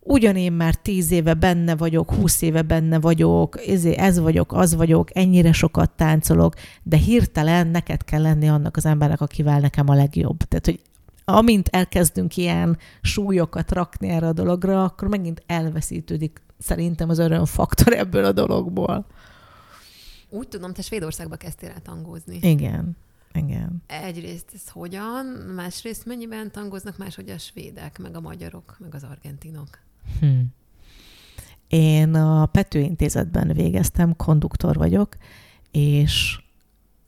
ugyanén 0.06 0.52
már 0.52 0.74
tíz 0.74 1.10
éve 1.10 1.34
benne 1.34 1.76
vagyok, 1.76 2.14
húsz 2.14 2.42
éve 2.42 2.62
benne 2.62 3.00
vagyok, 3.00 3.60
ez 3.96 4.18
vagyok, 4.18 4.52
az 4.52 4.74
vagyok, 4.74 5.16
ennyire 5.16 5.52
sokat 5.52 5.90
táncolok, 5.90 6.54
de 6.82 6.96
hirtelen 6.96 7.66
neked 7.66 8.04
kell 8.04 8.22
lenni 8.22 8.48
annak 8.48 8.76
az 8.76 8.86
embernek, 8.86 9.20
akivel 9.20 9.60
nekem 9.60 9.88
a 9.88 9.94
legjobb. 9.94 10.38
Tehát, 10.38 10.64
hogy 10.64 10.80
amint 11.24 11.68
elkezdünk 11.68 12.36
ilyen 12.36 12.78
súlyokat 13.00 13.72
rakni 13.72 14.08
erre 14.08 14.26
a 14.26 14.32
dologra, 14.32 14.84
akkor 14.84 15.08
megint 15.08 15.42
elveszítődik 15.46 16.42
szerintem 16.58 17.08
az 17.08 17.18
örömfaktor 17.18 17.92
ebből 17.92 18.24
a 18.24 18.32
dologból. 18.32 19.06
Úgy 20.30 20.48
tudom, 20.48 20.72
te 20.72 20.82
Svédországba 20.82 21.36
kezdtél 21.36 21.68
el 21.68 21.82
tangózni. 21.82 22.38
Igen. 22.42 22.96
Igen. 23.32 23.82
Egyrészt 23.86 24.50
ez 24.54 24.68
hogyan, 24.68 25.26
másrészt 25.54 26.06
mennyiben 26.06 26.50
tangoznak 26.50 26.96
máshogy 26.96 27.30
a 27.30 27.38
svédek, 27.38 27.98
meg 27.98 28.16
a 28.16 28.20
magyarok, 28.20 28.76
meg 28.78 28.94
az 28.94 29.02
argentinok? 29.10 29.84
Hm. 30.20 30.40
Én 31.68 32.14
a 32.14 32.46
Pető 32.46 32.80
Intézetben 32.80 33.52
végeztem, 33.52 34.16
konduktor 34.16 34.76
vagyok, 34.76 35.16
és 35.70 36.40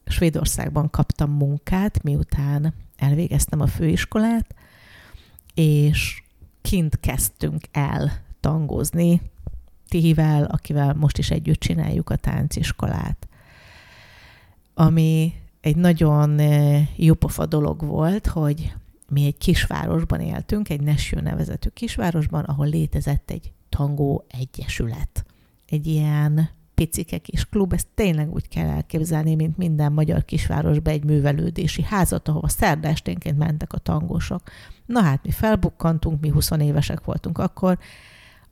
Svédországban 0.06 0.90
kaptam 0.90 1.30
munkát, 1.30 2.02
miután 2.02 2.74
elvégeztem 2.96 3.60
a 3.60 3.66
főiskolát, 3.66 4.54
és 5.54 6.22
kint 6.62 7.00
kezdtünk 7.00 7.64
el 7.72 8.12
tangozni, 8.40 9.20
Tihivel, 9.88 10.44
akivel 10.44 10.94
most 10.94 11.18
is 11.18 11.30
együtt 11.30 11.60
csináljuk 11.60 12.10
a 12.10 12.16
tánciskolát. 12.16 13.28
Ami 14.74 15.34
egy 15.60 15.76
nagyon 15.76 16.40
jópofa 16.96 17.46
dolog 17.46 17.84
volt, 17.84 18.26
hogy 18.26 18.74
mi 19.08 19.24
egy 19.24 19.38
kisvárosban 19.38 20.20
éltünk, 20.20 20.68
egy 20.68 20.80
Nashville 20.80 21.30
nevezetű 21.30 21.68
kisvárosban, 21.68 22.44
ahol 22.44 22.66
létezett 22.66 23.30
egy 23.30 23.52
tangó 23.68 24.24
egyesület. 24.28 25.24
Egy 25.66 25.86
ilyen 25.86 26.50
picike 26.74 27.18
kis 27.18 27.44
klub, 27.44 27.72
ezt 27.72 27.86
tényleg 27.94 28.32
úgy 28.32 28.48
kell 28.48 28.68
elképzelni, 28.68 29.34
mint 29.34 29.56
minden 29.56 29.92
magyar 29.92 30.24
kisvárosban 30.24 30.92
egy 30.92 31.04
művelődési 31.04 31.82
házat, 31.82 32.28
ahova 32.28 32.48
szerdesténként 32.48 33.38
mentek 33.38 33.72
a 33.72 33.78
tangósok. 33.78 34.42
Na 34.86 35.02
hát 35.02 35.24
mi 35.24 35.30
felbukkantunk, 35.30 36.20
mi 36.20 36.28
20 36.28 36.50
évesek 36.50 37.04
voltunk 37.04 37.38
akkor, 37.38 37.78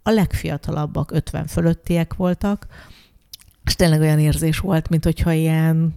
a 0.02 0.10
legfiatalabbak 0.10 1.10
50 1.10 1.46
fölöttiek 1.46 2.14
voltak, 2.14 2.66
és 3.64 3.74
tényleg 3.74 4.00
olyan 4.00 4.18
érzés 4.18 4.58
volt, 4.58 4.88
mint 4.88 5.04
hogyha 5.04 5.32
ilyen, 5.32 5.94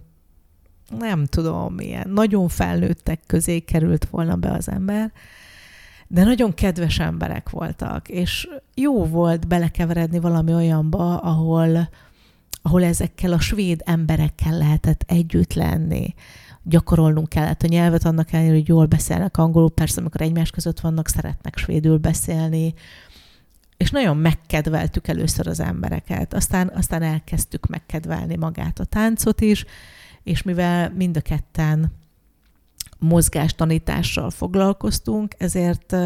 nem 0.98 1.26
tudom, 1.26 1.78
ilyen 1.78 2.10
nagyon 2.10 2.48
felnőttek 2.48 3.20
közé 3.26 3.58
került 3.60 4.04
volna 4.04 4.36
be 4.36 4.50
az 4.50 4.68
ember, 4.68 5.12
de 6.06 6.24
nagyon 6.24 6.54
kedves 6.54 6.98
emberek 6.98 7.50
voltak, 7.50 8.08
és 8.08 8.48
jó 8.74 9.04
volt 9.04 9.48
belekeveredni 9.48 10.18
valami 10.18 10.54
olyanba, 10.54 11.18
ahol, 11.18 11.88
ahol 12.62 12.84
ezekkel 12.84 13.32
a 13.32 13.40
svéd 13.40 13.82
emberekkel 13.84 14.58
lehetett 14.58 15.04
együtt 15.06 15.54
lenni. 15.54 16.14
Gyakorolnunk 16.62 17.28
kellett 17.28 17.62
a 17.62 17.66
nyelvet, 17.66 18.04
annak 18.04 18.32
ellenére, 18.32 18.54
hogy 18.54 18.68
jól 18.68 18.86
beszélnek 18.86 19.36
angolul, 19.36 19.70
persze 19.70 20.00
amikor 20.00 20.20
egymás 20.20 20.50
között 20.50 20.80
vannak, 20.80 21.08
szeretnek 21.08 21.56
svédül 21.56 21.98
beszélni, 21.98 22.74
és 23.76 23.90
nagyon 23.90 24.16
megkedveltük 24.16 25.08
először 25.08 25.46
az 25.46 25.60
embereket, 25.60 26.34
aztán, 26.34 26.72
aztán 26.74 27.02
elkezdtük 27.02 27.66
megkedvelni 27.66 28.36
magát 28.36 28.78
a 28.78 28.84
táncot 28.84 29.40
is, 29.40 29.64
és 30.22 30.42
mivel 30.42 30.90
mind 30.90 31.16
a 31.16 31.20
ketten 31.20 31.92
mozgástanítással 32.98 34.30
foglalkoztunk, 34.30 35.34
ezért 35.38 35.96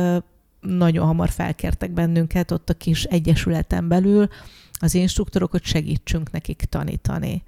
nagyon 0.61 1.07
hamar 1.07 1.31
felkértek 1.31 1.91
bennünket 1.91 2.51
ott 2.51 2.71
a 2.71 2.75
kis 2.75 3.05
egyesületen 3.05 3.89
belül 3.89 4.29
az 4.73 4.95
instruktorok, 4.95 5.51
hogy 5.51 5.65
segítsünk 5.65 6.31
nekik 6.31 6.65
tanítani. 6.69 7.43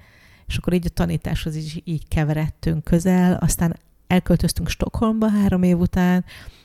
És 0.46 0.56
akkor 0.56 0.72
így 0.72 0.86
a 0.86 0.94
tanításhoz 0.94 1.56
is 1.56 1.80
így 1.84 2.08
keveredtünk 2.08 2.84
közel, 2.84 3.34
aztán 3.34 3.76
elköltöztünk 4.06 4.68
Stockholmba 4.68 5.28
három 5.28 5.62
év 5.62 5.78
után, 5.78 6.24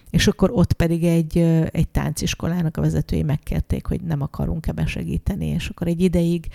és 0.10 0.28
akkor 0.28 0.52
ott 0.54 0.74
pedig 0.74 1.04
egy, 1.04 1.38
egy 1.72 1.88
tánciskolának 1.88 2.78
a 2.78 2.82
vezetői 2.82 3.24
megkérték, 3.24 3.86
hogy 3.86 4.02
nem 4.02 4.22
akarunk-e 4.22 4.72
besegíteni, 4.72 5.46
és 5.46 5.70
akkor 5.70 5.88
egy 5.88 6.02
ideig 6.02 6.48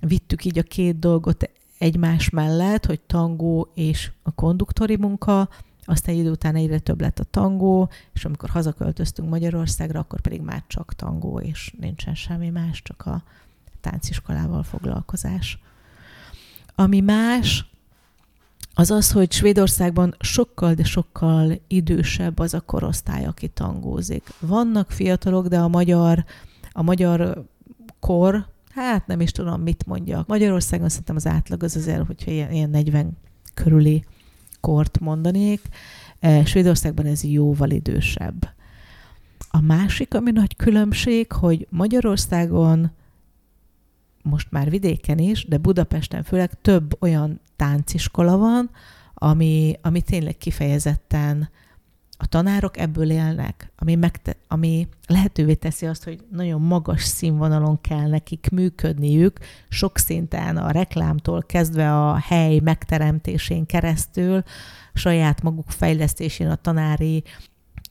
vittük 0.00 0.44
így 0.44 0.58
a 0.58 0.62
két 0.62 0.98
dolgot 0.98 1.50
egymás 1.78 2.30
mellett, 2.30 2.86
hogy 2.86 3.00
tangó 3.00 3.70
és 3.74 4.10
a 4.22 4.30
konduktori 4.30 4.96
munka, 4.96 5.48
aztán 5.84 6.14
idő 6.14 6.30
után 6.30 6.54
egyre 6.54 6.78
több 6.78 7.00
lett 7.00 7.18
a 7.18 7.24
tangó, 7.24 7.90
és 8.12 8.24
amikor 8.24 8.48
hazaköltöztünk 8.48 9.28
Magyarországra, 9.28 10.00
akkor 10.00 10.20
pedig 10.20 10.40
már 10.40 10.64
csak 10.66 10.94
tangó, 10.94 11.40
és 11.40 11.74
nincsen 11.80 12.14
semmi 12.14 12.48
más, 12.50 12.82
csak 12.82 13.06
a 13.06 13.22
tánciskolával 13.80 14.62
foglalkozás. 14.62 15.58
Ami 16.74 17.00
más, 17.00 17.70
az 18.74 18.90
az, 18.90 19.12
hogy 19.12 19.32
Svédországban 19.32 20.14
sokkal, 20.20 20.74
de 20.74 20.84
sokkal 20.84 21.60
idősebb 21.66 22.38
az 22.38 22.54
a 22.54 22.60
korosztály, 22.60 23.24
aki 23.24 23.48
tangózik. 23.48 24.32
Vannak 24.40 24.90
fiatalok, 24.90 25.46
de 25.46 25.58
a 25.58 25.68
magyar, 25.68 26.24
a 26.72 26.82
magyar 26.82 27.44
kor, 28.00 28.46
hát 28.84 29.06
nem 29.06 29.20
is 29.20 29.32
tudom, 29.32 29.62
mit 29.62 29.86
mondjak. 29.86 30.26
Magyarországon 30.26 30.88
szerintem 30.88 31.16
az 31.16 31.26
átlag 31.26 31.62
az 31.62 31.76
azért, 31.76 32.06
hogyha 32.06 32.30
ilyen, 32.30 32.52
ilyen 32.52 32.70
40 32.70 33.16
körüli 33.54 34.04
kort 34.60 34.98
mondanék. 35.00 35.60
E, 36.20 36.44
Svédországban 36.44 37.06
ez 37.06 37.24
jóval 37.24 37.70
idősebb. 37.70 38.48
A 39.50 39.60
másik, 39.60 40.14
ami 40.14 40.30
nagy 40.30 40.56
különbség, 40.56 41.32
hogy 41.32 41.66
Magyarországon 41.70 42.90
most 44.22 44.50
már 44.50 44.70
vidéken 44.70 45.18
is, 45.18 45.44
de 45.44 45.58
Budapesten 45.58 46.22
főleg 46.22 46.60
több 46.60 47.02
olyan 47.02 47.40
tánciskola 47.56 48.36
van, 48.36 48.70
ami, 49.14 49.78
ami 49.82 50.00
tényleg 50.02 50.36
kifejezetten 50.36 51.48
a 52.20 52.26
tanárok 52.26 52.78
ebből 52.78 53.10
élnek, 53.10 53.72
ami, 53.76 53.94
megte, 53.94 54.36
ami 54.48 54.88
lehetővé 55.06 55.54
teszi 55.54 55.86
azt, 55.86 56.04
hogy 56.04 56.24
nagyon 56.30 56.60
magas 56.60 57.02
színvonalon 57.02 57.80
kell 57.80 58.08
nekik 58.08 58.48
működniük, 58.52 59.38
sok 59.68 59.98
szinten 59.98 60.56
a 60.56 60.70
reklámtól 60.70 61.42
kezdve 61.42 61.94
a 61.94 62.16
hely 62.16 62.58
megteremtésén 62.58 63.66
keresztül, 63.66 64.42
saját 64.94 65.42
maguk 65.42 65.70
fejlesztésén, 65.70 66.48
a 66.48 66.54
tanári 66.54 67.22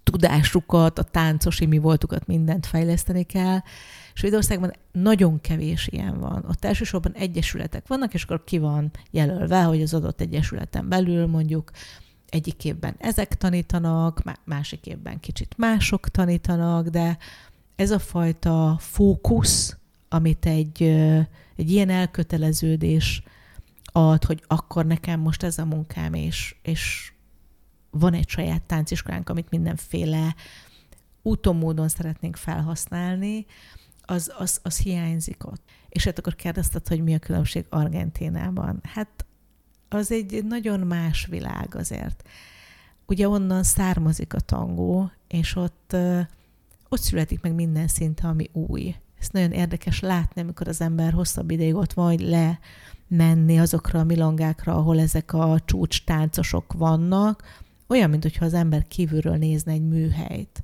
tudásukat, 0.03 0.99
a 0.99 1.03
táncosi 1.03 1.65
mi 1.65 1.78
voltukat, 1.78 2.28
mindent 2.28 2.65
fejleszteni 2.65 3.23
kell, 3.23 3.59
Svédországban 4.13 4.73
nagyon 4.91 5.41
kevés 5.41 5.88
ilyen 5.88 6.19
van. 6.19 6.45
Ott 6.49 6.65
elsősorban 6.65 7.11
egyesületek 7.11 7.88
vannak, 7.88 8.13
és 8.13 8.23
akkor 8.23 8.43
ki 8.43 8.57
van 8.57 8.91
jelölve, 9.11 9.63
hogy 9.63 9.82
az 9.82 9.93
adott 9.93 10.21
egyesületen 10.21 10.89
belül 10.89 11.28
mondjuk 11.28 11.71
egyik 12.30 12.65
évben 12.65 12.95
ezek 12.97 13.36
tanítanak, 13.36 14.21
másik 14.43 14.86
évben 14.86 15.19
kicsit 15.19 15.57
mások 15.57 16.09
tanítanak, 16.09 16.88
de 16.88 17.17
ez 17.75 17.91
a 17.91 17.99
fajta 17.99 18.78
fókusz, 18.80 19.78
amit 20.09 20.45
egy, 20.45 20.84
egy 21.55 21.71
ilyen 21.71 21.89
elköteleződés 21.89 23.23
ad, 23.91 24.23
hogy 24.23 24.43
akkor 24.47 24.86
nekem 24.86 25.19
most 25.19 25.43
ez 25.43 25.57
a 25.57 25.65
munkám, 25.65 26.13
és, 26.13 26.55
és 26.61 27.11
van 27.89 28.13
egy 28.13 28.30
saját 28.30 28.63
tánciskolánk, 28.63 29.30
amit 29.30 29.49
mindenféle 29.49 30.36
úton, 31.21 31.55
módon 31.55 31.88
szeretnénk 31.88 32.36
felhasználni, 32.36 33.45
az, 34.01 34.32
az, 34.38 34.59
az 34.63 34.78
hiányzik 34.78 35.45
ott. 35.45 35.61
És 35.89 36.03
hát 36.03 36.19
akkor 36.19 36.36
kérdezted, 36.36 36.88
hogy 36.88 37.03
mi 37.03 37.13
a 37.13 37.19
különbség 37.19 37.65
Argentinában. 37.69 38.80
Hát 38.84 39.25
az 39.89 40.11
egy 40.11 40.45
nagyon 40.45 40.79
más 40.79 41.25
világ 41.25 41.75
azért. 41.75 42.23
Ugye 43.05 43.29
onnan 43.29 43.63
származik 43.63 44.33
a 44.33 44.39
tangó, 44.39 45.11
és 45.27 45.55
ott, 45.55 45.95
ott 46.89 47.01
születik 47.01 47.41
meg 47.41 47.53
minden 47.53 47.88
szinte, 47.88 48.27
ami 48.27 48.49
új. 48.53 48.95
Ez 49.19 49.27
nagyon 49.31 49.51
érdekes 49.51 49.99
látni, 49.99 50.41
amikor 50.41 50.67
az 50.67 50.81
ember 50.81 51.13
hosszabb 51.13 51.51
ideig 51.51 51.75
ott 51.75 51.93
van, 51.93 52.05
hogy 52.05 52.21
le 52.21 52.59
menni 53.07 53.59
azokra 53.59 53.99
a 53.99 54.03
milongákra, 54.03 54.75
ahol 54.75 54.99
ezek 54.99 55.33
a 55.33 55.59
csúcs 55.65 56.03
táncosok 56.03 56.73
vannak, 56.73 57.43
olyan, 57.88 58.09
mintha 58.09 58.45
az 58.45 58.53
ember 58.53 58.88
kívülről 58.88 59.35
nézne 59.35 59.71
egy 59.71 59.88
műhelyt 59.88 60.63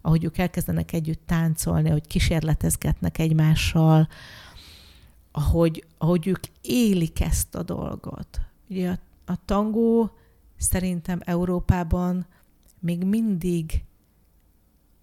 ahogy 0.00 0.24
ők 0.24 0.38
elkezdenek 0.38 0.92
együtt 0.92 1.26
táncolni, 1.26 1.88
ahogy 1.88 2.06
kísérletezgetnek 2.06 3.18
egymással, 3.18 4.08
ahogy, 5.32 5.84
ahogy 5.98 6.26
ők 6.26 6.40
élik 6.62 7.20
ezt 7.20 7.54
a 7.54 7.62
dolgot. 7.62 8.40
Ugye 8.68 8.90
a, 8.90 8.98
a 9.32 9.44
tangó 9.44 10.10
szerintem 10.56 11.20
Európában 11.24 12.26
még 12.78 13.04
mindig 13.04 13.84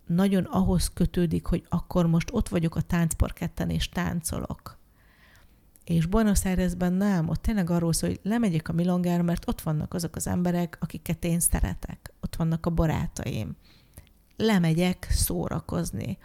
nagyon 0.06 0.44
ahhoz 0.44 0.94
kötődik, 0.94 1.46
hogy 1.46 1.66
akkor 1.70 2.08
most 2.08 2.30
ott 2.32 2.50
vagyok 2.50 2.76
a 2.76 2.82
táncparketten 2.82 3.70
és 3.70 3.90
táncolok. 3.90 4.78
És 5.84 6.06
Buenos 6.06 6.46
Airesben 6.46 6.94
nem, 6.94 7.30
ott 7.30 7.42
tényleg 7.42 7.70
arról 7.70 7.94
szól, 7.94 8.10
hogy 8.10 8.20
lemegyek 8.24 8.70
a 8.70 8.74
milongára, 8.74 9.24
mert 9.24 9.48
ott 9.48 9.62
vannak 9.62 9.94
azok 9.94 10.16
az 10.16 10.28
emberek, 10.28 10.78
akiket 10.82 11.24
én 11.24 11.40
szeretek. 11.40 12.14
Ott 12.22 12.36
vannak 12.36 12.66
a 12.66 12.70
barátaim 12.70 13.56
lemegyek 14.38 15.08
szórakozni. 15.10 16.18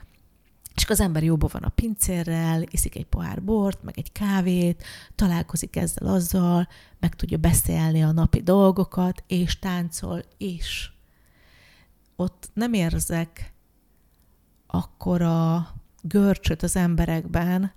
És 0.75 0.85
az 0.89 1.01
ember 1.01 1.23
jóban 1.23 1.51
van 1.53 1.63
a 1.63 1.69
pincérrel, 1.69 2.63
iszik 2.71 2.97
egy 2.97 3.07
pohár 3.07 3.43
bort, 3.43 3.83
meg 3.83 3.99
egy 3.99 4.13
kávét, 4.13 4.85
találkozik 5.15 5.77
ezzel 5.77 6.07
azzal, 6.07 6.69
meg 7.01 7.15
tudja 7.15 7.39
beszélni 7.39 8.03
a 8.03 8.13
napi 8.13 8.43
dolgokat, 8.43 9.25
és 9.27 9.59
táncol 9.59 10.23
is. 10.37 10.93
Ott 12.17 12.51
nem 12.53 12.73
érzek 12.73 13.53
akkora 14.67 15.69
görcsöt 16.03 16.63
az 16.63 16.77
emberekben 16.77 17.73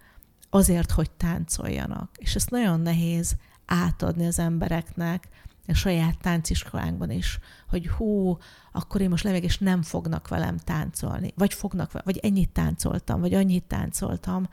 azért, 0.49 0.91
hogy 0.91 1.11
táncoljanak. 1.11 2.09
És 2.17 2.35
ezt 2.35 2.49
nagyon 2.49 2.79
nehéz 2.79 3.35
átadni 3.65 4.25
az 4.25 4.39
embereknek, 4.39 5.27
a 5.67 5.73
saját 5.73 6.17
tánciskolánkban 6.17 7.11
is, 7.11 7.39
hogy 7.69 7.87
hú, 7.87 8.37
akkor 8.71 9.01
én 9.01 9.09
most 9.09 9.23
leveg, 9.23 9.43
és 9.43 9.57
nem 9.57 9.81
fognak 9.81 10.27
velem 10.27 10.57
táncolni, 10.57 11.33
vagy 11.35 11.53
fognak, 11.53 12.03
vagy 12.03 12.17
ennyit 12.17 12.49
táncoltam, 12.49 13.19
vagy 13.19 13.33
annyit 13.33 13.63
táncoltam. 13.63 14.49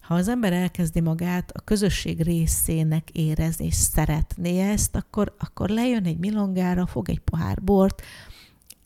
Ha 0.00 0.14
az 0.14 0.28
ember 0.28 0.52
elkezdi 0.52 1.00
magát 1.00 1.50
a 1.50 1.60
közösség 1.60 2.22
részének 2.22 3.10
érezni, 3.10 3.64
és 3.64 3.74
szeretné 3.74 4.70
ezt, 4.70 4.96
akkor, 4.96 5.34
akkor 5.38 5.68
lejön 5.68 6.04
egy 6.04 6.18
milongára, 6.18 6.86
fog 6.86 7.08
egy 7.08 7.20
pohár 7.20 7.62
bort, 7.62 8.02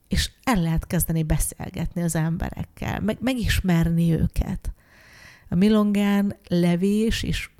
és 0.08 0.30
el 0.42 0.62
lehet 0.62 0.86
kezdeni 0.86 1.22
beszélgetni 1.22 2.02
az 2.02 2.14
emberekkel, 2.14 3.00
meg, 3.00 3.18
megismerni 3.20 4.12
őket. 4.12 4.72
A 5.48 5.54
milongán 5.54 6.36
levés 6.48 7.22
és 7.22 7.50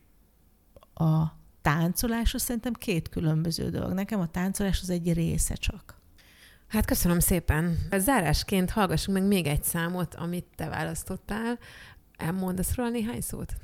a 0.95 1.40
táncolás 1.63 2.35
az 2.35 2.43
szerintem 2.43 2.73
két 2.73 3.09
különböző 3.09 3.71
dolog. 3.71 3.93
Nekem 3.93 4.21
a 4.21 4.27
táncolás 4.27 4.81
az 4.83 4.91
egy 4.91 5.13
része 5.13 5.55
csak. 5.55 5.99
Hát 6.69 6.85
köszönöm 6.85 7.19
szépen. 7.19 7.79
Zárásként 7.97 8.71
hallgassunk 8.71 9.19
meg 9.19 9.27
még 9.27 9.47
egy 9.47 9.65
számot, 9.65 10.15
amit 10.15 10.47
te 10.57 10.69
választottál. 10.69 11.59
Elmondasz 12.17 12.75
róla 12.75 12.91
néhány 12.91 13.21
szót? 13.21 13.57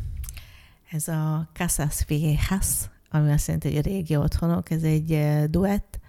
Ez 0.91 1.09
a 1.09 1.49
Casas 1.53 2.05
Viejas, 2.07 2.75
ami 3.11 3.33
azt 3.33 3.47
jelenti, 3.47 3.69
hogy 3.69 3.79
a 3.79 3.81
régi 3.81 4.17
otthonok. 4.17 4.71
Ez 4.71 4.83
egy 4.83 5.13
eh, 5.13 5.45
duett. 5.45 6.01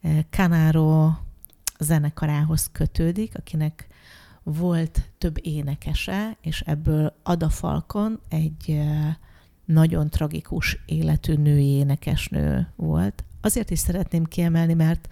Eh, 0.00 0.18
Canaro 0.30 1.10
zenekarához 1.78 2.68
kötődik, 2.72 3.36
akinek 3.38 3.86
volt 4.42 5.10
több 5.18 5.46
énekese, 5.46 6.36
és 6.40 6.60
ebből 6.60 7.16
Ada 7.22 7.48
Falkon 7.48 8.20
egy 8.28 8.70
eh, 8.70 9.14
nagyon 9.64 10.10
tragikus 10.10 10.78
életű 10.86 11.34
női 11.34 11.66
énekesnő 11.66 12.72
volt. 12.76 13.24
Azért 13.40 13.70
is 13.70 13.78
szeretném 13.78 14.24
kiemelni, 14.24 14.74
mert 14.74 15.08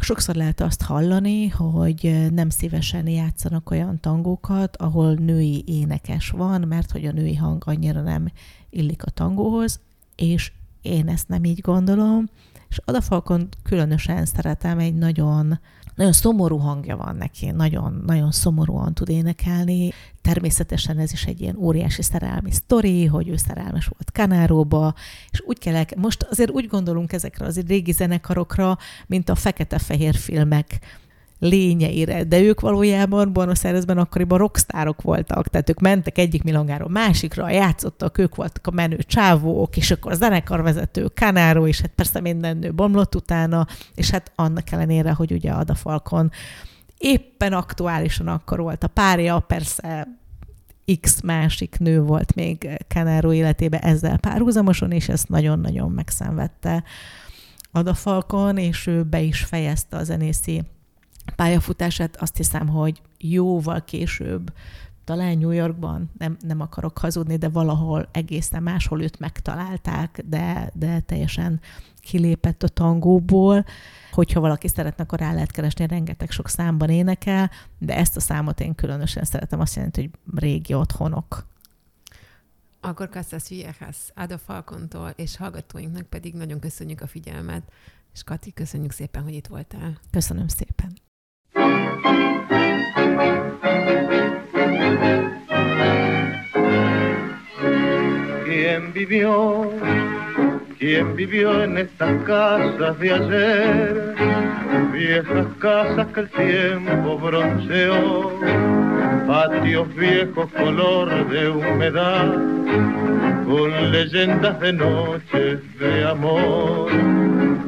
sokszor 0.00 0.34
lehet 0.34 0.60
azt 0.60 0.82
hallani, 0.82 1.48
hogy 1.48 2.30
nem 2.32 2.48
szívesen 2.48 3.08
játszanak 3.08 3.70
olyan 3.70 4.00
tangókat, 4.00 4.76
ahol 4.76 5.14
női 5.14 5.64
énekes 5.66 6.30
van, 6.30 6.60
mert 6.60 6.90
hogy 6.90 7.06
a 7.06 7.12
női 7.12 7.34
hang 7.34 7.62
annyira 7.66 8.02
nem 8.02 8.32
illik 8.70 9.04
a 9.04 9.10
tangóhoz, 9.10 9.80
és 10.16 10.52
én 10.82 11.08
ezt 11.08 11.28
nem 11.28 11.44
így 11.44 11.60
gondolom, 11.60 12.28
és 12.74 12.80
Ada 12.84 13.00
Falkon 13.00 13.48
különösen 13.62 14.26
szeretem, 14.26 14.78
egy 14.78 14.94
nagyon 14.94 15.58
nagyon 15.94 16.12
szomorú 16.12 16.56
hangja 16.56 16.96
van 16.96 17.16
neki, 17.16 17.50
nagyon, 17.50 18.02
nagyon 18.06 18.30
szomorúan 18.30 18.94
tud 18.94 19.08
énekelni. 19.08 19.92
Természetesen 20.22 20.98
ez 20.98 21.12
is 21.12 21.24
egy 21.24 21.40
ilyen 21.40 21.56
óriási 21.56 22.02
szerelmi 22.02 22.50
sztori, 22.50 23.06
hogy 23.06 23.28
ő 23.28 23.36
szerelmes 23.36 23.86
volt 23.86 24.12
Kanáróba, 24.12 24.94
és 25.30 25.42
úgy 25.46 25.58
kell, 25.58 25.84
most 25.96 26.22
azért 26.22 26.50
úgy 26.50 26.66
gondolunk 26.66 27.12
ezekre 27.12 27.46
az 27.46 27.60
régi 27.66 27.92
zenekarokra, 27.92 28.78
mint 29.06 29.28
a 29.28 29.34
fekete-fehér 29.34 30.14
filmek 30.14 30.80
lényeire, 31.38 32.24
de 32.24 32.40
ők 32.40 32.60
valójában 32.60 33.32
Buenos 33.32 33.64
Airesben 33.64 33.98
akkoriban 33.98 34.38
rockstárok 34.38 35.02
voltak, 35.02 35.48
tehát 35.48 35.70
ők 35.70 35.80
mentek 35.80 36.18
egyik 36.18 36.42
milongáról 36.42 36.88
másikra, 36.88 37.50
játszottak, 37.50 38.18
ők 38.18 38.34
voltak 38.34 38.66
a 38.66 38.70
menő 38.70 38.96
csávók, 38.96 39.76
és 39.76 39.90
akkor 39.90 40.12
a 40.12 40.14
zenekarvezető 40.14 41.06
Kanáró, 41.14 41.66
és 41.66 41.80
hát 41.80 41.92
persze 41.94 42.20
minden 42.20 42.56
nő 42.56 42.72
bomlott 42.72 43.14
utána, 43.14 43.66
és 43.94 44.10
hát 44.10 44.32
annak 44.34 44.72
ellenére, 44.72 45.12
hogy 45.12 45.32
ugye 45.32 45.50
Ada 45.50 45.74
Falkon 45.74 46.30
éppen 46.98 47.52
aktuálisan 47.52 48.28
akkor 48.28 48.60
volt 48.60 48.84
a 48.84 48.88
párja, 48.88 49.38
persze 49.38 50.08
X 51.00 51.20
másik 51.20 51.78
nő 51.78 52.02
volt 52.02 52.34
még 52.34 52.68
Kanáró 52.88 53.32
életébe 53.32 53.78
ezzel 53.78 54.18
párhuzamosan, 54.18 54.90
és 54.90 55.08
ezt 55.08 55.28
nagyon-nagyon 55.28 55.90
megszenvedte 55.90 56.82
Ada 57.70 57.94
Falkon, 57.94 58.56
és 58.56 58.86
ő 58.86 59.02
be 59.02 59.20
is 59.20 59.40
fejezte 59.40 59.96
a 59.96 60.04
zenészi 60.04 60.62
pályafutását 61.36 62.16
azt 62.16 62.36
hiszem, 62.36 62.68
hogy 62.68 63.00
jóval 63.18 63.84
később, 63.84 64.52
talán 65.04 65.38
New 65.38 65.50
Yorkban, 65.50 66.10
nem, 66.18 66.36
nem 66.40 66.60
akarok 66.60 66.98
hazudni, 66.98 67.36
de 67.36 67.48
valahol 67.48 68.08
egészen 68.12 68.62
máshol 68.62 69.02
őt 69.02 69.18
megtalálták, 69.18 70.22
de, 70.24 70.70
de 70.74 71.00
teljesen 71.00 71.60
kilépett 72.00 72.62
a 72.62 72.68
tangóból. 72.68 73.64
Hogyha 74.12 74.40
valaki 74.40 74.68
szeretne, 74.68 75.04
akkor 75.04 75.18
rá 75.18 75.32
lehet 75.32 75.50
keresni, 75.50 75.86
rengeteg 75.86 76.30
sok 76.30 76.48
számban 76.48 76.90
énekel, 76.90 77.50
de 77.78 77.96
ezt 77.96 78.16
a 78.16 78.20
számot 78.20 78.60
én 78.60 78.74
különösen 78.74 79.24
szeretem, 79.24 79.60
azt 79.60 79.74
jelenti, 79.74 80.00
hogy 80.00 80.40
régi 80.40 80.74
otthonok. 80.74 81.46
Akkor 82.80 83.08
Kassas 83.08 83.48
Viejas, 83.48 83.96
Ada 84.14 84.38
Falkontól 84.38 85.12
és 85.16 85.36
hallgatóinknak 85.36 86.06
pedig 86.06 86.34
nagyon 86.34 86.60
köszönjük 86.60 87.00
a 87.00 87.06
figyelmet, 87.06 87.62
és 88.14 88.22
Kati, 88.22 88.52
köszönjük 88.52 88.92
szépen, 88.92 89.22
hogy 89.22 89.34
itt 89.34 89.46
voltál. 89.46 89.98
Köszönöm 90.10 90.48
szépen. 90.48 90.92
¿Quién 98.44 98.92
vivió? 98.92 99.70
¿Quién 100.78 101.16
vivió 101.16 101.62
en 101.62 101.78
estas 101.78 102.22
casas 102.24 102.98
de 102.98 103.12
ayer? 103.12 104.14
Viejas 104.92 105.46
casas 105.58 106.06
que 106.08 106.20
el 106.20 106.30
tiempo 106.30 107.18
bronceó, 107.18 108.32
patios 109.26 109.94
viejos 109.94 110.50
color 110.52 111.28
de 111.28 111.48
humedad, 111.48 112.34
con 113.46 113.92
leyendas 113.92 114.60
de 114.60 114.72
noches 114.72 115.78
de 115.78 116.04
amor, 116.06 116.90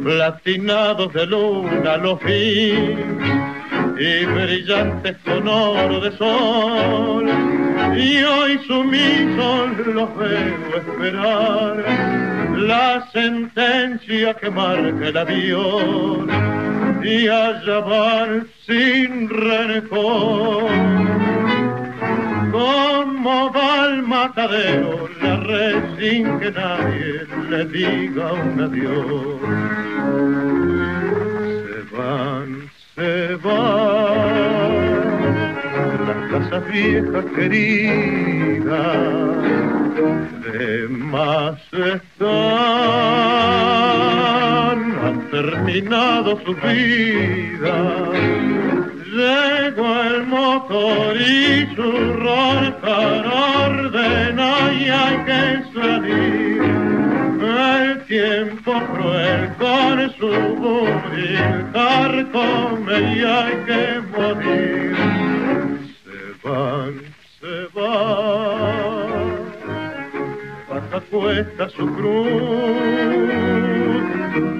platinados 0.02 1.12
de 1.12 1.26
luna 1.26 1.96
los 1.96 2.22
vi 2.22 2.96
y 3.98 4.24
brillantes 4.26 5.16
con 5.24 5.48
oro 5.48 6.00
de 6.00 6.16
sol. 6.16 7.26
Y 7.96 8.22
hoy 8.22 8.58
sumisos 8.66 9.86
los 9.86 10.16
veo 10.16 10.76
esperar 10.76 11.84
la 12.56 13.06
sentencia 13.12 14.34
que 14.34 14.50
marca 14.50 15.08
el 15.08 15.16
avión 15.16 16.28
y 17.02 17.28
allá 17.28 17.80
van 17.80 18.48
sin 18.66 19.28
rencor. 19.28 20.70
Como 22.50 23.52
va 23.52 23.84
al 23.84 24.02
matadero 24.02 25.08
la 25.20 25.36
red 25.36 25.82
sin 25.98 26.38
que 26.38 26.50
nadie 26.50 27.26
le 27.50 27.64
diga 27.66 28.32
un 28.32 28.60
adiós. 28.60 29.40
Se 31.66 31.96
van 31.96 32.70
se 32.96 33.36
va. 33.36 33.56
La 36.08 36.16
casa 36.30 36.58
vieja 36.70 37.20
querida 37.34 38.82
de 40.44 40.88
más 40.88 41.58
están. 41.72 42.36
Han 45.04 45.18
terminado 45.30 46.40
su 46.44 46.52
vida. 46.54 47.76
Llegó 49.16 49.88
el 50.02 50.26
motor 50.26 51.16
y 51.16 51.74
su 51.74 51.90
roncar 52.24 53.24
ordena 53.66 54.50
y 54.72 54.88
hay 54.88 55.16
que 55.24 55.40
salir 55.74 56.45
tiempo 58.06 58.72
cruel 58.92 59.52
con 59.58 60.10
su 60.18 60.28
buril 60.56 61.66
carcome 61.72 63.16
y 63.16 63.24
hay 63.24 63.54
que 63.66 64.00
morir. 64.16 64.96
Se 66.04 66.48
van, 66.48 66.92
se 67.40 67.56
van, 67.74 69.16
baja 70.68 71.00
cuesta 71.10 71.68
su 71.70 71.86
cruz, 71.94 72.28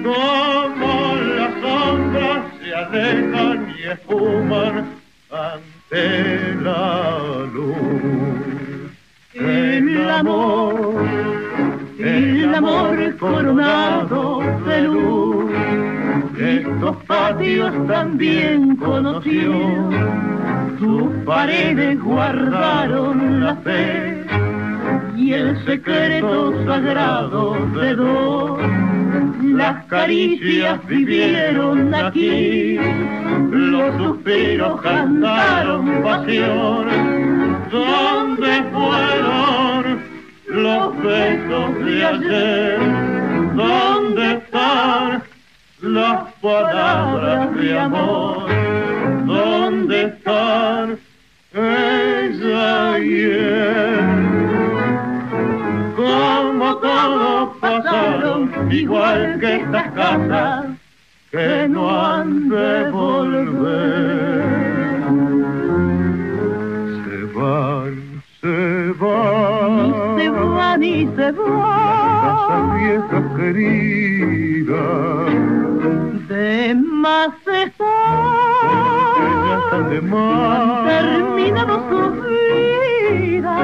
como 0.03 1.15
las 1.37 1.53
sombras 1.61 2.43
se 2.61 2.75
alejan 2.75 3.75
y 3.77 3.83
esfuman 3.83 4.75
ante 5.31 6.55
la 6.61 7.47
luz. 7.53 8.91
El 9.33 10.09
amor 10.09 11.36
el 11.99 12.53
amor 12.53 13.17
coronado 13.17 14.41
de 14.67 14.81
luz. 14.83 15.51
Estos 16.39 16.95
patios 17.07 17.73
también 17.87 18.75
conoció, 18.75 19.89
sus 20.79 21.11
paredes 21.25 21.99
guardaron 22.01 23.43
la 23.43 23.55
fe 23.57 24.23
y 25.15 25.33
el 25.33 25.65
secreto 25.65 26.53
sagrado 26.65 27.55
de 27.75 27.95
dos. 27.95 28.59
Las 29.41 29.85
caricias 29.85 30.85
vivieron 30.85 31.93
aquí, 31.95 32.77
los 33.49 33.97
suspiros 33.97 34.81
cantaron 34.81 36.03
pasión. 36.03 36.87
¿Dónde 37.71 38.63
fueron? 38.71 39.56
Los 40.87 41.03
besos 41.03 41.85
de 41.85 42.05
ayer, 42.05 42.79
¿dónde 43.55 44.33
están 44.33 45.23
las 45.81 46.33
palabras 46.41 47.55
de 47.55 47.79
amor? 47.79 48.47
¿Dónde 49.25 50.01
están 50.05 50.99
ella 51.53 52.99
y 52.99 53.21
él? 53.21 53.99
Como 55.95 56.77
todos 56.77 57.57
pasaron, 57.57 58.71
igual 58.71 59.37
que 59.39 59.55
estas 59.55 59.91
casas 59.91 60.65
que 61.31 61.67
no 61.67 62.05
han 62.05 62.49
de 62.49 62.89
volver. 62.91 64.43
Se 67.03 67.23
van, 67.37 68.23
se 68.41 68.93
van, 68.99 69.56
llegan 70.77 70.83
y 70.83 71.07
se 71.15 71.31
van. 71.31 72.77
viejas 72.77 73.23
queridas. 73.35 74.77
De 76.27 76.75
más 76.75 77.29
están. 77.47 77.79
De 79.89 80.01
más. 80.01 80.85
Terminado 80.87 81.75
su 81.89 82.01
vida. 82.21 83.57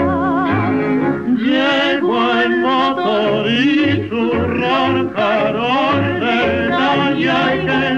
Llegó 1.38 2.32
el 2.42 2.52
motor 2.62 3.50
y 3.50 4.10
su 4.10 4.24
roncarón 4.32 6.02
de 6.20 6.70
la 6.70 7.12
y 7.16 7.26
del 7.66 7.98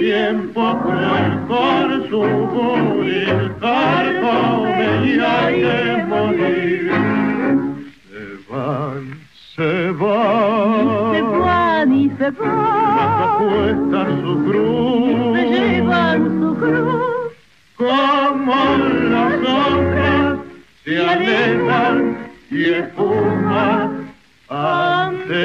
tiempo 0.00 0.78
con 1.46 2.08
su 2.08 2.20
buril 2.20 3.52
carcome 3.60 4.88
y 5.04 5.20
hay 5.20 5.60
que 5.60 6.04
morir. 6.08 6.92
Se 8.08 8.24
van, 8.50 9.02
se 9.54 9.90
van. 9.90 11.12
Se 11.14 11.20
van 11.20 11.92
y 11.92 12.08
se 12.16 12.30
van. 12.30 13.38
puesta 13.40 14.06
su 14.22 14.44
cruz. 14.46 15.36
Se 15.36 15.42
llevan 15.48 16.20
su 16.40 16.50
cruz. 16.56 17.32
como 17.76 18.54
las 19.10 19.34
hojas 19.42 20.38
se 20.84 20.98
alejan 20.98 21.96
y 22.50 22.64
esfuman 22.64 24.10
ante 24.48 25.44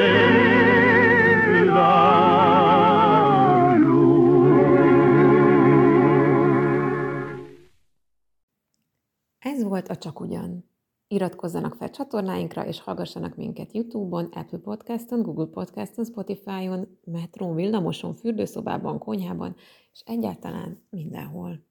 la 1.66 2.25
Ez 9.46 9.62
volt 9.62 9.88
a 9.88 9.96
Csak 9.96 10.20
Ugyan. 10.20 10.70
Iratkozzanak 11.08 11.74
fel 11.74 11.90
csatornáinkra, 11.90 12.66
és 12.66 12.80
hallgassanak 12.80 13.36
minket 13.36 13.72
YouTube-on, 13.72 14.24
Apple 14.24 14.58
Podcast-on, 14.58 15.22
Google 15.22 15.46
Podcast-on, 15.46 16.04
Spotify-on, 16.04 16.98
metrón, 17.04 17.54
villamoson, 17.54 18.14
fürdőszobában, 18.14 18.98
konyhában, 18.98 19.56
és 19.92 20.02
egyáltalán 20.04 20.86
mindenhol. 20.90 21.64